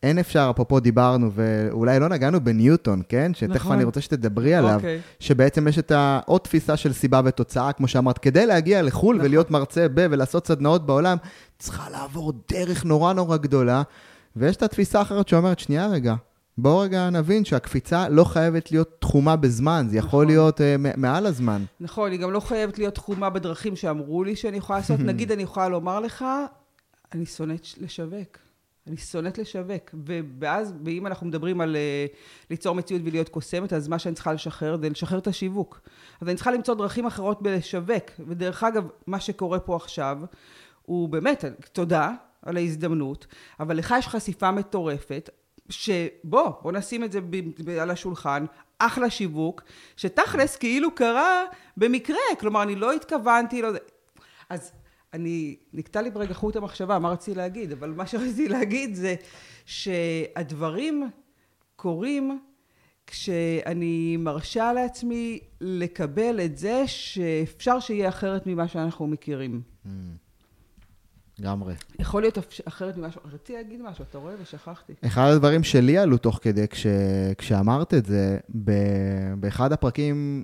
אין 0.04 0.20
אפשר, 0.20 0.48
אפרופו 0.52 0.80
דיברנו, 0.80 1.32
ואולי 1.34 2.00
לא 2.00 2.10
נגענו 2.10 2.44
בניוטון, 2.44 3.02
כן? 3.10 3.32
שתכף 3.34 3.56
נכון. 3.56 3.72
אני 3.72 3.84
רוצה 3.84 4.02
שתדברי 4.02 4.56
עליו, 4.56 4.76
אוקיי. 4.76 5.00
שבעצם 5.20 5.68
יש 5.68 5.80
את 5.80 5.92
העוד 5.92 6.42
תפיסה 6.42 6.78
של 6.78 6.94
סיבה 6.94 7.22
ותוצאה, 7.26 7.74
כמו 7.74 7.88
שאמרת, 7.88 8.18
כדי 8.18 8.46
להגיע 8.46 8.82
לחו"ל 8.82 9.16
נכון. 9.16 9.26
ולהיות 9.26 9.52
מרצה 9.52 9.88
ב... 9.94 10.08
ולעשות 10.12 10.48
סדנאות 10.48 10.86
בעולם, 10.86 11.18
צריכה 11.60 11.90
לעבור 11.90 12.34
דרך 12.52 12.86
נורא 12.86 13.14
נורא 13.14 13.38
גדולה, 13.38 13.82
ויש 14.36 14.56
את 14.56 14.64
התפיסה 14.64 15.00
האחרת 15.00 15.28
שאומרת, 15.28 15.60
שנייה 15.60 15.88
רגע, 15.88 16.16
בואו 16.58 16.80
רגע 16.80 17.10
נבין 17.10 17.46
שהקפיצה 17.46 18.10
לא 18.10 18.24
חייבת 18.24 18.72
להיות 18.72 18.96
תחומה 19.00 19.36
בזמן, 19.36 19.88
זה 19.90 19.98
יכול 19.98 20.08
נכון. 20.08 20.28
להיות 20.28 20.60
uh, 20.60 20.98
מעל 20.98 21.26
הזמן. 21.26 21.64
נכון, 21.80 22.12
היא 22.12 22.20
גם 22.20 22.32
לא 22.32 22.40
חייבת 22.40 22.80
להיות 22.80 22.96
תחומה 22.96 23.30
בדרכים 23.30 23.76
שאמרו 23.76 24.24
לי 24.24 24.36
שאני 24.36 24.58
יכולה 24.58 24.80
לעשות. 24.80 25.00
נגיד, 25.10 25.32
אני 25.32 25.44
יכולה 25.44 25.70
לומר 25.70 26.00
לך, 26.00 26.26
אני 27.14 27.26
שונאת 27.26 27.68
לשווק. 27.78 28.47
אני 28.88 28.98
שונאת 28.98 29.38
לשווק. 29.38 29.96
ואז, 30.40 30.74
ואם 30.86 31.08
אנחנו 31.08 31.28
מדברים 31.28 31.62
על 31.62 31.76
uh, 31.76 32.16
ליצור 32.50 32.76
מציאות 32.76 33.02
ולהיות 33.06 33.30
קוסמת, 33.30 33.74
אז 33.74 33.88
מה 33.88 34.00
שאני 34.00 34.16
צריכה 34.16 34.34
לשחרר 34.34 34.78
זה 34.82 34.90
לשחרר 34.90 35.20
את 35.20 35.28
השיווק. 35.28 35.82
אז 36.22 36.28
אני 36.28 36.36
צריכה 36.36 36.52
למצוא 36.52 36.76
דרכים 36.76 37.06
אחרות 37.06 37.42
בלשווק. 37.42 38.04
ודרך 38.28 38.64
אגב, 38.64 38.88
מה 39.08 39.20
שקורה 39.20 39.60
פה 39.60 39.76
עכשיו, 39.76 40.18
הוא 40.82 41.10
באמת, 41.10 41.46
תודה 41.72 42.12
על 42.42 42.58
ההזדמנות, 42.58 43.28
אבל 43.60 43.78
לך 43.78 43.96
יש 44.00 44.08
חשיפה 44.08 44.52
מטורפת, 44.52 45.30
שבוא, 45.70 46.50
בוא 46.62 46.72
נשים 46.72 47.04
את 47.04 47.12
זה 47.12 47.22
ב- 47.22 47.36
ב- 47.64 47.70
על 47.70 47.92
השולחן, 47.92 48.46
אחלה 48.80 49.10
שיווק, 49.10 49.62
שתכלס 49.98 50.56
כאילו 50.56 50.96
קרה 50.96 51.44
במקרה, 51.78 52.18
כלומר, 52.40 52.64
אני 52.64 52.76
לא 52.76 52.94
התכוונתי, 52.94 53.62
לא... 53.62 53.70
אז 54.50 54.72
אני, 55.14 55.56
נקטע 55.74 56.02
לי 56.02 56.10
ברגע 56.10 56.34
חוט 56.34 56.56
המחשבה, 56.56 57.00
מה 57.00 57.10
רציתי 57.10 57.38
להגיד, 57.38 57.72
אבל 57.72 57.90
מה 57.90 58.08
שרציתי 58.08 58.48
להגיד 58.48 58.96
זה 58.96 59.16
שהדברים 59.66 61.10
קורים 61.76 62.40
כשאני 63.08 64.18
מרשה 64.18 64.74
לעצמי 64.74 65.40
לקבל 65.62 66.40
את 66.46 66.58
זה 66.58 66.84
שאפשר 66.88 67.80
שיהיה 67.80 68.10
אחרת 68.10 68.48
ממה 68.48 68.68
שאנחנו 68.68 69.08
מכירים. 69.08 69.62
Mm. 69.86 69.90
לגמרי. 71.40 71.74
יכול 72.00 72.22
להיות 72.22 72.38
אחרת 72.68 72.98
ממשהו, 72.98 73.22
רציתי 73.26 73.54
להגיד 73.54 73.82
משהו, 73.82 74.06
אתה 74.10 74.18
רואה? 74.18 74.34
ושכחתי. 74.42 74.94
אחד 75.06 75.30
הדברים 75.32 75.64
שלי 75.64 75.98
עלו 75.98 76.18
תוך 76.18 76.40
כדי, 76.42 76.68
כש, 76.68 76.88
כשאמרת 77.38 77.94
את 77.94 78.06
זה, 78.06 78.38
ב, 78.64 78.72
באחד 79.40 79.72
הפרקים 79.72 80.44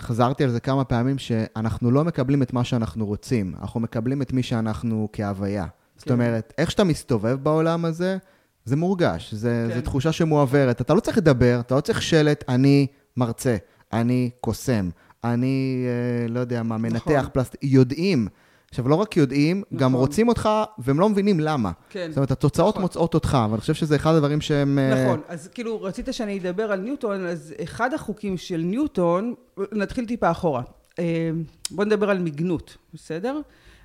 חזרתי 0.00 0.44
על 0.44 0.50
זה 0.50 0.60
כמה 0.60 0.84
פעמים, 0.84 1.18
שאנחנו 1.18 1.90
לא 1.90 2.04
מקבלים 2.04 2.42
את 2.42 2.52
מה 2.52 2.64
שאנחנו 2.64 3.06
רוצים, 3.06 3.54
אנחנו 3.62 3.80
מקבלים 3.80 4.22
את 4.22 4.32
מי 4.32 4.42
שאנחנו 4.42 5.08
כהוויה. 5.12 5.64
כן. 5.64 5.68
זאת 5.96 6.10
אומרת, 6.10 6.52
איך 6.58 6.70
שאתה 6.70 6.84
מסתובב 6.84 7.38
בעולם 7.42 7.84
הזה, 7.84 8.16
זה 8.64 8.76
מורגש, 8.76 9.34
זה, 9.34 9.70
כן. 9.74 9.80
תחושה 9.80 10.12
שמועברת. 10.12 10.80
אתה 10.80 10.94
לא 10.94 11.00
צריך 11.00 11.18
לדבר, 11.18 11.60
אתה 11.60 11.74
לא 11.74 11.80
צריך 11.80 12.02
שלט, 12.02 12.44
אני 12.48 12.86
מרצה, 13.16 13.56
אני 13.92 14.30
קוסם, 14.40 14.90
אני, 15.24 15.84
אה, 15.86 16.28
לא 16.28 16.40
יודע 16.40 16.62
מה, 16.62 16.78
מנתח 16.78 17.06
נכון. 17.06 17.30
פלסטיק, 17.32 17.60
יודעים. 17.64 18.28
עכשיו, 18.70 18.88
לא 18.88 18.94
רק 18.94 19.16
יודעים, 19.16 19.62
נכון. 19.66 19.78
גם 19.78 19.92
רוצים 19.92 20.28
אותך, 20.28 20.48
והם 20.78 21.00
לא 21.00 21.08
מבינים 21.08 21.40
למה. 21.40 21.70
כן. 21.88 22.06
זאת 22.08 22.16
אומרת, 22.16 22.30
התוצאות 22.30 22.74
נכון. 22.74 22.82
מוצאות 22.82 23.14
אותך, 23.14 23.38
ואני 23.50 23.60
חושב 23.60 23.74
שזה 23.74 23.96
אחד 23.96 24.14
הדברים 24.14 24.40
שהם... 24.40 24.78
אה, 24.78 25.04
נכון, 25.04 25.20
אז 25.28 25.48
כאילו, 25.48 25.82
רצית 25.82 26.08
שאני 26.12 26.38
אדבר 26.38 26.72
על 26.72 26.80
ניוטון, 26.80 27.26
אז 27.26 27.54
אחד 27.62 27.94
החוקים 27.94 28.36
של 28.36 28.56
ניוטון, 28.56 29.34
נתחיל 29.72 30.06
טיפה 30.06 30.30
אחורה. 30.30 30.62
אה, 30.98 31.30
בואו 31.70 31.86
נדבר 31.86 32.10
על 32.10 32.18
מגנות, 32.18 32.76
בסדר? 32.94 33.40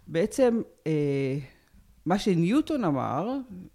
בעצם, 0.08 0.62
אה, 0.88 1.38
מה 2.06 2.20
שניוטון 2.20 2.84
אמר, 2.84 3.30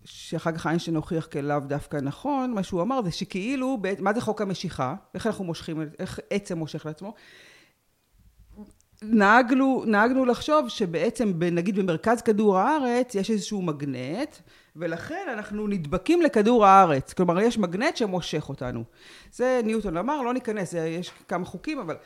שאחר 0.05 0.53
כך 0.53 0.67
איינשטיין 0.67 0.97
הוכיח 0.97 1.27
כלאו 1.27 1.61
דווקא 1.61 1.97
נכון, 1.97 2.53
מה 2.55 2.63
שהוא 2.63 2.83
אמר 2.83 3.03
זה 3.03 3.11
שכאילו, 3.11 3.79
מה 3.99 4.15
זה 4.15 4.21
חוק 4.21 4.41
המשיכה? 4.41 4.95
איך 5.15 5.27
אנחנו 5.27 5.45
מושכים, 5.45 5.83
איך 5.99 6.21
עצם 6.31 6.59
מושך 6.59 6.87
לעצמו? 6.87 7.15
נהגנו, 9.05 9.85
נהגנו 9.87 10.25
לחשוב 10.25 10.69
שבעצם, 10.69 11.33
נגיד 11.53 11.77
במרכז 11.77 12.23
כדור 12.23 12.59
הארץ, 12.59 13.15
יש 13.15 13.31
איזשהו 13.31 13.63
מגנט, 13.63 14.37
ולכן 14.77 15.27
אנחנו 15.33 15.67
נדבקים 15.67 16.23
לכדור 16.23 16.67
הארץ. 16.67 17.13
כלומר, 17.13 17.41
יש 17.41 17.59
מגנט 17.59 17.97
שמושך 17.97 18.49
אותנו. 18.49 18.85
זה 19.33 19.61
ניוטון 19.65 19.97
אמר, 19.97 20.23
לא 20.23 20.35
ניכנס, 20.35 20.73
יש 20.73 21.11
כמה 21.29 21.45
חוקים, 21.45 21.79
אבל 21.79 21.97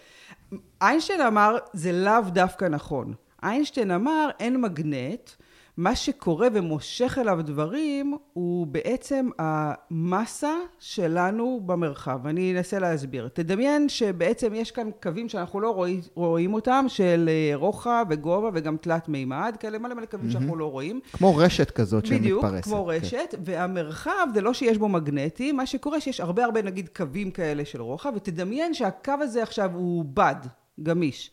איינשטיין 0.82 1.20
אמר, 1.20 1.57
זה 1.72 1.92
לאו 1.92 2.22
דווקא 2.28 2.64
נכון. 2.64 3.14
איינשטיין 3.42 3.90
אמר, 3.90 4.28
אין 4.40 4.61
מגנט, 4.61 5.30
מה 5.77 5.97
שקורה 5.97 6.49
ומושך 6.53 7.18
אליו 7.20 7.39
דברים 7.43 8.16
הוא 8.33 8.66
בעצם 8.66 9.29
המסה 9.39 10.55
שלנו 10.79 11.61
במרחב. 11.66 12.27
אני 12.27 12.57
אנסה 12.57 12.79
להסביר. 12.79 13.29
תדמיין 13.29 13.89
שבעצם 13.89 14.55
יש 14.55 14.70
כאן 14.70 14.91
קווים 15.03 15.29
שאנחנו 15.29 15.61
לא 15.61 15.70
רואים, 15.70 16.01
רואים 16.14 16.55
אותם, 16.55 16.85
של 16.89 17.31
אה, 17.33 17.57
רוחב 17.57 18.07
וגובה 18.11 18.51
וגם 18.55 18.77
תלת 18.77 19.09
מימד, 19.09 19.57
כאלה 19.61 19.79
מלא 19.79 19.95
מלא 19.95 20.07
קווים 20.07 20.29
mm-hmm. 20.29 20.33
שאנחנו 20.33 20.57
לא 20.57 20.70
רואים. 20.70 21.01
כמו 21.12 21.37
רשת 21.37 21.70
כזאת 21.70 22.07
שמתפרסת. 22.07 22.20
בדיוק, 22.20 22.45
כמו 22.62 22.85
כן. 22.85 22.91
רשת, 22.91 23.29
כן. 23.31 23.39
והמרחב 23.45 24.27
זה 24.35 24.41
לא 24.41 24.55
שיש 24.55 24.79
בו 24.79 24.89
מגנטים, 24.89 25.57
מה 25.57 25.66
שקורה 25.66 26.01
שיש 26.01 26.20
הרבה 26.20 26.45
הרבה 26.45 26.62
נגיד 26.62 26.89
קווים 26.97 27.31
כאלה 27.31 27.64
של 27.64 27.83
רוחב, 27.83 28.12
ותדמיין 28.16 28.75
שהקו 28.75 29.12
הזה 29.20 29.43
עכשיו 29.43 29.70
הוא 29.75 30.05
בד, 30.14 30.37
גמיש. 30.83 31.31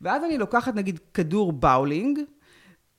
ואז 0.00 0.24
אני 0.24 0.38
לוקחת 0.38 0.74
נגיד 0.74 0.98
כדור 1.14 1.52
באולינג, 1.52 2.18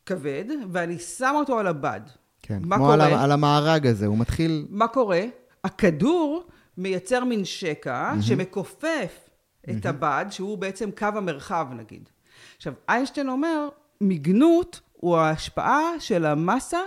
כבד, 0.06 0.46
ואני 0.72 1.00
שם 1.00 1.34
אותו 1.36 1.60
על 1.60 1.68
הבד. 1.68 2.02
כן, 2.42 2.64
כמו 2.64 2.76
קורה? 2.76 2.94
על, 2.94 3.14
על 3.14 3.32
המארג 3.32 3.88
הזה, 3.88 4.06
הוא 4.06 4.18
מתחיל... 4.18 4.66
מה 4.70 4.88
קורה? 4.88 5.22
הכדור 5.64 6.44
מייצר 6.78 7.24
מין 7.24 7.46
שקע 7.46 8.14
mm-hmm. 8.14 8.22
שמכופף 8.22 9.30
mm-hmm. 9.30 9.72
את 9.72 9.86
הבד, 9.86 10.26
שהוא 10.30 10.58
בעצם 10.58 10.90
קו 10.92 11.08
המרחב 11.16 11.68
נגיד. 11.78 12.10
עכשיו, 12.58 12.74
איינשטיין 12.90 13.30
אומר, 13.30 13.70
מיגנות 14.02 14.82
הוא 14.94 15.18
ההשפעה 15.18 16.00
של 16.00 16.26
המסה 16.26 16.80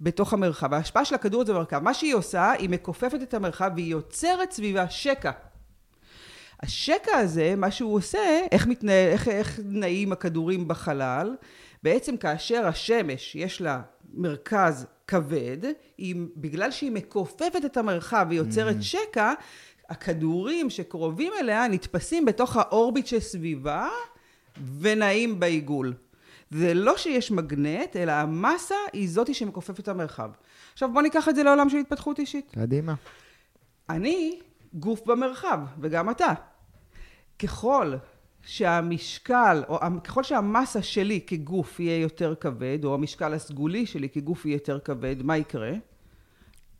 בתוך 0.00 0.32
המרחב. 0.32 0.74
ההשפעה 0.74 1.04
של 1.04 1.14
הכדור 1.14 1.42
הזה 1.42 1.52
במרחב. 1.52 1.82
מה 1.82 1.94
שהיא 1.94 2.14
עושה, 2.14 2.52
היא 2.52 2.70
מכופפת 2.70 3.18
את 3.22 3.34
המרחב 3.34 3.70
והיא 3.74 3.90
יוצרת 3.90 4.52
סביבה 4.52 4.90
שקע. 4.90 5.30
השקע 6.62 7.16
הזה, 7.16 7.54
מה 7.56 7.70
שהוא 7.70 7.94
עושה, 7.94 8.40
איך, 8.52 8.66
מתנה, 8.66 8.92
איך, 8.92 9.28
איך 9.28 9.60
נעים 9.64 10.12
הכדורים 10.12 10.68
בחלל, 10.68 11.36
בעצם 11.82 12.16
כאשר 12.16 12.66
השמש 12.66 13.34
יש 13.34 13.60
לה 13.60 13.82
מרכז 14.14 14.86
כבד, 15.06 15.58
היא, 15.98 16.16
בגלל 16.36 16.70
שהיא 16.70 16.92
מכופפת 16.92 17.64
את 17.64 17.76
המרחב 17.76 18.26
ויוצרת 18.30 18.76
mm. 18.76 18.82
שקע, 18.82 19.32
הכדורים 19.88 20.70
שקרובים 20.70 21.32
אליה 21.40 21.68
נתפסים 21.68 22.24
בתוך 22.24 22.56
האורביט 22.56 23.06
שסביבה 23.06 23.88
ונעים 24.80 25.40
בעיגול. 25.40 25.94
זה 26.50 26.74
לא 26.74 26.96
שיש 26.96 27.30
מגנט, 27.30 27.96
אלא 27.96 28.12
המסה 28.12 28.74
היא 28.92 29.08
זאתי 29.08 29.34
שמכופפת 29.34 29.80
את 29.80 29.88
המרחב. 29.88 30.30
עכשיו 30.72 30.92
בוא 30.92 31.02
ניקח 31.02 31.28
את 31.28 31.36
זה 31.36 31.42
לעולם 31.42 31.68
של 31.68 31.76
התפתחות 31.76 32.18
אישית. 32.18 32.50
קדימה. 32.54 32.94
אני 33.90 34.40
גוף 34.76 35.06
במרחב, 35.06 35.60
וגם 35.80 36.10
אתה. 36.10 36.32
ככל 37.38 37.94
שהמשקל, 38.42 39.62
או 39.68 39.78
ככל 40.04 40.22
שהמסה 40.22 40.82
שלי 40.82 41.20
כגוף 41.26 41.80
יהיה 41.80 41.98
יותר 42.00 42.34
כבד, 42.34 42.84
או 42.84 42.94
המשקל 42.94 43.34
הסגולי 43.34 43.86
שלי 43.86 44.08
כגוף 44.08 44.46
יהיה 44.46 44.54
יותר 44.54 44.78
כבד, 44.78 45.16
מה 45.22 45.36
יקרה? 45.36 45.72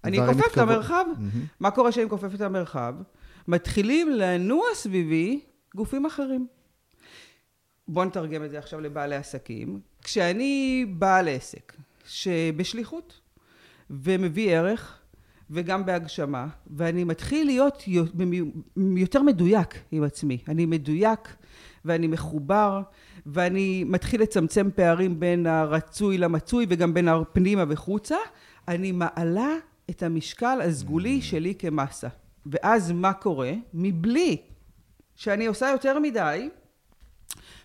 אני 0.04 0.24
אכופף 0.24 0.52
את 0.52 0.58
המרחב. 0.58 1.04
Mm-hmm. 1.12 1.38
מה 1.60 1.70
קורה 1.70 1.90
כשאני 1.90 2.04
מכופף 2.04 2.34
את 2.34 2.40
המרחב? 2.40 2.94
מתחילים 3.48 4.10
לנוע 4.10 4.64
סביבי 4.74 5.40
גופים 5.74 6.06
אחרים. 6.06 6.46
בואו 7.88 8.04
נתרגם 8.04 8.44
את 8.44 8.50
זה 8.50 8.58
עכשיו 8.58 8.80
לבעלי 8.80 9.16
עסקים. 9.16 9.80
כשאני 10.02 10.86
בעל 10.88 11.28
עסק 11.28 11.72
שבשליחות 12.04 13.20
ומביא 13.90 14.56
ערך 14.56 14.98
וגם 15.50 15.86
בהגשמה, 15.86 16.46
ואני 16.66 17.04
מתחיל 17.04 17.46
להיות 17.46 17.82
יותר 18.96 19.22
מדויק 19.22 19.74
עם 19.92 20.02
עצמי. 20.02 20.38
אני 20.48 20.66
מדויק 20.66 21.36
ואני 21.84 22.06
מחובר, 22.06 22.82
ואני 23.26 23.84
מתחיל 23.84 24.22
לצמצם 24.22 24.68
פערים 24.74 25.20
בין 25.20 25.46
הרצוי 25.46 26.18
למצוי 26.18 26.66
וגם 26.68 26.94
בין 26.94 27.08
הפנימה 27.08 27.64
וחוצה, 27.68 28.16
אני 28.68 28.92
מעלה 28.92 29.54
את 29.90 30.02
המשקל 30.02 30.60
הסגולי 30.64 31.22
שלי 31.22 31.54
כמסה. 31.58 32.08
ואז 32.46 32.92
מה 32.92 33.12
קורה? 33.12 33.52
מבלי 33.74 34.36
שאני 35.14 35.46
עושה 35.46 35.68
יותר 35.68 35.98
מדי, 35.98 36.48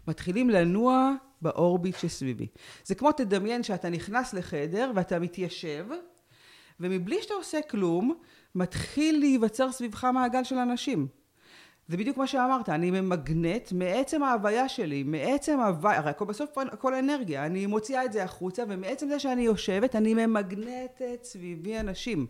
מתחילים 0.08 0.50
לנוע 0.50 1.14
באורביט 1.42 1.96
שסביבי. 1.98 2.48
זה 2.84 2.96
כמו 2.96 3.12
תדמיין 3.12 3.64
שאתה 3.64 3.90
נכנס 3.90 4.34
לחדר 4.34 4.92
ואתה 4.96 5.20
מתיישב, 5.20 5.86
ומבלי 6.82 7.22
שאתה 7.22 7.34
עושה 7.34 7.62
כלום, 7.62 8.14
מתחיל 8.56 9.20
להיווצר 9.20 9.72
סביבך 9.72 10.04
מעגל 10.04 10.44
של 10.44 10.58
אנשים. 10.58 11.08
זה 11.88 11.98
בדיוק 11.98 12.18
מה 12.18 12.28
שאמרת, 12.28 12.70
אני 12.70 12.92
ממגנט 12.92 13.72
מעצם 13.72 14.24
ההוויה 14.24 14.70
שלי, 14.70 15.04
מעצם 15.04 15.60
ההוויה, 15.60 15.98
הרי 15.98 16.10
הכל 16.10 16.26
בסוף 16.26 16.58
הכל 16.58 16.94
אנרגיה, 16.94 17.46
אני 17.46 17.66
מוציאה 17.66 18.06
את 18.06 18.14
זה 18.14 18.24
החוצה, 18.24 18.64
ומעצם 18.68 19.08
זה 19.08 19.20
שאני 19.20 19.42
יושבת, 19.42 19.96
אני 19.96 20.14
ממגנטת 20.14 21.24
סביבי 21.24 21.80
אנשים. 21.80 22.28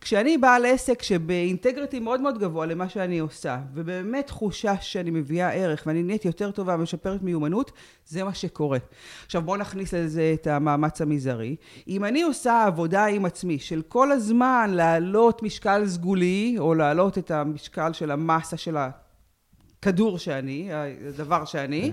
כשאני 0.00 0.38
בעל 0.38 0.66
עסק 0.66 1.02
שבאינטגריטי 1.02 2.00
מאוד 2.00 2.20
מאוד 2.20 2.38
גבוה 2.38 2.66
למה 2.66 2.88
שאני 2.88 3.18
עושה, 3.18 3.58
ובאמת 3.74 4.26
תחושה 4.26 4.80
שאני 4.80 5.10
מביאה 5.10 5.52
ערך 5.52 5.82
ואני 5.86 6.02
נהיית 6.02 6.24
יותר 6.24 6.50
טובה 6.50 6.74
ומשפרת 6.74 7.22
מיומנות, 7.22 7.72
זה 8.06 8.24
מה 8.24 8.34
שקורה. 8.34 8.78
עכשיו 9.26 9.42
בואו 9.42 9.56
נכניס 9.56 9.94
לזה 9.94 10.34
את 10.34 10.46
המאמץ 10.46 11.00
המזערי. 11.00 11.56
אם 11.88 12.04
אני 12.04 12.22
עושה 12.22 12.64
עבודה 12.64 13.06
עם 13.06 13.24
עצמי 13.24 13.58
של 13.58 13.82
כל 13.88 14.12
הזמן 14.12 14.70
להעלות 14.74 15.42
משקל 15.42 15.86
סגולי, 15.86 16.56
או 16.58 16.74
להעלות 16.74 17.18
את 17.18 17.30
המשקל 17.30 17.92
של 17.92 18.10
המסה 18.10 18.56
של 18.56 18.76
הכדור 18.76 20.18
שאני, 20.18 20.68
הדבר 21.08 21.44
שאני, 21.44 21.92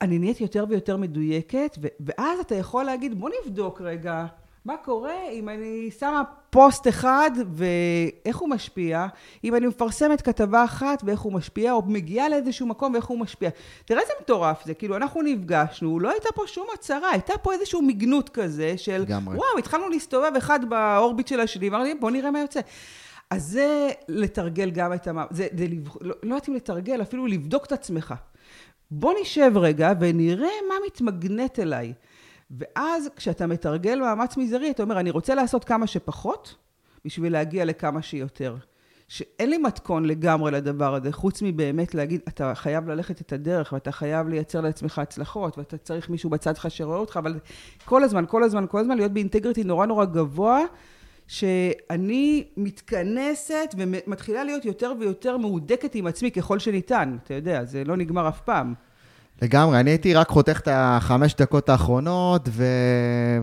אני 0.00 0.18
נהיית 0.18 0.40
יותר 0.40 0.64
ויותר 0.68 0.96
מדויקת, 0.96 1.78
ואז 2.00 2.40
אתה 2.40 2.54
יכול 2.54 2.84
להגיד, 2.84 3.20
בוא 3.20 3.30
נבדוק 3.42 3.80
רגע. 3.80 4.26
מה 4.66 4.76
קורה 4.76 5.28
אם 5.32 5.48
אני 5.48 5.90
שמה 5.98 6.22
פוסט 6.50 6.88
אחד 6.88 7.30
ואיך 7.52 8.36
הוא 8.36 8.48
משפיע, 8.48 9.06
אם 9.44 9.54
אני 9.54 9.66
מפרסמת 9.66 10.22
כתבה 10.22 10.64
אחת 10.64 11.02
ואיך 11.04 11.20
הוא 11.20 11.32
משפיע, 11.32 11.72
או 11.72 11.82
מגיעה 11.86 12.28
לאיזשהו 12.28 12.66
מקום 12.66 12.92
ואיך 12.92 13.04
הוא 13.04 13.18
משפיע. 13.18 13.50
תראה 13.84 14.00
איזה 14.00 14.12
מטורף 14.20 14.64
זה, 14.64 14.74
כאילו 14.74 14.96
אנחנו 14.96 15.22
נפגשנו, 15.22 16.00
לא 16.00 16.10
הייתה 16.10 16.28
פה 16.34 16.42
שום 16.46 16.66
הצהרה, 16.74 17.10
הייתה 17.10 17.38
פה 17.42 17.52
איזשהו 17.52 17.82
מגנות 17.82 18.28
כזה 18.28 18.78
של, 18.78 19.04
גמרי. 19.08 19.36
וואו, 19.36 19.58
התחלנו 19.58 19.88
להסתובב 19.88 20.32
אחד 20.38 20.60
באורביט 20.70 21.28
של 21.28 21.40
השני, 21.40 21.68
ואמרתי, 21.68 21.94
בוא 21.94 22.10
נראה 22.10 22.30
מה 22.30 22.40
יוצא. 22.40 22.60
אז 23.30 23.42
זה 23.42 23.88
לתרגל 24.08 24.70
גם 24.70 24.92
את 24.92 25.06
המ... 25.06 25.18
זה, 25.30 25.46
זה 25.58 25.66
לא, 26.00 26.14
לא 26.22 26.34
יודעת 26.34 26.48
אם 26.48 26.54
לתרגל, 26.54 27.02
אפילו 27.02 27.26
לבדוק 27.26 27.66
את 27.66 27.72
עצמך. 27.72 28.14
בוא 28.90 29.14
נשב 29.20 29.52
רגע 29.56 29.92
ונראה 30.00 30.50
מה 30.68 30.74
מתמגנט 30.86 31.58
אליי. 31.58 31.92
ואז 32.50 33.08
כשאתה 33.16 33.46
מתרגל 33.46 34.00
מאמץ 34.00 34.36
מזערי, 34.36 34.70
אתה 34.70 34.82
אומר, 34.82 35.00
אני 35.00 35.10
רוצה 35.10 35.34
לעשות 35.34 35.64
כמה 35.64 35.86
שפחות 35.86 36.54
בשביל 37.04 37.32
להגיע 37.32 37.64
לכמה 37.64 38.02
שיותר. 38.02 38.56
שאין 39.08 39.50
לי 39.50 39.58
מתכון 39.58 40.04
לגמרי 40.04 40.50
לדבר 40.50 40.94
הזה, 40.94 41.12
חוץ 41.12 41.42
מבאמת 41.42 41.94
להגיד, 41.94 42.20
אתה 42.28 42.54
חייב 42.54 42.88
ללכת 42.88 43.20
את 43.20 43.32
הדרך, 43.32 43.72
ואתה 43.72 43.92
חייב 43.92 44.28
לייצר 44.28 44.60
לעצמך 44.60 44.98
הצלחות, 44.98 45.58
ואתה 45.58 45.78
צריך 45.78 46.10
מישהו 46.10 46.30
בצד 46.30 46.56
שלך 46.56 46.70
שרואה 46.70 46.98
אותך, 46.98 47.16
אבל 47.16 47.38
כל 47.84 48.04
הזמן, 48.04 48.24
כל 48.28 48.42
הזמן, 48.42 48.64
כל 48.68 48.78
הזמן 48.78 48.96
להיות 48.96 49.12
באינטגריטי 49.12 49.64
נורא 49.64 49.86
נורא 49.86 50.04
גבוה, 50.04 50.60
שאני 51.26 52.44
מתכנסת 52.56 53.74
ומתחילה 53.76 54.44
להיות 54.44 54.64
יותר 54.64 54.92
ויותר 55.00 55.36
מהודקת 55.36 55.94
עם 55.94 56.06
עצמי 56.06 56.30
ככל 56.30 56.58
שניתן. 56.58 57.16
אתה 57.24 57.34
יודע, 57.34 57.64
זה 57.64 57.84
לא 57.84 57.96
נגמר 57.96 58.28
אף 58.28 58.40
פעם. 58.40 58.74
לגמרי, 59.42 59.80
אני 59.80 59.90
הייתי 59.90 60.14
רק 60.14 60.28
חותך 60.28 60.60
את 60.60 60.68
החמש 60.72 61.34
דקות 61.34 61.68
האחרונות 61.68 62.48
ו... 62.52 62.64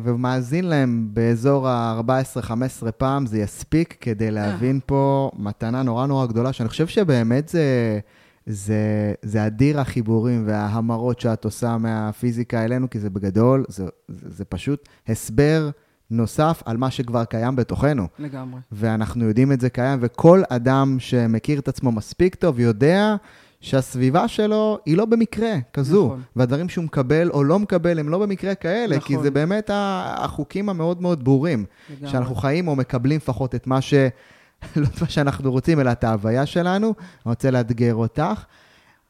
ומאזין 0.04 0.66
להם 0.66 1.10
באזור 1.14 1.68
ה-14-15 1.68 2.92
פעם, 2.92 3.26
זה 3.26 3.40
יספיק 3.40 3.98
כדי 4.02 4.32
להבין 4.32 4.80
פה 4.86 5.32
מתנה 5.38 5.84
נורא 5.84 6.06
נורא 6.06 6.26
גדולה, 6.26 6.54
שאני 6.54 6.70
חושב 6.70 6.88
שבאמת 6.88 7.50
זה, 7.50 8.00
זה, 8.46 9.14
זה 9.22 9.46
אדיר 9.46 9.80
החיבורים 9.80 10.44
וההמרות 10.48 11.20
שאת 11.20 11.46
עושה 11.46 11.78
מהפיזיקה 11.78 12.64
אלינו, 12.64 12.90
כי 12.90 13.00
זה 13.00 13.10
בגדול, 13.10 13.66
זה, 13.68 13.86
זה, 14.08 14.30
זה 14.30 14.46
פשוט 14.46 14.90
הסבר 15.08 15.70
נוסף 16.12 16.64
על 16.66 16.78
מה 16.78 16.92
שכבר 16.92 17.24
קיים 17.26 17.56
בתוכנו. 17.56 18.08
לגמרי. 18.20 18.60
ואנחנו 18.72 19.26
יודעים 19.26 19.52
את 19.52 19.62
זה 19.62 19.70
קיים, 19.70 20.00
וכל 20.02 20.42
אדם 20.50 20.96
שמכיר 21.00 21.60
את 21.60 21.68
עצמו 21.68 21.92
מספיק 21.92 22.36
טוב 22.36 22.60
יודע 22.60 23.16
שהסביבה 23.64 24.28
שלו 24.28 24.80
היא 24.86 24.98
לא 24.98 25.06
במקרה 25.06 25.54
כזו, 25.74 26.06
נכון. 26.06 26.22
והדברים 26.36 26.70
שהוא 26.70 26.86
מקבל 26.86 27.30
או 27.30 27.44
לא 27.44 27.60
מקבל 27.60 28.00
הם 28.00 28.10
לא 28.10 28.20
במקרה 28.20 28.56
כאלה, 28.56 28.98
נכון. 28.98 29.08
כי 29.08 29.24
זה 29.24 29.32
באמת 29.32 29.70
החוקים 29.74 30.70
המאוד 30.70 31.02
מאוד 31.02 31.24
ברורים, 31.24 31.66
לגמרי. 31.90 32.12
שאנחנו 32.12 32.36
חיים 32.36 32.68
או 32.68 32.76
מקבלים 32.76 33.18
לפחות 33.18 33.56
את 33.56 33.68
מה 33.68 33.82
ש... 33.82 33.94
לא 34.76 34.88
את 34.96 35.02
מה 35.02 35.10
שאנחנו 35.10 35.52
רוצים, 35.52 35.80
אלא 35.80 35.92
את 35.92 36.04
ההוויה 36.04 36.46
שלנו. 36.46 36.88
אני 36.88 36.96
רוצה 37.26 37.52
לאתגר 37.52 37.96
אותך. 37.96 38.46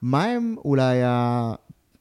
מה 0.02 0.24
הם 0.24 0.56
אולי, 0.66 1.00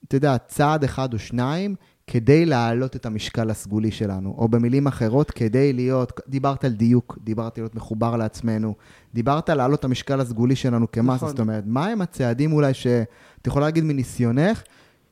אתה 0.09 0.17
יודע, 0.17 0.37
צעד 0.39 0.85
אחד 0.85 1.15
או 1.15 1.19
שניים 1.19 1.75
כדי 2.13 2.47
להעלות 2.47 2.97
את 2.97 3.07
המשקל 3.07 3.51
הסגולי 3.51 3.91
שלנו, 3.91 4.35
או 4.39 4.49
במילים 4.49 4.87
אחרות, 4.87 5.31
כדי 5.31 5.73
להיות, 5.73 6.21
דיברת 6.29 6.65
על 6.65 6.73
דיוק, 6.73 7.19
דיברת 7.25 7.59
על 7.59 7.65
להיות 7.65 7.75
מחובר 7.75 8.17
לעצמנו, 8.17 8.75
דיברת 9.15 9.51
על 9.51 9.57
להעלות 9.57 9.81
את 9.81 9.85
המשקל 9.85 10.21
הסגולי 10.21 10.57
שלנו 10.57 10.93
כמסה, 10.93 11.15
נכון. 11.15 11.29
זאת 11.29 11.41
אומרת, 11.41 11.65
מה 11.67 11.87
הם 11.87 12.03
הצעדים 12.03 12.53
אולי 12.53 12.75
שאת 12.75 13.47
יכולה 13.47 13.67
להגיד 13.67 13.85
מניסיונך, 13.85 14.63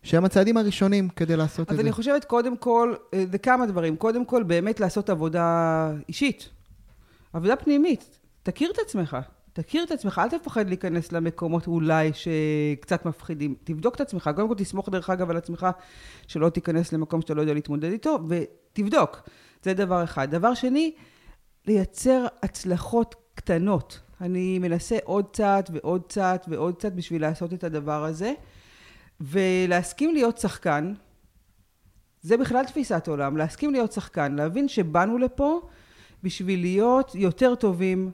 שהם 0.02 0.24
הצעדים 0.24 0.56
הראשונים 0.56 1.08
כדי 1.08 1.36
לעשות 1.36 1.66
את 1.66 1.70
אז 1.70 1.76
זה? 1.76 1.82
אני 1.82 1.92
חושבת, 1.92 2.24
קודם 2.24 2.56
כל, 2.56 2.94
אה, 3.14 3.24
זה 3.32 3.38
כמה 3.38 3.66
דברים. 3.66 3.96
קודם 3.96 4.24
כל, 4.24 4.42
באמת 4.42 4.80
לעשות 4.80 5.10
עבודה 5.10 5.92
אישית. 6.08 6.48
עבודה 7.32 7.56
פנימית. 7.56 8.18
תכיר 8.42 8.70
את 8.70 8.78
עצמך. 8.86 9.16
תכיר 9.62 9.84
את 9.84 9.90
עצמך, 9.90 10.20
אל 10.24 10.38
תפחד 10.38 10.68
להיכנס 10.68 11.12
למקומות 11.12 11.66
אולי 11.66 12.10
שקצת 12.12 13.06
מפחידים. 13.06 13.54
תבדוק 13.64 13.94
את 13.94 14.00
עצמך. 14.00 14.30
קודם 14.36 14.48
כל, 14.48 14.54
תסמוך 14.54 14.88
דרך 14.88 15.10
אגב 15.10 15.30
על 15.30 15.36
עצמך, 15.36 15.66
שלא 16.26 16.48
תיכנס 16.48 16.92
למקום 16.92 17.20
שאתה 17.20 17.34
לא 17.34 17.40
יודע 17.40 17.54
להתמודד 17.54 17.92
איתו, 17.92 18.18
ותבדוק. 18.28 19.28
זה 19.62 19.74
דבר 19.74 20.04
אחד. 20.04 20.30
דבר 20.30 20.54
שני, 20.54 20.94
לייצר 21.66 22.26
הצלחות 22.42 23.14
קטנות. 23.34 24.00
אני 24.20 24.58
מנסה 24.58 24.98
עוד 25.04 25.26
צעד 25.32 25.70
ועוד 25.72 26.02
צעד 26.08 26.40
ועוד 26.48 26.80
צעד 26.80 26.96
בשביל 26.96 27.22
לעשות 27.22 27.52
את 27.52 27.64
הדבר 27.64 28.04
הזה. 28.04 28.32
ולהסכים 29.20 30.14
להיות 30.14 30.38
שחקן, 30.38 30.94
זה 32.22 32.36
בכלל 32.36 32.64
תפיסת 32.64 33.08
עולם, 33.08 33.36
להסכים 33.36 33.72
להיות 33.72 33.92
שחקן, 33.92 34.34
להבין 34.34 34.68
שבאנו 34.68 35.18
לפה 35.18 35.60
בשביל 36.22 36.60
להיות 36.60 37.14
יותר 37.14 37.54
טובים, 37.54 38.10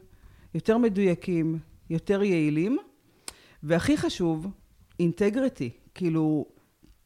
יותר 0.57 0.79
מדויקים, 0.79 1.59
יותר 1.91 2.23
יעילים, 2.23 2.79
והכי 3.63 3.97
חשוב, 3.97 4.47
אינטגריטי, 5.01 5.71
כאילו, 5.95 6.47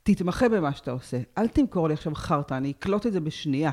תתמחה 0.02 0.48
במה 0.48 0.72
שאתה 0.74 0.90
עושה. 0.90 1.20
אל 1.38 1.48
תמכור 1.48 1.88
לי 1.88 1.94
עכשיו 1.94 2.14
חרטא, 2.14 2.54
אני 2.54 2.70
אקלוט 2.70 3.06
את 3.06 3.12
זה 3.12 3.20
בשנייה. 3.20 3.70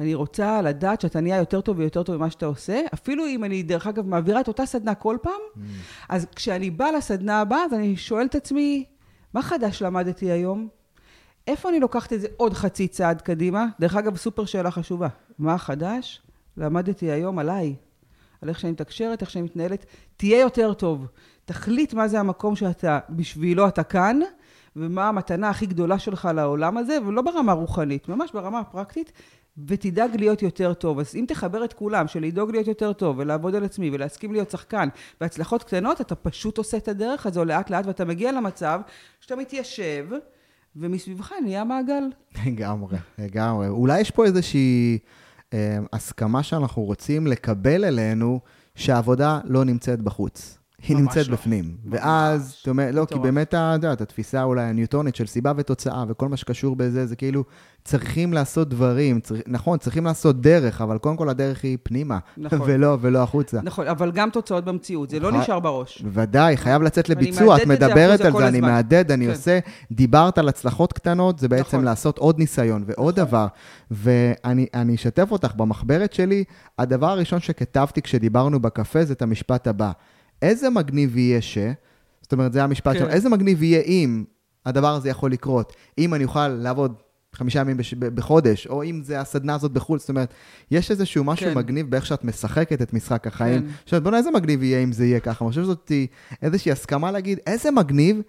אני 0.00 0.14
רוצה 0.14 0.62
לדעת 0.62 1.00
שאתה 1.00 1.20
נהיה 1.20 1.36
יותר 1.36 1.60
טוב 1.60 1.78
ויותר 1.78 2.02
טוב 2.02 2.16
במה 2.16 2.30
שאתה 2.30 2.46
עושה, 2.46 2.80
אפילו 2.94 3.26
אם 3.26 3.44
אני, 3.44 3.62
דרך 3.62 3.86
אגב, 3.86 4.06
מעבירה 4.06 4.40
את 4.40 4.48
אותה 4.48 4.66
סדנה 4.66 4.94
כל 4.94 5.16
פעם, 5.22 5.62
אז 6.08 6.26
כשאני 6.36 6.70
באה 6.70 6.92
לסדנה 6.92 7.40
הבאה, 7.40 7.64
אז 7.64 7.72
אני 7.72 7.96
שואלת 7.96 8.30
את 8.30 8.34
עצמי, 8.34 8.84
מה 9.34 9.42
חדש 9.42 9.82
למדתי 9.82 10.30
היום? 10.30 10.68
איפה 11.46 11.68
אני 11.68 11.80
לוקחת 11.80 12.12
את 12.12 12.20
זה 12.20 12.28
עוד 12.36 12.52
חצי 12.52 12.88
צעד 12.88 13.20
קדימה? 13.22 13.66
דרך 13.80 13.96
אגב, 13.96 14.16
סופר 14.16 14.44
שאלה 14.44 14.70
חשובה. 14.70 15.08
מה 15.38 15.58
חדש? 15.58 16.22
למדתי 16.56 17.10
היום 17.10 17.38
עליי, 17.38 17.74
על 18.42 18.48
איך 18.48 18.60
שאני 18.60 18.72
מתקשרת, 18.72 19.20
איך 19.20 19.30
שאני 19.30 19.44
מתנהלת. 19.44 19.86
תהיה 20.16 20.40
יותר 20.40 20.74
טוב. 20.74 21.06
תחליט 21.44 21.94
מה 21.94 22.08
זה 22.08 22.20
המקום 22.20 22.56
שאתה, 22.56 22.98
בשבילו 23.10 23.68
אתה 23.68 23.82
כאן, 23.82 24.20
ומה 24.76 25.08
המתנה 25.08 25.50
הכי 25.50 25.66
גדולה 25.66 25.98
שלך 25.98 26.28
לעולם 26.34 26.76
הזה, 26.76 26.98
ולא 27.06 27.22
ברמה 27.22 27.52
רוחנית, 27.52 28.08
ממש 28.08 28.32
ברמה 28.32 28.60
הפרקטית, 28.60 29.12
ותדאג 29.66 30.16
להיות 30.16 30.42
יותר 30.42 30.74
טוב. 30.74 30.98
אז 30.98 31.16
אם 31.16 31.24
תחבר 31.28 31.64
את 31.64 31.72
כולם, 31.72 32.08
של 32.08 32.22
לדאוג 32.22 32.50
להיות 32.50 32.66
יותר 32.66 32.92
טוב, 32.92 33.18
ולעבוד 33.18 33.54
על 33.54 33.64
עצמי, 33.64 33.90
ולהסכים 33.92 34.32
להיות 34.32 34.50
שחקן, 34.50 34.88
והצלחות 35.20 35.62
קטנות, 35.62 36.00
אתה 36.00 36.14
פשוט 36.14 36.58
עושה 36.58 36.76
את 36.76 36.88
הדרך 36.88 37.26
הזו 37.26 37.44
לאט 37.44 37.70
לאט, 37.70 37.86
ואתה 37.86 38.04
מגיע 38.04 38.32
למצב 38.32 38.80
שאתה 39.20 39.36
מתיישב, 39.36 40.06
ומסביבך 40.76 41.32
נהיה 41.42 41.64
מעגל. 41.64 42.04
לגמרי, 42.46 42.96
לגמרי. 43.18 43.68
אולי 43.68 44.00
יש 44.00 44.10
פה 44.10 44.24
איזושהי 44.24 44.98
הסכמה 45.92 46.42
שאנחנו 46.42 46.82
רוצים 46.82 47.26
לקבל 47.26 47.84
אלינו, 47.84 48.40
שהעבודה 48.74 49.40
לא 49.44 49.64
נמצאת 49.64 50.02
בחוץ. 50.02 50.58
היא 50.82 50.96
ממש 50.96 51.02
נמצאת 51.02 51.28
לא. 51.28 51.36
בפנים. 51.36 51.76
ואז, 51.90 52.56
אתה 52.62 52.70
אומר, 52.70 52.90
לא, 52.92 53.04
כי. 53.04 53.18
באמת, 53.18 53.48
אתה 53.48 53.72
יודע, 53.74 53.92
התפיסה 53.92 54.42
אולי 54.42 54.62
הניוטונית 54.62 55.16
של 55.16 55.26
סיבה 55.26 55.52
ותוצאה, 55.56 56.04
וכל 56.08 56.28
מה 56.28 56.36
שקשור 56.36 56.76
בזה, 56.76 57.06
זה 57.06 57.16
כאילו, 57.16 57.44
צריכים 57.84 58.32
לעשות 58.32 58.68
דברים, 58.68 59.20
צריך, 59.20 59.42
נכון, 59.46 59.78
צריכים 59.78 60.04
לעשות 60.04 60.40
דרך, 60.40 60.80
אבל 60.80 60.98
קודם 60.98 61.16
כל 61.16 61.28
הדרך 61.28 61.64
היא 61.64 61.78
פנימה, 61.82 62.18
נכון. 62.36 62.60
ולא, 62.66 62.98
ולא 63.00 63.22
החוצה. 63.22 63.60
נכון, 63.62 63.86
אבל 63.86 64.10
גם 64.12 64.30
תוצאות 64.30 64.64
במציאות, 64.64 65.10
זה 65.10 65.20
לא 65.20 65.28
נכון. 65.28 65.40
נשאר 65.40 65.60
בראש. 65.60 66.04
ודאי, 66.12 66.56
חייב 66.56 66.82
לצאת 66.82 67.08
לביצוע, 67.08 67.56
את 67.56 67.66
מדברת 67.66 68.20
על 68.20 68.32
זה, 68.32 68.48
אני. 68.48 68.60
מהדהד, 68.60 69.12
אני 69.12 69.24
כן. 69.24 69.30
עושה, 69.30 69.58
דיברת 69.92 70.38
על 70.38 70.48
הצלחות 70.48 70.92
קטנות, 70.92 71.38
זה 71.38 71.48
בעצם 71.48 71.76
נכון. 71.76 71.84
לעשות 71.84 72.18
עוד 72.18 72.38
ניסיון 72.38 72.84
ועוד 72.86 73.16
דבר. 73.16 73.46
ואני 73.90 74.66
אני 74.74 74.94
אשתף 74.94 75.28
אותך, 75.30 75.54
במחברת 75.54 76.12
שלי, 76.12 76.44
הדבר 76.78 77.06
הראשון 77.06 77.40
שכתבתי 77.40 78.02
כשדיברנו 78.02 78.60
בקפה 78.60 79.04
זה 79.04 79.12
את 79.12 79.22
המשפט 79.22 79.66
הבא. 79.66 79.90
איזה 80.42 80.70
מגניב 80.70 81.16
יהיה 81.16 81.42
ש... 81.42 81.58
זאת 82.22 82.32
אומרת, 82.32 82.52
זה 82.52 82.64
המשפט 82.64 82.92
כן. 82.92 82.98
שלו, 82.98 83.08
איזה 83.08 83.28
מגניב 83.28 83.62
יהיה 83.62 83.80
אם 83.80 84.24
הדבר 84.66 84.94
הזה 84.94 85.08
יכול 85.08 85.32
לקרות, 85.32 85.72
אם 85.98 86.14
אני 86.14 86.24
אוכל 86.24 86.48
לעבוד 86.48 86.94
חמישה 87.32 87.60
ימים 87.60 87.76
בש... 87.76 87.94
בחודש, 87.94 88.66
או 88.66 88.84
אם 88.84 89.02
זה 89.04 89.20
הסדנה 89.20 89.54
הזאת 89.54 89.72
בחו"ל, 89.72 89.98
זאת 89.98 90.08
אומרת, 90.08 90.34
יש 90.70 90.90
איזשהו 90.90 91.24
משהו 91.24 91.46
כן. 91.46 91.58
מגניב 91.58 91.90
באיך 91.90 92.06
שאת 92.06 92.24
משחקת 92.24 92.82
את 92.82 92.92
משחק 92.92 93.26
החיים. 93.26 93.62
כן. 93.62 93.68
עכשיו, 93.84 94.00
בוא'נה, 94.00 94.18
איזה 94.18 94.30
מגניב 94.30 94.62
יהיה 94.62 94.82
אם 94.82 94.92
זה 94.92 95.04
יהיה 95.04 95.20
ככה. 95.20 95.44
אני 95.44 95.50
חושב 95.50 95.62
שזאת 95.62 95.92
איזושהי 96.42 96.72
הסכמה 96.72 97.10
להגיד, 97.10 97.38
איזה 97.46 97.70
מגניב 97.70 98.20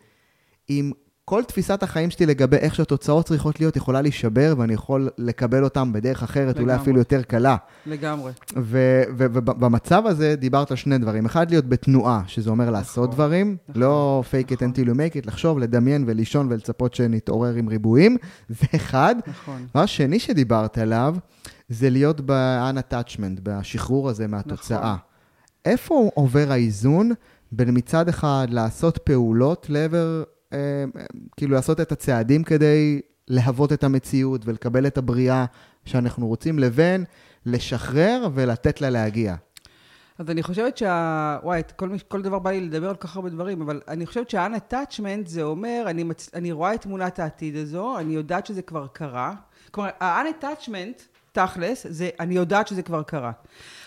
אם 0.70 0.92
כל 1.30 1.44
תפיסת 1.44 1.84
החיים 1.84 2.10
שלי 2.10 2.26
לגבי 2.26 2.58
איך 2.58 2.76
שהתוצאות 2.76 3.26
צריכות 3.26 3.60
להיות 3.60 3.76
יכולה 3.76 4.02
להישבר, 4.02 4.54
ואני 4.58 4.74
יכול 4.74 5.10
לקבל 5.18 5.64
אותם 5.64 5.94
בדרך 5.94 6.24
אחרת, 6.24 6.56
אולי 6.56 6.68
לגמרי. 6.68 6.82
אפילו 6.82 6.98
יותר 7.00 7.22
קלה. 7.22 7.56
לגמרי. 7.86 8.32
ובמצב 8.56 10.04
הזה 10.06 10.36
דיברת 10.36 10.72
על 10.72 10.78
שני 10.78 10.98
דברים. 10.98 11.26
אחד, 11.26 11.50
להיות 11.50 11.70
בתנועה, 11.70 12.22
שזה 12.28 12.50
אומר 12.50 12.70
לעשות 12.70 13.04
נכון, 13.04 13.16
דברים, 13.16 13.58
נכון, 13.70 13.82
לא 13.82 14.24
fake 14.32 14.52
it 14.52 14.54
נכון. 14.54 14.72
until 14.72 14.88
you 14.88 14.94
make 14.94 15.24
it, 15.24 15.28
לחשוב, 15.28 15.60
לדמיין 15.60 16.04
ולישון 16.08 16.48
ולצפות 16.50 16.94
שנתעורר 16.94 17.54
עם 17.54 17.68
ריבועים, 17.68 18.18
זה 18.50 18.68
אחד. 18.76 19.16
נכון. 19.28 19.68
דבר 19.70 19.86
שני 19.86 20.20
שדיברת 20.20 20.78
עליו, 20.78 21.16
זה 21.70 21.90
להיות 21.90 22.22
ב-unattachment, 22.26 23.40
בשחרור 23.44 24.10
הזה 24.10 24.28
מהתוצאה. 24.28 24.80
נכון. 24.80 24.98
איפה 25.66 26.10
עובר 26.14 26.52
האיזון 26.52 27.12
בין 27.52 27.78
מצד 27.78 28.10
אחד 28.10 28.48
לעשות 28.50 28.98
פעולות 28.98 29.66
לעבר, 29.70 30.24
כאילו 31.38 31.56
לעשות 31.56 31.82
את 31.82 31.92
הצעדים 31.92 32.44
כדי 32.44 33.02
להוות 33.28 33.74
את 33.74 33.84
המציאות 33.84 34.42
ולקבל 34.46 34.88
את 34.88 34.98
הבריאה 34.98 35.46
שאנחנו 35.86 36.28
רוצים, 36.28 36.60
לבין 36.60 37.04
לשחרר 37.46 38.30
ולתת 38.34 38.82
לה 38.82 38.90
להגיע. 38.90 39.36
אז 40.18 40.30
אני 40.30 40.44
חושבת 40.44 40.78
שה... 40.78 41.38
וואי, 41.44 41.62
כל, 41.76 41.90
כל 42.08 42.22
דבר 42.22 42.40
בא 42.40 42.52
לי 42.52 42.62
לדבר 42.62 42.90
על 42.90 42.96
כל 42.96 43.08
כך 43.08 43.16
הרבה 43.16 43.30
דברים, 43.30 43.62
אבל 43.62 43.82
אני 43.88 44.06
חושבת 44.06 44.30
שה-unattachment 44.30 45.26
זה 45.26 45.44
אומר, 45.44 45.84
אני, 45.88 46.04
מצ... 46.04 46.30
אני 46.34 46.52
רואה 46.52 46.74
את 46.74 46.82
תמונת 46.82 47.20
העתיד 47.20 47.56
הזו, 47.56 48.00
אני 48.00 48.14
יודעת 48.14 48.46
שזה 48.46 48.62
כבר 48.62 48.88
קרה. 48.88 49.34
כלומר, 49.72 49.90
ה-unattachment, 50.00 51.02
תכלס, 51.32 51.86
זה 51.90 52.10
אני 52.20 52.36
יודעת 52.36 52.68
שזה 52.68 52.82
כבר 52.82 53.04
קרה. 53.04 53.32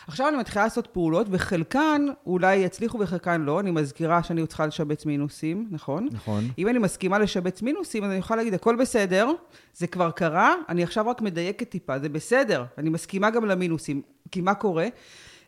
עכשיו 0.07 0.29
אני 0.29 0.37
מתחילה 0.37 0.65
לעשות 0.65 0.87
פעולות, 0.87 1.27
וחלקן 1.31 2.07
אולי 2.27 2.57
יצליחו 2.57 3.01
וחלקן 3.01 3.41
לא. 3.41 3.61
אני 3.61 3.71
מזכירה 3.71 4.23
שאני 4.23 4.47
צריכה 4.47 4.67
לשבץ 4.67 5.07
מינוסים, 5.07 5.69
נכון? 5.71 6.09
נכון. 6.13 6.49
אם 6.59 6.69
אני 6.69 6.79
מסכימה 6.79 7.19
לשבץ 7.19 7.63
מינוסים, 7.63 8.05
אז 8.05 8.11
אני 8.11 8.19
יכולה 8.19 8.37
להגיד, 8.37 8.55
הכל 8.55 8.77
בסדר, 8.77 9.31
זה 9.75 9.87
כבר 9.87 10.11
קרה, 10.11 10.55
אני 10.69 10.83
עכשיו 10.83 11.09
רק 11.09 11.21
מדייקת 11.21 11.69
טיפה, 11.69 11.99
זה 11.99 12.09
בסדר, 12.09 12.65
אני 12.79 12.91
מסכימה 12.91 13.31
גם 13.31 13.45
למינוסים. 13.45 14.03
כי 14.31 14.41
מה 14.41 14.55
קורה? 14.55 14.89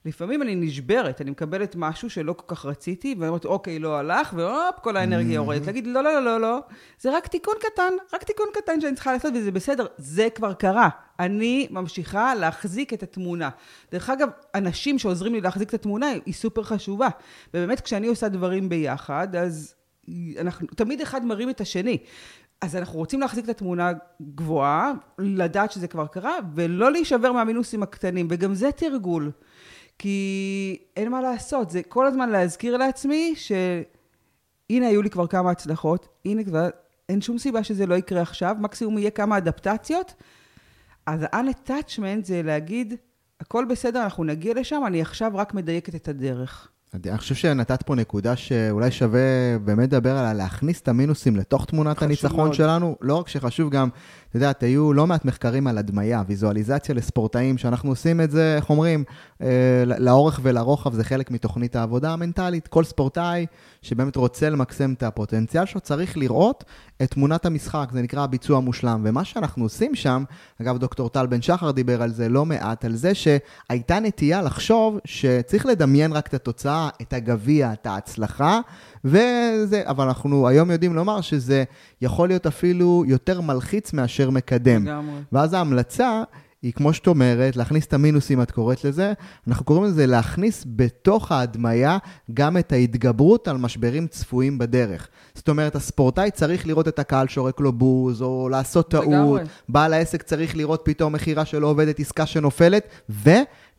לפעמים 0.05 0.43
אני 0.43 0.55
נשברת, 0.55 1.21
אני 1.21 1.31
מקבלת 1.31 1.77
משהו 1.77 2.11
שלא 2.11 2.33
כל 2.33 2.55
כך 2.55 2.67
רציתי, 2.67 3.15
ואני 3.19 3.29
אומרת, 3.29 3.45
אוקיי, 3.45 3.79
לא 3.79 3.99
הלך, 3.99 4.33
והופ, 4.37 4.79
כל 4.83 4.97
האנרגיה 4.97 5.35
יורדת. 5.35 5.67
להגיד, 5.67 5.87
לא, 5.87 6.03
לא, 6.03 6.13
לא, 6.13 6.25
לא, 6.25 6.41
לא, 6.41 6.59
זה 7.01 7.17
רק 7.17 7.27
תיקון 7.27 7.55
קטן, 7.61 7.93
רק 8.15 8.23
תיקון 8.23 8.47
קטן 8.55 8.81
שאני 8.81 8.95
צריכה 8.95 9.13
לעשות, 9.13 9.33
וזה 9.37 9.51
בסדר, 9.51 9.87
זה 9.99 10.29
כבר 10.35 10.53
קרה. 10.53 10.89
אני 11.21 11.69
ממשיכה 11.71 12.35
להחזיק 12.35 12.93
את 12.93 13.03
התמונה. 13.03 13.51
דרך 13.93 14.11
אגב, 14.11 14.29
אנשים 14.55 14.99
שעוזרים 14.99 15.35
לי 15.35 15.41
להחזיק 15.41 15.69
את 15.69 15.75
התמונה 15.75 16.07
היא 16.27 16.35
סופר 16.35 16.63
חשובה. 16.63 17.09
ובאמת, 17.55 17.81
כשאני 17.81 18.07
עושה 18.07 18.29
דברים 18.29 18.69
ביחד, 18.69 19.37
אז 19.37 19.75
אנחנו, 20.41 20.67
תמיד 20.77 21.01
אחד 21.01 21.25
מרים 21.25 21.51
את 21.51 21.61
השני. 21.61 21.99
אז 22.61 22.77
אנחנו 22.77 22.99
רוצים 22.99 23.21
להחזיק 23.21 23.45
את 23.45 23.51
התמונה 23.51 23.93
גבוהה, 24.23 24.93
לדעת 25.19 25.73
שזה 25.73 25.89
כבר 25.89 26.07
קרה, 26.07 26.37
ולא 26.55 26.93
להישבר 26.93 27.33
מהמינוסים 27.33 27.83
הקטנים, 27.83 28.27
וגם 28.31 28.55
זה 28.55 28.73
תרגול. 28.73 29.31
כי 29.99 30.79
אין 30.97 31.11
מה 31.11 31.21
לעשות, 31.21 31.71
זה 31.71 31.83
כל 31.83 32.07
הזמן 32.07 32.31
להזכיר 32.31 32.77
לעצמי 32.77 33.35
שהנה 33.37 34.87
היו 34.87 35.03
לי 35.03 35.11
כבר 35.11 35.27
כמה 35.27 35.51
הצלחות, 35.51 36.09
הנה 36.25 36.45
כבר, 36.45 36.69
אין 37.09 37.21
שום 37.21 37.39
סיבה 37.39 37.65
שזה 37.65 37.87
לא 37.87 37.95
יקרה 37.95 38.23
עכשיו, 38.23 38.57
מקסימום 38.61 38.99
יהיה 38.99 39.11
כמה 39.11 39.39
אדפטציות. 39.39 40.15
אז 41.07 41.23
ה-unattachment 41.23 42.25
זה 42.25 42.43
להגיד, 42.43 42.95
הכל 43.41 43.65
בסדר, 43.71 44.05
אנחנו 44.05 44.25
נגיע 44.25 44.55
לשם, 44.55 44.83
אני 44.87 45.01
עכשיו 45.01 45.33
רק 45.35 45.55
מדייקת 45.55 45.95
את 45.95 46.09
הדרך. 46.09 46.69
אני 46.95 47.19
חושב 47.19 47.35
שנתת 47.35 47.83
פה 47.83 47.95
נקודה 47.95 48.37
שאולי 48.37 48.91
שווה 48.91 49.59
באמת 49.65 49.93
לדבר 49.93 50.17
עליה, 50.17 50.35
להכניס 50.35 50.81
את 50.81 50.89
המינוסים 50.89 51.37
לתוך 51.37 51.65
תמונת 51.65 52.03
הניצחון 52.03 52.37
מאוד. 52.37 52.55
שלנו. 52.55 52.97
לא 53.01 53.15
רק 53.15 53.29
שחשוב 53.29 53.71
גם, 53.71 53.89
את 54.33 54.35
יודעת, 54.35 54.63
היו 54.63 54.93
לא 54.93 55.07
מעט 55.07 55.25
מחקרים 55.25 55.67
על 55.67 55.79
הדמיה, 55.79 56.23
ויזואליזציה 56.27 56.95
לספורטאים, 56.95 57.59
שאנחנו 57.59 57.91
עושים 57.91 58.21
את 58.21 58.31
זה, 58.31 58.57
איך 58.57 58.71
אומרים, 58.71 59.05
אה, 59.43 59.85
לאורך 59.87 60.41
ולרוחב, 60.43 60.95
זה 60.95 61.05
חלק 61.05 61.31
מתוכנית 61.31 61.77
העבודה 61.77 62.13
המנטלית. 62.13 62.69
כל 62.69 62.85
ספורטאי 62.85 63.47
שבאמת 63.83 64.17
רוצה 64.17 64.51
למקסם 64.51 64.93
את 64.93 65.03
הפוטנציאל 65.03 65.67
שלו, 65.67 65.81
צריך 65.81 66.17
לראות 66.17 66.65
את 67.03 67.11
תמונת 67.11 67.47
המשחק, 67.47 67.89
זה 67.93 68.03
נקרא 68.03 68.23
הביצוע 68.23 68.57
המושלם. 68.57 69.03
ומה 69.05 69.25
שאנחנו 69.25 69.65
עושים 69.65 69.95
שם, 69.95 70.25
אגב, 70.63 70.79
דוקטור 70.79 71.09
טל 71.09 71.27
בן 71.27 71.43
שחר 71.43 71.71
דיבר 71.71 72.03
על 72.03 72.13
זה 72.13 72.29
לא 72.29 72.47
מעט, 72.47 72.85
על 72.85 72.95
זה 72.95 73.13
שהייתה 73.15 74.01
נטייה 74.01 74.43
לחשוב 74.43 74.99
שצריך 75.05 75.67
לדמיין 75.67 76.13
רק 76.13 76.27
את 76.27 76.35
התוצאה, 76.35 76.89
את 77.03 77.13
הגביע, 77.13 77.73
את 77.73 77.87
ההצלחה, 77.87 78.61
וזה, 79.05 79.83
אבל 79.85 80.07
אנחנו 80.07 80.49
היום 80.49 80.71
יודעים 80.71 80.95
לומר 80.95 81.21
שזה 81.21 81.65
יכול 82.03 82.29
להיות 82.29 82.47
אפילו 82.47 83.05
יותר 83.07 83.41
מלחיץ 83.41 83.93
מאשר 83.93 84.31
מקדם. 84.31 84.85
לגמרי. 84.87 85.21
ואז 85.33 85.53
ההמלצה 85.53 86.23
היא, 86.63 86.73
כמו 86.73 86.93
שאת 86.93 87.07
אומרת, 87.07 87.57
להכניס 87.57 87.87
את 87.87 87.93
המינוסים, 87.93 88.43
את 88.43 88.51
קוראת 88.51 88.85
לזה, 88.85 89.13
אנחנו 89.49 89.65
קוראים 89.65 89.85
לזה 89.85 90.07
להכניס 90.07 90.65
בתוך 90.67 91.33
ההדמיה 91.33 91.99
גם 92.35 92.57
את 92.57 92.73
ההתגברות 92.73 93.49
על 93.49 93.57
משברים 93.57 94.07
צפויים 94.07 94.59
בדרך. 94.59 95.09
זאת 95.35 95.49
אומרת, 95.49 95.77
הספורטאי 95.77 96.31
צריך 96.31 96.67
לראות 96.67 96.89
את 96.89 96.99
הקהל 96.99 97.29
שורק 97.29 97.61
לו 97.61 97.73
בוז, 97.73 98.23
או 98.23 98.49
לעשות 98.49 98.91
טעות, 98.91 99.41
בעל 99.69 99.93
העסק 99.93 100.23
צריך 100.23 100.57
לראות 100.57 100.81
פתאום 100.85 101.13
מכירה 101.13 101.45
שלא 101.45 101.67
עובדת, 101.67 102.01
עסקה 102.01 102.27
שנופלת, 102.27 102.87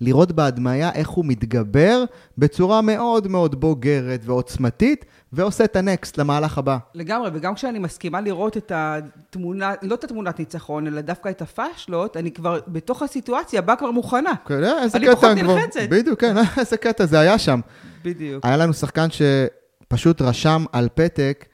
ולראות 0.01 0.31
בהדמיה 0.31 0.91
איך 0.91 1.09
הוא 1.09 1.25
מתגבר 1.25 2.03
בצורה 2.37 2.81
מאוד 2.81 3.27
מאוד 3.27 3.59
בוגרת 3.59 4.21
ועוצמתית, 4.25 5.05
ועושה 5.33 5.63
את 5.63 5.75
הנקסט 5.75 6.17
למהלך 6.17 6.57
הבא. 6.57 6.77
לגמרי, 6.95 7.29
וגם 7.33 7.55
כשאני 7.55 7.79
מסכימה 7.79 8.21
לראות 8.21 8.57
את 8.57 8.71
התמונה, 8.75 9.73
לא 9.81 9.95
את 9.95 10.03
התמונת 10.03 10.39
ניצחון, 10.39 10.87
אלא 10.87 11.01
דווקא 11.01 11.29
את 11.29 11.41
הפאשלות, 11.41 12.17
אני 12.17 12.31
כבר 12.31 12.59
בתוך 12.67 13.01
הסיטואציה, 13.01 13.61
באה 13.61 13.75
כבר 13.75 13.91
מוכנה. 13.91 14.31
כן, 14.45 14.63
איזה 14.63 14.99
קטע. 14.99 15.07
אני 15.07 15.15
פחות 15.15 15.29
נלחצת. 15.29 15.79
בדיוק, 15.89 16.21
כן, 16.21 16.35
איזה 16.59 16.77
קטע, 16.77 17.05
זה 17.05 17.19
היה 17.19 17.37
שם. 17.37 17.59
בדיוק. 18.03 18.45
היה 18.45 18.57
לנו 18.57 18.73
שחקן 18.73 19.07
שפשוט 19.09 20.21
רשם 20.21 20.65
על 20.71 20.87
פתק, 20.93 21.45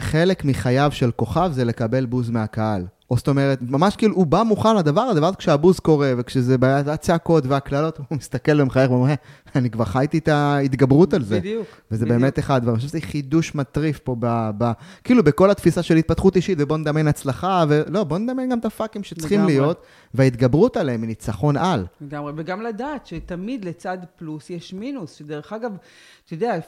חלק 0.00 0.44
מחייו 0.44 0.90
של 0.92 1.10
כוכב 1.10 1.50
זה 1.52 1.64
לקבל 1.64 2.06
בוז 2.06 2.30
מהקהל. 2.30 2.86
או 3.10 3.16
זאת 3.16 3.28
אומרת, 3.28 3.58
ממש 3.62 3.96
כאילו, 3.96 4.14
הוא 4.14 4.26
בא 4.26 4.42
מוכן 4.42 4.76
לדבר 4.76 5.00
הזה, 5.00 5.22
ואז 5.22 5.36
כשהבוז 5.36 5.78
קורה, 5.78 6.12
וכשזה 6.18 6.56
הצעקות 6.86 7.46
והקללות, 7.46 7.98
הוא 7.98 8.18
מסתכל 8.18 8.60
ומחייך 8.60 8.90
ואומר, 8.90 9.14
אני 9.56 9.70
כבר 9.70 9.84
חייתי 9.84 10.18
את 10.18 10.28
ההתגברות 10.28 11.14
על 11.14 11.24
זה. 11.24 11.40
בדיוק. 11.40 11.66
וזה 11.90 12.04
בדיוק. 12.04 12.20
באמת 12.20 12.38
אחד, 12.38 12.60
ואני 12.64 12.76
חושב 12.76 12.88
שזה 12.88 13.00
חידוש 13.00 13.54
מטריף 13.54 13.98
פה, 13.98 14.16
ב, 14.18 14.50
ב, 14.58 14.72
כאילו, 15.04 15.24
בכל 15.24 15.50
התפיסה 15.50 15.82
של 15.82 15.96
התפתחות 15.96 16.36
אישית, 16.36 16.58
ובוא 16.60 16.76
נדמיין 16.76 17.08
הצלחה, 17.08 17.64
ולא, 17.68 18.04
בוא 18.04 18.18
נדמיין 18.18 18.50
גם 18.50 18.58
את 18.58 18.64
הפאקים 18.64 19.04
שצריכים 19.04 19.38
לגמרי. 19.38 19.54
להיות, 19.54 19.82
וההתגברות 20.14 20.76
עליהם 20.76 21.02
היא 21.02 21.08
ניצחון 21.08 21.56
על. 21.56 21.86
לגמרי, 22.00 22.32
וגם 22.36 22.62
לדעת 22.62 23.06
שתמיד 23.06 23.64
לצד 23.64 23.98
פלוס 24.16 24.50
יש 24.50 24.74
מינוס, 24.74 25.14
שדרך 25.14 25.52
אגב, 25.52 25.72
אתה 26.26 26.34
יודע, 26.34 26.58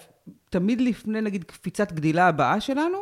תמיד 0.50 0.80
לפני, 0.80 1.20
נגיד, 1.20 1.44
קפיצת 1.44 1.92
גדילה 1.92 2.28
הבאה 2.28 2.60
שלנו, 2.60 2.98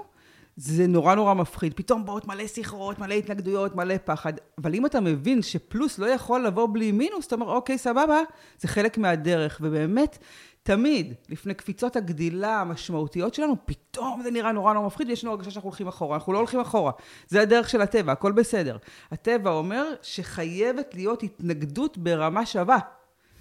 זה 0.57 0.87
נורא 0.87 1.15
נורא 1.15 1.35
מפחיד. 1.35 1.75
פתאום 1.75 2.07
באות 2.07 2.27
מלא 2.27 2.47
שיחות, 2.47 2.99
מלא 2.99 3.15
התנגדויות, 3.15 3.77
מלא 3.77 3.95
פחד. 4.05 4.33
אבל 4.59 4.75
אם 4.75 4.87
אתה 4.87 5.01
מבין 5.01 5.43
שפלוס 5.43 5.99
לא 5.99 6.07
יכול 6.07 6.47
לבוא 6.47 6.69
בלי 6.73 6.93
מינוס, 6.93 7.27
אתה 7.27 7.35
אומר, 7.35 7.47
אוקיי, 7.47 7.79
סבבה, 7.79 8.21
זה 8.59 8.69
חלק 8.69 8.99
מהדרך. 8.99 9.59
ובאמת, 9.63 10.19
תמיד, 10.63 11.15
לפני 11.29 11.55
קפיצות 11.55 11.97
הגדילה 11.97 12.61
המשמעותיות 12.61 13.35
שלנו, 13.35 13.57
פתאום 13.65 14.23
זה 14.23 14.31
נראה 14.31 14.53
נורא 14.53 14.73
נורא 14.73 14.87
מפחיד, 14.87 15.09
ויש 15.09 15.25
לנו 15.25 15.33
הרגשה 15.33 15.51
שאנחנו 15.51 15.69
הולכים 15.69 15.89
אחורה. 15.89 16.17
אנחנו 16.17 16.33
לא 16.33 16.39
הולכים 16.39 16.61
אחורה. 16.61 16.93
זה 17.29 17.41
הדרך 17.41 17.69
של 17.69 17.81
הטבע, 17.81 18.13
הכל 18.13 18.33
בסדר. 18.33 18.77
הטבע 19.13 19.51
אומר 19.51 19.85
שחייבת 20.03 20.95
להיות 20.95 21.23
התנגדות 21.23 21.99
ברמה 21.99 22.47
שווה. 22.47 22.79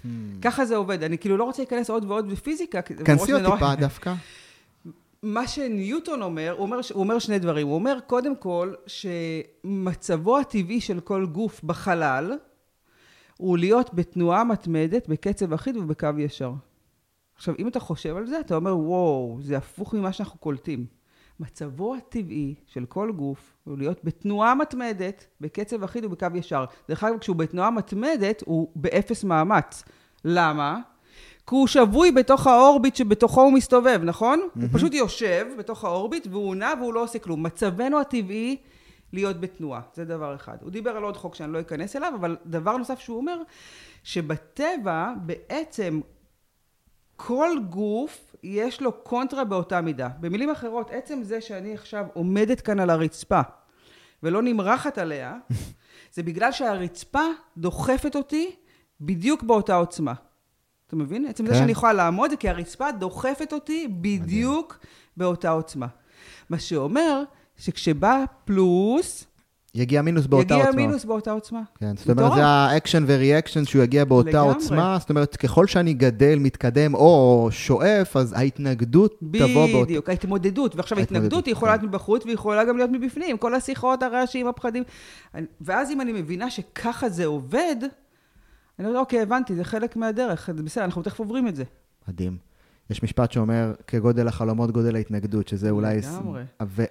Hmm. 0.04 0.08
ככה 0.42 0.64
זה 0.64 0.76
עובד. 0.76 1.02
אני 1.02 1.18
כאילו 1.18 1.36
לא 1.36 1.44
רוצה 1.44 1.62
להיכנס 1.62 1.90
עוד 1.90 2.04
ועוד 2.04 2.30
בפיזיקה. 2.30 2.82
כנסי 2.82 3.32
עוד 3.32 3.42
טיפה 3.52 3.74
דווקא. 3.74 4.14
מה 5.22 5.48
שניוטון 5.48 6.22
אומר, 6.22 6.54
הוא 6.56 6.62
אומר, 6.62 6.76
הוא 6.94 7.02
אומר 7.02 7.18
שני 7.18 7.38
דברים. 7.38 7.66
הוא 7.66 7.74
אומר, 7.74 7.98
קודם 8.06 8.36
כל, 8.36 8.74
שמצבו 8.86 10.38
הטבעי 10.38 10.80
של 10.80 11.00
כל 11.00 11.26
גוף 11.26 11.64
בחלל, 11.64 12.32
הוא 13.36 13.58
להיות 13.58 13.94
בתנועה 13.94 14.44
מתמדת, 14.44 15.08
בקצב 15.08 15.52
אחיד 15.52 15.76
ובקו 15.76 16.08
ישר. 16.18 16.52
עכשיו, 17.34 17.54
אם 17.58 17.68
אתה 17.68 17.80
חושב 17.80 18.16
על 18.16 18.26
זה, 18.26 18.40
אתה 18.40 18.54
אומר, 18.54 18.78
וואו, 18.78 19.38
זה 19.40 19.56
הפוך 19.56 19.94
ממה 19.94 20.12
שאנחנו 20.12 20.38
קולטים. 20.38 20.86
מצבו 21.40 21.94
הטבעי 21.94 22.54
של 22.66 22.86
כל 22.86 23.12
גוף 23.16 23.56
הוא 23.64 23.78
להיות 23.78 24.04
בתנועה 24.04 24.54
מתמדת, 24.54 25.26
בקצב 25.40 25.82
אחיד 25.82 26.04
ובקו 26.04 26.26
ישר. 26.34 26.64
דרך 26.88 27.04
אגב, 27.04 27.18
כשהוא 27.18 27.36
בתנועה 27.36 27.70
מתמדת, 27.70 28.42
הוא 28.46 28.68
באפס 28.76 29.24
מאמץ. 29.24 29.84
למה? 30.24 30.80
כי 31.46 31.54
הוא 31.54 31.66
שבוי 31.66 32.10
בתוך 32.12 32.46
האורביט 32.46 32.96
שבתוכו 32.96 33.42
הוא 33.42 33.52
מסתובב, 33.52 34.00
נכון? 34.04 34.40
Mm-hmm. 34.40 34.60
הוא 34.60 34.68
פשוט 34.72 34.94
יושב 34.94 35.46
בתוך 35.58 35.84
האורביט 35.84 36.26
והוא 36.30 36.54
נע 36.54 36.72
והוא 36.80 36.94
לא 36.94 37.02
עושה 37.02 37.18
כלום. 37.18 37.42
מצבנו 37.42 38.00
הטבעי 38.00 38.56
להיות 39.12 39.40
בתנועה, 39.40 39.80
זה 39.94 40.04
דבר 40.04 40.34
אחד. 40.34 40.56
הוא 40.60 40.70
דיבר 40.70 40.90
על 40.90 41.02
עוד 41.02 41.16
חוק 41.16 41.34
שאני 41.34 41.52
לא 41.52 41.60
אכנס 41.60 41.96
אליו, 41.96 42.12
אבל 42.20 42.36
דבר 42.46 42.76
נוסף 42.76 42.98
שהוא 42.98 43.16
אומר, 43.16 43.42
שבטבע 44.04 45.12
בעצם 45.16 46.00
כל 47.16 47.50
גוף 47.70 48.27
יש 48.42 48.82
לו 48.82 48.92
קונטרה 48.92 49.44
באותה 49.44 49.80
מידה. 49.80 50.08
במילים 50.20 50.50
אחרות, 50.50 50.90
עצם 50.90 51.22
זה 51.22 51.40
שאני 51.40 51.74
עכשיו 51.74 52.06
עומדת 52.12 52.60
כאן 52.60 52.80
על 52.80 52.90
הרצפה 52.90 53.40
ולא 54.22 54.42
נמרחת 54.42 54.98
עליה, 54.98 55.36
זה 56.14 56.22
בגלל 56.22 56.52
שהרצפה 56.52 57.24
דוחפת 57.56 58.16
אותי 58.16 58.50
בדיוק 59.00 59.42
באותה 59.42 59.74
עוצמה. 59.74 60.14
אתה 60.86 60.96
מבין? 60.96 61.26
עצם 61.26 61.44
כן. 61.44 61.52
זה 61.52 61.58
שאני 61.58 61.72
יכולה 61.72 61.92
לעמוד, 61.92 62.30
זה 62.30 62.36
כי 62.36 62.48
הרצפה 62.48 62.92
דוחפת 62.92 63.52
אותי 63.52 63.88
בדיוק 64.00 64.76
מדהים. 64.78 65.08
באותה 65.16 65.50
עוצמה. 65.50 65.86
מה 66.50 66.58
שאומר 66.58 67.22
שכשבא 67.56 68.24
פלוס... 68.44 69.27
יגיע 69.78 70.02
מינוס 70.02 70.26
באותה 70.26 70.54
יגיע 70.54 70.56
עוצמה. 70.56 70.70
יגיע 70.70 70.86
מינוס 70.86 71.04
באותה 71.04 71.32
עוצמה. 71.32 71.62
כן, 71.78 71.96
זאת 71.96 72.10
אומרת, 72.10 72.32
זה 72.34 72.46
ה 72.46 72.54
action 72.54 73.04
ו 73.06 73.12
reaction 73.12 73.64
שהוא 73.64 73.82
יגיע 73.82 74.04
באותה 74.04 74.30
לגמרי. 74.30 74.54
עוצמה. 74.54 74.96
זאת 75.00 75.10
אומרת, 75.10 75.36
ככל 75.36 75.66
שאני 75.66 75.94
גדל, 75.94 76.38
מתקדם 76.38 76.94
או 76.94 77.48
שואף, 77.50 78.16
אז 78.16 78.32
ההתנגדות 78.32 79.14
תבוא 79.18 79.66
באותה... 79.66 79.84
בדיוק, 79.84 80.08
ההתמודדות. 80.08 80.76
ועכשיו 80.76 80.98
ההתנגדות 80.98 81.46
היא 81.46 81.52
יכולה 81.52 81.72
להיות 81.72 81.82
מבחוץ 81.82 82.24
והיא 82.24 82.34
יכולה 82.34 82.64
גם 82.64 82.76
להיות 82.76 82.90
מבפנים. 82.90 83.38
כל 83.38 83.54
השיחות, 83.54 84.02
הרעשים, 84.02 84.46
הפחדים. 84.46 84.82
ואז 85.60 85.90
אם 85.90 86.00
אני 86.00 86.12
מבינה 86.12 86.50
שככה 86.50 87.08
זה 87.08 87.26
עובד, 87.26 87.76
אני 88.78 88.86
אומרת, 88.86 89.00
אוקיי, 89.00 89.20
הבנתי, 89.20 89.54
זה 89.54 89.64
חלק 89.64 89.96
מהדרך, 89.96 90.50
בסדר, 90.50 90.84
אנחנו 90.84 91.02
תכף 91.02 91.18
עוברים 91.18 91.48
את 91.48 91.56
זה. 91.56 91.64
מדהים. 92.08 92.47
יש 92.90 93.02
משפט 93.02 93.32
שאומר, 93.32 93.72
כגודל 93.86 94.28
החלומות, 94.28 94.70
גודל 94.70 94.96
ההתנגדות, 94.96 95.48
שזה 95.48 95.70
אולי... 95.70 95.96
לגמרי. 95.96 96.42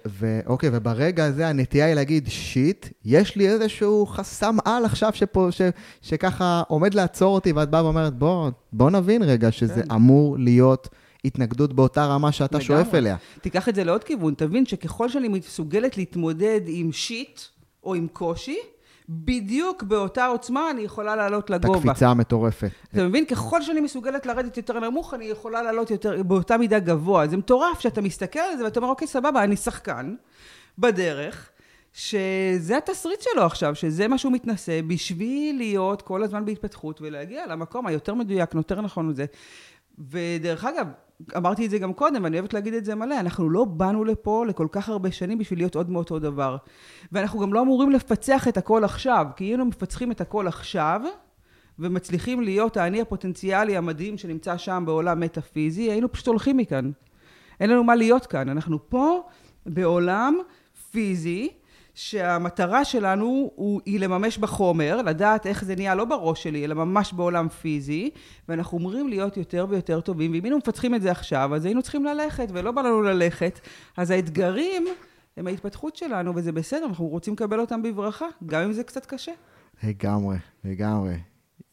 ואוקיי, 0.06 0.70
וברגע 0.72 1.24
הזה 1.24 1.48
הנטייה 1.48 1.86
היא 1.86 1.94
להגיד, 1.94 2.28
שיט, 2.28 2.86
יש 3.04 3.36
לי 3.36 3.48
איזשהו 3.48 4.06
חסם 4.06 4.56
על 4.64 4.84
עכשיו 4.84 5.10
שפה, 5.14 5.48
ש, 5.50 5.62
שככה 6.02 6.62
עומד 6.68 6.94
לעצור 6.94 7.34
אותי, 7.34 7.52
ואת 7.52 7.70
באה 7.70 7.84
ואומרת, 7.84 8.14
בוא, 8.14 8.50
בוא 8.72 8.90
נבין 8.90 9.22
רגע 9.22 9.52
שזה 9.52 9.82
כן. 9.82 9.90
אמור 9.90 10.38
להיות... 10.38 10.88
התנגדות 11.24 11.72
באותה 11.72 12.06
רמה 12.06 12.32
שאתה 12.32 12.58
לגמרי. 12.58 12.66
שואף 12.66 12.94
אליה. 12.94 13.16
תיקח 13.40 13.68
את 13.68 13.74
זה 13.74 13.84
לעוד 13.84 14.04
כיוון, 14.04 14.34
תבין 14.34 14.66
שככל 14.66 15.08
שאני 15.08 15.28
מסוגלת 15.28 15.96
להתמודד 15.96 16.60
עם 16.66 16.92
שיט 16.92 17.40
או 17.84 17.94
עם 17.94 18.06
קושי, 18.12 18.58
בדיוק 19.08 19.82
באותה 19.82 20.26
עוצמה 20.26 20.70
אני 20.70 20.80
יכולה 20.80 21.16
לעלות 21.16 21.50
לגובה. 21.50 21.78
את 21.78 21.84
הקפיצה 21.84 22.08
המטורפת. 22.08 22.70
אתה 22.92 23.04
מבין? 23.04 23.24
ככל 23.24 23.62
שאני 23.62 23.80
מסוגלת 23.80 24.26
לרדת 24.26 24.56
יותר 24.56 24.80
נמוך, 24.80 25.14
אני 25.14 25.24
יכולה 25.24 25.62
לעלות 25.62 25.90
יותר, 25.90 26.22
באותה 26.22 26.56
מידה 26.56 26.78
גבוה. 26.78 27.28
זה 27.28 27.36
מטורף 27.36 27.80
שאתה 27.80 28.00
מסתכל 28.00 28.38
על 28.38 28.56
זה 28.56 28.64
ואתה 28.64 28.80
אומר, 28.80 28.90
אוקיי, 28.90 29.08
סבבה, 29.08 29.44
אני 29.44 29.56
שחקן 29.56 30.14
בדרך, 30.78 31.50
שזה 31.92 32.76
התסריט 32.76 33.20
שלו 33.20 33.42
עכשיו, 33.42 33.74
שזה 33.74 34.08
מה 34.08 34.18
שהוא 34.18 34.32
מתנשא, 34.32 34.80
בשביל 34.86 35.56
להיות 35.56 36.02
כל 36.02 36.22
הזמן 36.22 36.44
בהתפתחות 36.44 37.00
ולהגיע 37.00 37.46
למקום 37.46 37.86
היותר 37.86 38.14
מדויק, 38.14 38.54
יותר 38.54 38.80
נכון 38.80 39.10
לזה. 39.10 39.24
ודרך 40.10 40.64
אגב, 40.64 40.86
אמרתי 41.36 41.66
את 41.66 41.70
זה 41.70 41.78
גם 41.78 41.92
קודם, 41.92 42.24
ואני 42.24 42.38
אוהבת 42.38 42.54
להגיד 42.54 42.74
את 42.74 42.84
זה 42.84 42.94
מלא, 42.94 43.20
אנחנו 43.20 43.50
לא 43.50 43.64
באנו 43.64 44.04
לפה 44.04 44.44
לכל 44.48 44.66
כך 44.72 44.88
הרבה 44.88 45.12
שנים 45.12 45.38
בשביל 45.38 45.58
להיות 45.58 45.74
עוד 45.74 45.90
מאותו 45.90 46.18
דבר. 46.18 46.56
ואנחנו 47.12 47.40
גם 47.40 47.54
לא 47.54 47.60
אמורים 47.60 47.90
לפצח 47.90 48.48
את 48.48 48.56
הכל 48.56 48.84
עכשיו, 48.84 49.26
כי 49.36 49.44
היינו 49.44 49.64
מפצחים 49.64 50.10
את 50.10 50.20
הכל 50.20 50.46
עכשיו, 50.46 51.00
ומצליחים 51.78 52.40
להיות 52.40 52.76
האני 52.76 53.00
הפוטנציאלי 53.00 53.76
המדהים 53.76 54.18
שנמצא 54.18 54.56
שם 54.56 54.82
בעולם 54.86 55.20
מטאפיזי, 55.20 55.90
היינו 55.90 56.12
פשוט 56.12 56.26
הולכים 56.26 56.56
מכאן. 56.56 56.90
אין 57.60 57.70
לנו 57.70 57.84
מה 57.84 57.94
להיות 57.94 58.26
כאן. 58.26 58.48
אנחנו 58.48 58.88
פה 58.88 59.22
בעולם 59.66 60.38
פיזי, 60.90 61.48
שהמטרה 61.98 62.84
שלנו 62.84 63.50
הוא, 63.54 63.80
היא 63.86 64.00
לממש 64.00 64.38
בחומר, 64.38 65.02
לדעת 65.02 65.46
איך 65.46 65.64
זה 65.64 65.76
נהיה 65.76 65.94
לא 65.94 66.04
בראש 66.04 66.42
שלי, 66.42 66.64
אלא 66.64 66.74
ממש 66.74 67.12
בעולם 67.12 67.48
פיזי, 67.48 68.10
ואנחנו 68.48 68.78
אומרים 68.78 69.08
להיות 69.08 69.36
יותר 69.36 69.66
ויותר 69.68 70.00
טובים, 70.00 70.32
ואם 70.32 70.44
היינו 70.44 70.58
מפתחים 70.58 70.94
את 70.94 71.02
זה 71.02 71.10
עכשיו, 71.10 71.54
אז 71.54 71.64
היינו 71.64 71.82
צריכים 71.82 72.04
ללכת, 72.04 72.48
ולא 72.52 72.70
בא 72.70 72.82
לנו 72.82 73.02
ללכת. 73.02 73.60
אז 73.96 74.10
האתגרים 74.10 74.86
הם 75.36 75.46
ההתפתחות 75.46 75.96
שלנו, 75.96 76.32
וזה 76.36 76.52
בסדר, 76.52 76.86
אנחנו 76.86 77.06
רוצים 77.06 77.34
לקבל 77.34 77.60
אותם 77.60 77.82
בברכה, 77.82 78.26
גם 78.46 78.62
אם 78.62 78.72
זה 78.72 78.82
קצת 78.82 79.06
קשה. 79.06 79.32
לגמרי, 79.82 80.36
לגמרי. 80.64 81.14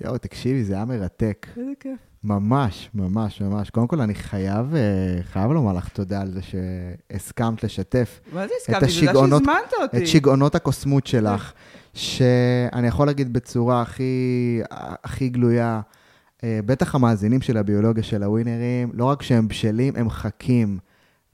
יואו, 0.04 0.18
תקשיבי, 0.18 0.64
זה 0.64 0.74
היה 0.74 0.86
מרתק. 0.86 1.48
איזה 1.58 1.72
כיף. 1.80 2.00
ממש, 2.24 2.90
ממש, 2.94 3.42
ממש. 3.42 3.70
קודם 3.70 3.88
כל, 3.88 4.02
אני 4.02 4.16
חייב, 4.16 4.76
אה, 4.76 5.24
חייב 5.24 5.52
לומר 5.52 5.74
לך 5.74 5.90
תודה 5.90 6.22
על 6.22 6.32
זה 6.32 6.40
שהסכמת 6.42 7.64
לשתף. 7.64 8.20
מה 8.34 8.48
זה 8.48 8.54
הסכמתי? 8.62 8.80
תודה 8.80 8.92
שהזמנת 8.92 9.74
אותי. 9.82 9.98
את 9.98 10.08
שיגעונות 10.08 10.56
הקוסמות 10.56 11.08
שלך, 11.08 11.54
שאני 11.94 12.88
יכול 12.88 13.08
להגיד 13.08 13.34
בצורה 13.34 13.82
הכי, 13.82 14.62
הכי 15.04 15.30
גלויה, 15.30 15.82
אה, 16.44 16.60
בטח 16.66 16.96
המאזינים 16.96 17.42
של 17.42 17.58
הביולוגיה 17.58 18.04
של 18.04 18.24
הווינרים, 18.24 18.92
לא 18.94 19.06
רק 19.06 19.22
שהם 19.22 19.48
בשלים, 19.48 19.94
הם 19.96 20.10
חכים 20.10 20.78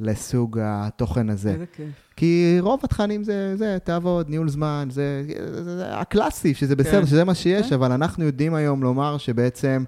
לסוג 0.02 0.60
התוכן 0.62 1.30
הזה. 1.30 1.52
איזה 1.52 1.66
כיף. 1.76 1.86
כי 2.16 2.58
רוב 2.60 2.80
התכנים 2.84 3.24
זה, 3.24 3.58
זה, 3.58 3.78
תעבוד, 3.84 4.30
ניהול 4.30 4.50
זמן, 4.50 4.88
זה, 4.92 5.24
זה, 5.28 5.64
זה, 5.64 5.78
זה 5.78 5.98
הקלאסי, 5.98 6.54
שזה 6.54 6.76
בסדר, 6.76 7.02
כן. 7.02 7.06
שזה 7.06 7.24
מה 7.24 7.34
שיש, 7.34 7.70
כן. 7.70 7.76
אבל 7.76 7.92
אנחנו 7.92 8.26
יודעים 8.26 8.54
היום 8.54 8.84
לומר 8.84 9.18
שבעצם... 9.18 9.84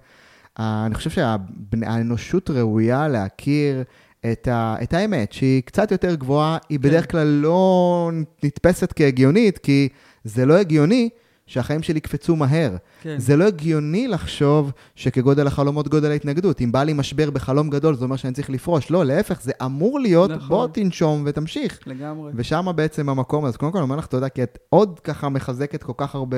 אני 0.59 0.95
חושב 0.95 1.09
שהאנושות 1.09 2.49
ראויה 2.49 3.07
להכיר 3.07 3.83
את, 4.31 4.47
ה, 4.47 4.75
את 4.83 4.93
האמת, 4.93 5.33
שהיא 5.33 5.61
קצת 5.65 5.91
יותר 5.91 6.15
גבוהה, 6.15 6.57
היא 6.69 6.79
כן. 6.79 6.89
בדרך 6.89 7.11
כלל 7.11 7.27
לא 7.27 8.11
נתפסת 8.43 8.93
כהגיונית, 8.95 9.57
כי 9.57 9.89
זה 10.23 10.45
לא 10.45 10.57
הגיוני 10.57 11.09
שהחיים 11.47 11.83
שלי 11.83 11.97
יקפצו 11.97 12.35
מהר. 12.35 12.75
כן. 13.01 13.15
זה 13.17 13.37
לא 13.37 13.47
הגיוני 13.47 14.07
לחשוב 14.07 14.71
שכגודל 14.95 15.47
החלומות 15.47 15.87
גודל 15.87 16.11
ההתנגדות. 16.11 16.61
אם 16.61 16.71
בא 16.71 16.83
לי 16.83 16.93
משבר 16.93 17.29
בחלום 17.29 17.69
גדול, 17.69 17.95
זה 17.95 18.05
אומר 18.05 18.15
שאני 18.15 18.33
צריך 18.33 18.49
לפרוש. 18.49 18.91
לא, 18.91 19.05
להפך, 19.05 19.41
זה 19.41 19.51
אמור 19.65 19.99
להיות, 19.99 20.31
נכון. 20.31 20.47
בוא 20.47 20.67
תנשום 20.67 21.23
ותמשיך. 21.25 21.79
לגמרי. 21.85 22.31
ושם 22.35 22.67
בעצם 22.75 23.09
המקום, 23.09 23.45
אז 23.45 23.57
קודם 23.57 23.71
כל 23.71 23.77
אני 23.77 23.83
אומר 23.83 23.95
לך 23.95 24.05
תודה, 24.05 24.29
כי 24.29 24.43
את 24.43 24.57
עוד 24.69 24.99
ככה 24.99 25.29
מחזקת 25.29 25.83
כל 25.83 25.93
כך 25.97 26.15
הרבה 26.15 26.37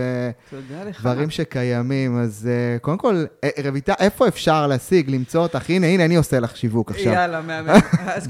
דברים 1.00 1.30
שקיימים. 1.30 2.18
אז 2.18 2.50
uh, 2.50 2.80
קודם 2.80 2.98
כל, 2.98 3.26
אה, 3.44 3.50
רויטל, 3.70 3.94
איפה 4.00 4.28
אפשר 4.28 4.68
להשיג, 4.68 5.10
למצוא 5.10 5.42
אותך? 5.42 5.70
הנה, 5.70 5.88
הנה, 5.88 6.06
אני 6.06 6.16
עושה 6.16 6.40
לך 6.40 6.58
שיווק 6.58 6.92
עכשיו. 6.92 7.14
יאללה, 7.14 7.42
מהמם. 7.42 7.80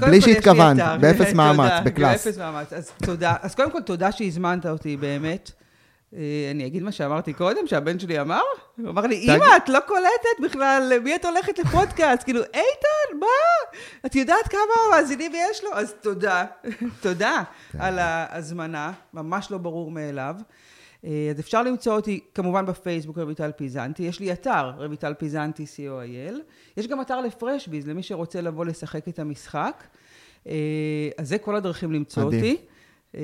בלי 0.00 0.20
שהתכוונת, 0.20 1.00
באפס 1.00 1.32
מאמץ, 1.38 1.72
בקלאס. 1.84 2.26
באפס 2.26 2.38
מאמץ, 2.38 2.72
אז 2.72 2.90
תודה. 3.02 3.34
אז 3.42 3.54
קודם 3.54 3.70
כל, 3.70 3.80
תודה 3.80 4.12
שהזמנת 4.12 4.66
אותי, 4.66 4.96
באמת. 4.96 5.52
אה, 6.16 6.48
אני 6.50 6.66
אגיד 6.66 6.82
מה 6.82 6.92
שאמרתי 6.92 7.32
קודם, 7.32 7.66
שהבן 7.66 7.98
שלי 7.98 8.20
אמר? 8.20 8.40
הוא 8.76 8.88
אמר 8.88 9.06
לי, 9.06 9.16
אמא, 9.24 9.56
את 9.56 9.68
לא 9.68 9.80
קולטת 9.80 10.40
בכלל, 10.42 10.92
למי 10.94 11.14
את 11.14 11.24
הולכת 11.24 11.58
לפודקאסט? 11.58 12.22
כאילו, 12.24 12.40
איתן, 12.40 13.18
מה? 13.20 13.26
את 14.06 14.14
יודעת 14.14 14.48
כמה 14.48 14.60
מאזינים 14.90 15.32
יש 15.34 15.64
לו? 15.64 15.70
אז 15.74 15.94
תודה, 16.02 16.44
תודה. 17.00 17.42
על 17.78 17.98
ההזמנה, 17.98 18.92
ממש 19.14 19.50
לא 19.50 19.58
ברור 19.58 19.90
מאליו. 19.90 20.36
אה, 21.04 21.28
אז 21.30 21.40
אפשר 21.40 21.62
למצוא 21.62 21.96
אותי 21.96 22.20
כמובן 22.34 22.66
בפייסבוק 22.66 23.18
רויטל 23.18 23.52
פיזנטי, 23.52 24.02
יש 24.02 24.20
לי 24.20 24.32
אתר 24.32 24.70
רויטל 24.76 25.14
פיזנטי 25.14 25.64
co.il, 25.64 26.34
יש 26.76 26.86
גם 26.86 27.00
אתר 27.00 27.20
ל 27.20 27.28
FreshBiz 27.28 27.88
למי 27.88 28.02
שרוצה 28.02 28.40
לבוא 28.40 28.64
לשחק 28.64 29.08
את 29.08 29.18
המשחק, 29.18 29.84
אה, 30.46 30.54
אז 31.18 31.28
זה 31.28 31.38
כל 31.38 31.56
הדרכים 31.56 31.92
למצוא. 31.92 32.22
אותי. 32.22 32.56
אה, 33.16 33.22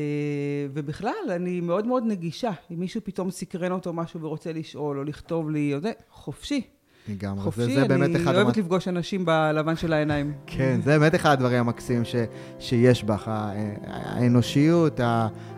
ובכלל, 0.75 1.31
אני 1.31 1.61
מאוד 1.61 1.87
מאוד 1.87 2.03
נגישה. 2.07 2.51
אם 2.71 2.81
מישהו 2.81 3.01
פתאום 3.05 3.31
סקרן 3.31 3.73
אותו 3.73 3.93
משהו 3.93 4.21
ורוצה 4.21 4.53
לשאול 4.53 4.99
או 4.99 5.05
לכתוב 5.05 5.51
לי, 5.51 5.75
או 5.75 5.81
זה, 5.81 5.93
חופשי. 6.11 6.63
לגמרי. 7.09 7.43
חופשי, 7.43 7.75
זה, 7.75 7.81
זה 7.81 7.89
באמת 7.89 8.17
אחד... 8.17 8.29
אני 8.29 8.37
אוהבת 8.37 8.57
המ... 8.57 8.63
לפגוש 8.63 8.89
אנשים 8.89 9.25
בלבן 9.25 9.77
של 9.77 9.93
העיניים. 9.93 10.33
כן, 10.47 10.81
זה 10.85 10.99
באמת 10.99 11.15
אחד 11.15 11.33
הדברים 11.33 11.61
המקסימים 11.61 12.05
ש, 12.05 12.15
שיש 12.59 13.05
בך, 13.05 13.31
האנושיות, 13.87 15.01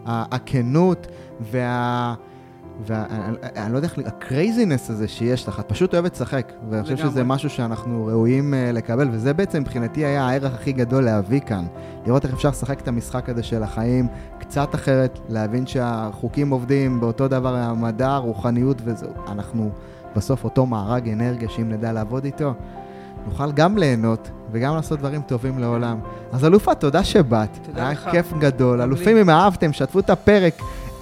הכנות 0.06 1.06
וה... 1.40 2.14
ואני 2.80 3.72
לא 3.72 3.78
יודע 3.78 3.88
איך, 3.88 3.98
ה 4.06 4.15
craziness 4.15 4.90
הזה 4.90 5.08
שיש 5.08 5.48
לך, 5.48 5.60
את 5.60 5.68
פשוט 5.68 5.94
אוהבת 5.94 6.14
לשחק. 6.14 6.52
ואני 6.70 6.82
חושב 6.82 6.96
שזה 6.96 7.24
משהו 7.24 7.50
שאנחנו 7.50 8.06
ראויים 8.06 8.54
אה, 8.54 8.72
לקבל, 8.72 9.08
וזה 9.12 9.32
בעצם 9.32 9.60
מבחינתי 9.60 10.04
היה 10.04 10.28
הערך 10.28 10.54
הכי 10.54 10.72
גדול 10.72 11.04
להביא 11.04 11.40
כאן. 11.40 11.64
לראות 12.06 12.24
איך 12.24 12.34
אפשר 12.34 12.48
לשחק 12.48 12.80
את 12.80 12.88
המשחק 12.88 13.28
הזה 13.28 13.42
של 13.42 13.62
החיים 13.62 14.06
קצת 14.38 14.74
אחרת, 14.74 15.18
להבין 15.28 15.66
שהחוקים 15.66 16.50
עובדים 16.50 17.00
באותו 17.00 17.28
דבר, 17.28 17.56
המדע, 17.56 18.16
רוחניות 18.16 18.82
וזהו. 18.84 19.12
אנחנו 19.28 19.70
בסוף 20.16 20.44
אותו 20.44 20.66
מארג 20.66 21.08
אנרגיה 21.08 21.48
שאם 21.48 21.68
נדע 21.68 21.92
לעבוד 21.92 22.24
איתו, 22.24 22.54
נוכל 23.26 23.52
גם 23.52 23.78
ליהנות 23.78 24.30
וגם 24.52 24.74
לעשות 24.74 24.98
דברים 24.98 25.22
טובים 25.22 25.58
לעולם. 25.58 25.98
אז 26.32 26.44
אלופה, 26.44 26.74
תודה 26.74 27.04
שבאת. 27.04 27.58
תודה 27.62 27.90
לך. 27.90 28.06
היה 28.06 28.12
כיף 28.12 28.32
גדול. 28.38 28.82
אלופים, 28.82 29.16
אם 29.16 29.30
אהבתם, 29.30 29.72
שתפו 29.72 29.98
את 29.98 30.10
הפרק. 30.10 30.54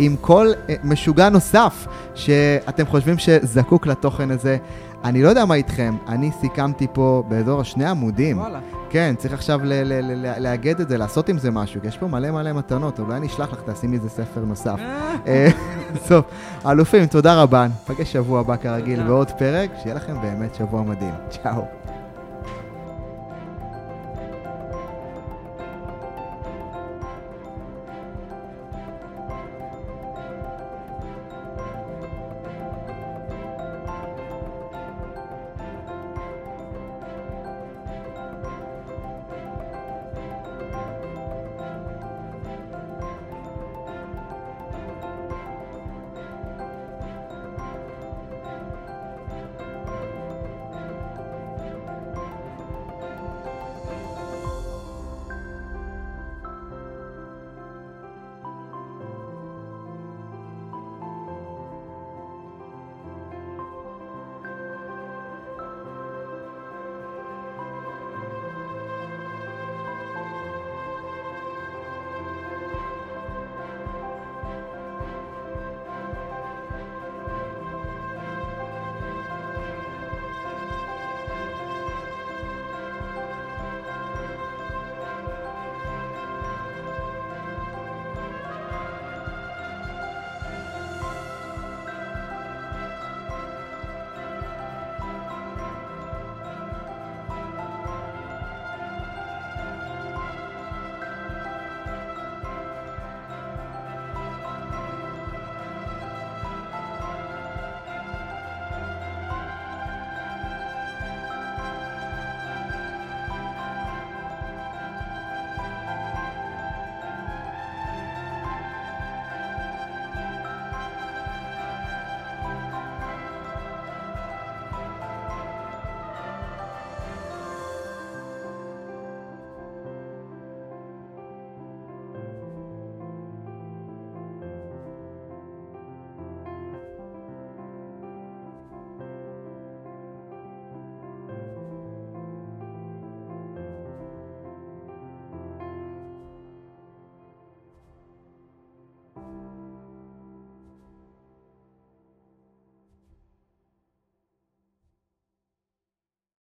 עם 0.04 0.16
כל 0.20 0.46
אה, 0.68 0.74
משוגע 0.84 1.28
נוסף 1.28 1.86
שאתם 2.14 2.86
חושבים 2.86 3.18
שזקוק 3.18 3.86
לתוכן 3.86 4.30
הזה. 4.30 4.56
אני 5.04 5.22
לא 5.22 5.28
יודע 5.28 5.44
מה 5.44 5.54
איתכם, 5.54 5.96
אני 6.08 6.30
סיכמתי 6.40 6.86
פה 6.92 7.22
באזור 7.28 7.60
השני 7.60 7.84
עמודים. 7.84 8.38
וואלה. 8.38 8.60
כן, 8.90 9.14
צריך 9.18 9.32
עכשיו 9.32 9.60
לאגד 10.38 10.80
את 10.80 10.88
זה, 10.88 10.98
לעשות 10.98 11.28
עם 11.28 11.38
זה 11.38 11.50
משהו, 11.50 11.80
כי 11.80 11.86
יש 11.86 11.98
פה 11.98 12.06
מלא 12.06 12.30
מלא 12.30 12.52
מתנות, 12.52 13.00
אולי 13.00 13.16
אני 13.16 13.26
אשלח 13.26 13.52
לך, 13.52 13.60
תעשי 13.60 13.86
מזה 13.86 14.08
ספר 14.08 14.40
נוסף. 14.40 14.76
אה, 15.26 15.48
טוב, 16.08 16.24
אלופים, 16.66 17.06
תודה 17.06 17.42
רבה. 17.42 17.66
נפגש 17.66 18.12
שבוע 18.12 18.40
הבא 18.40 18.56
כרגיל 18.56 19.02
בעוד 19.02 19.30
פרק, 19.30 19.70
שיהיה 19.82 19.94
לכם 19.94 20.20
באמת 20.22 20.54
שבוע 20.54 20.82
מדהים. 20.82 21.14
צ'או. 21.30 21.91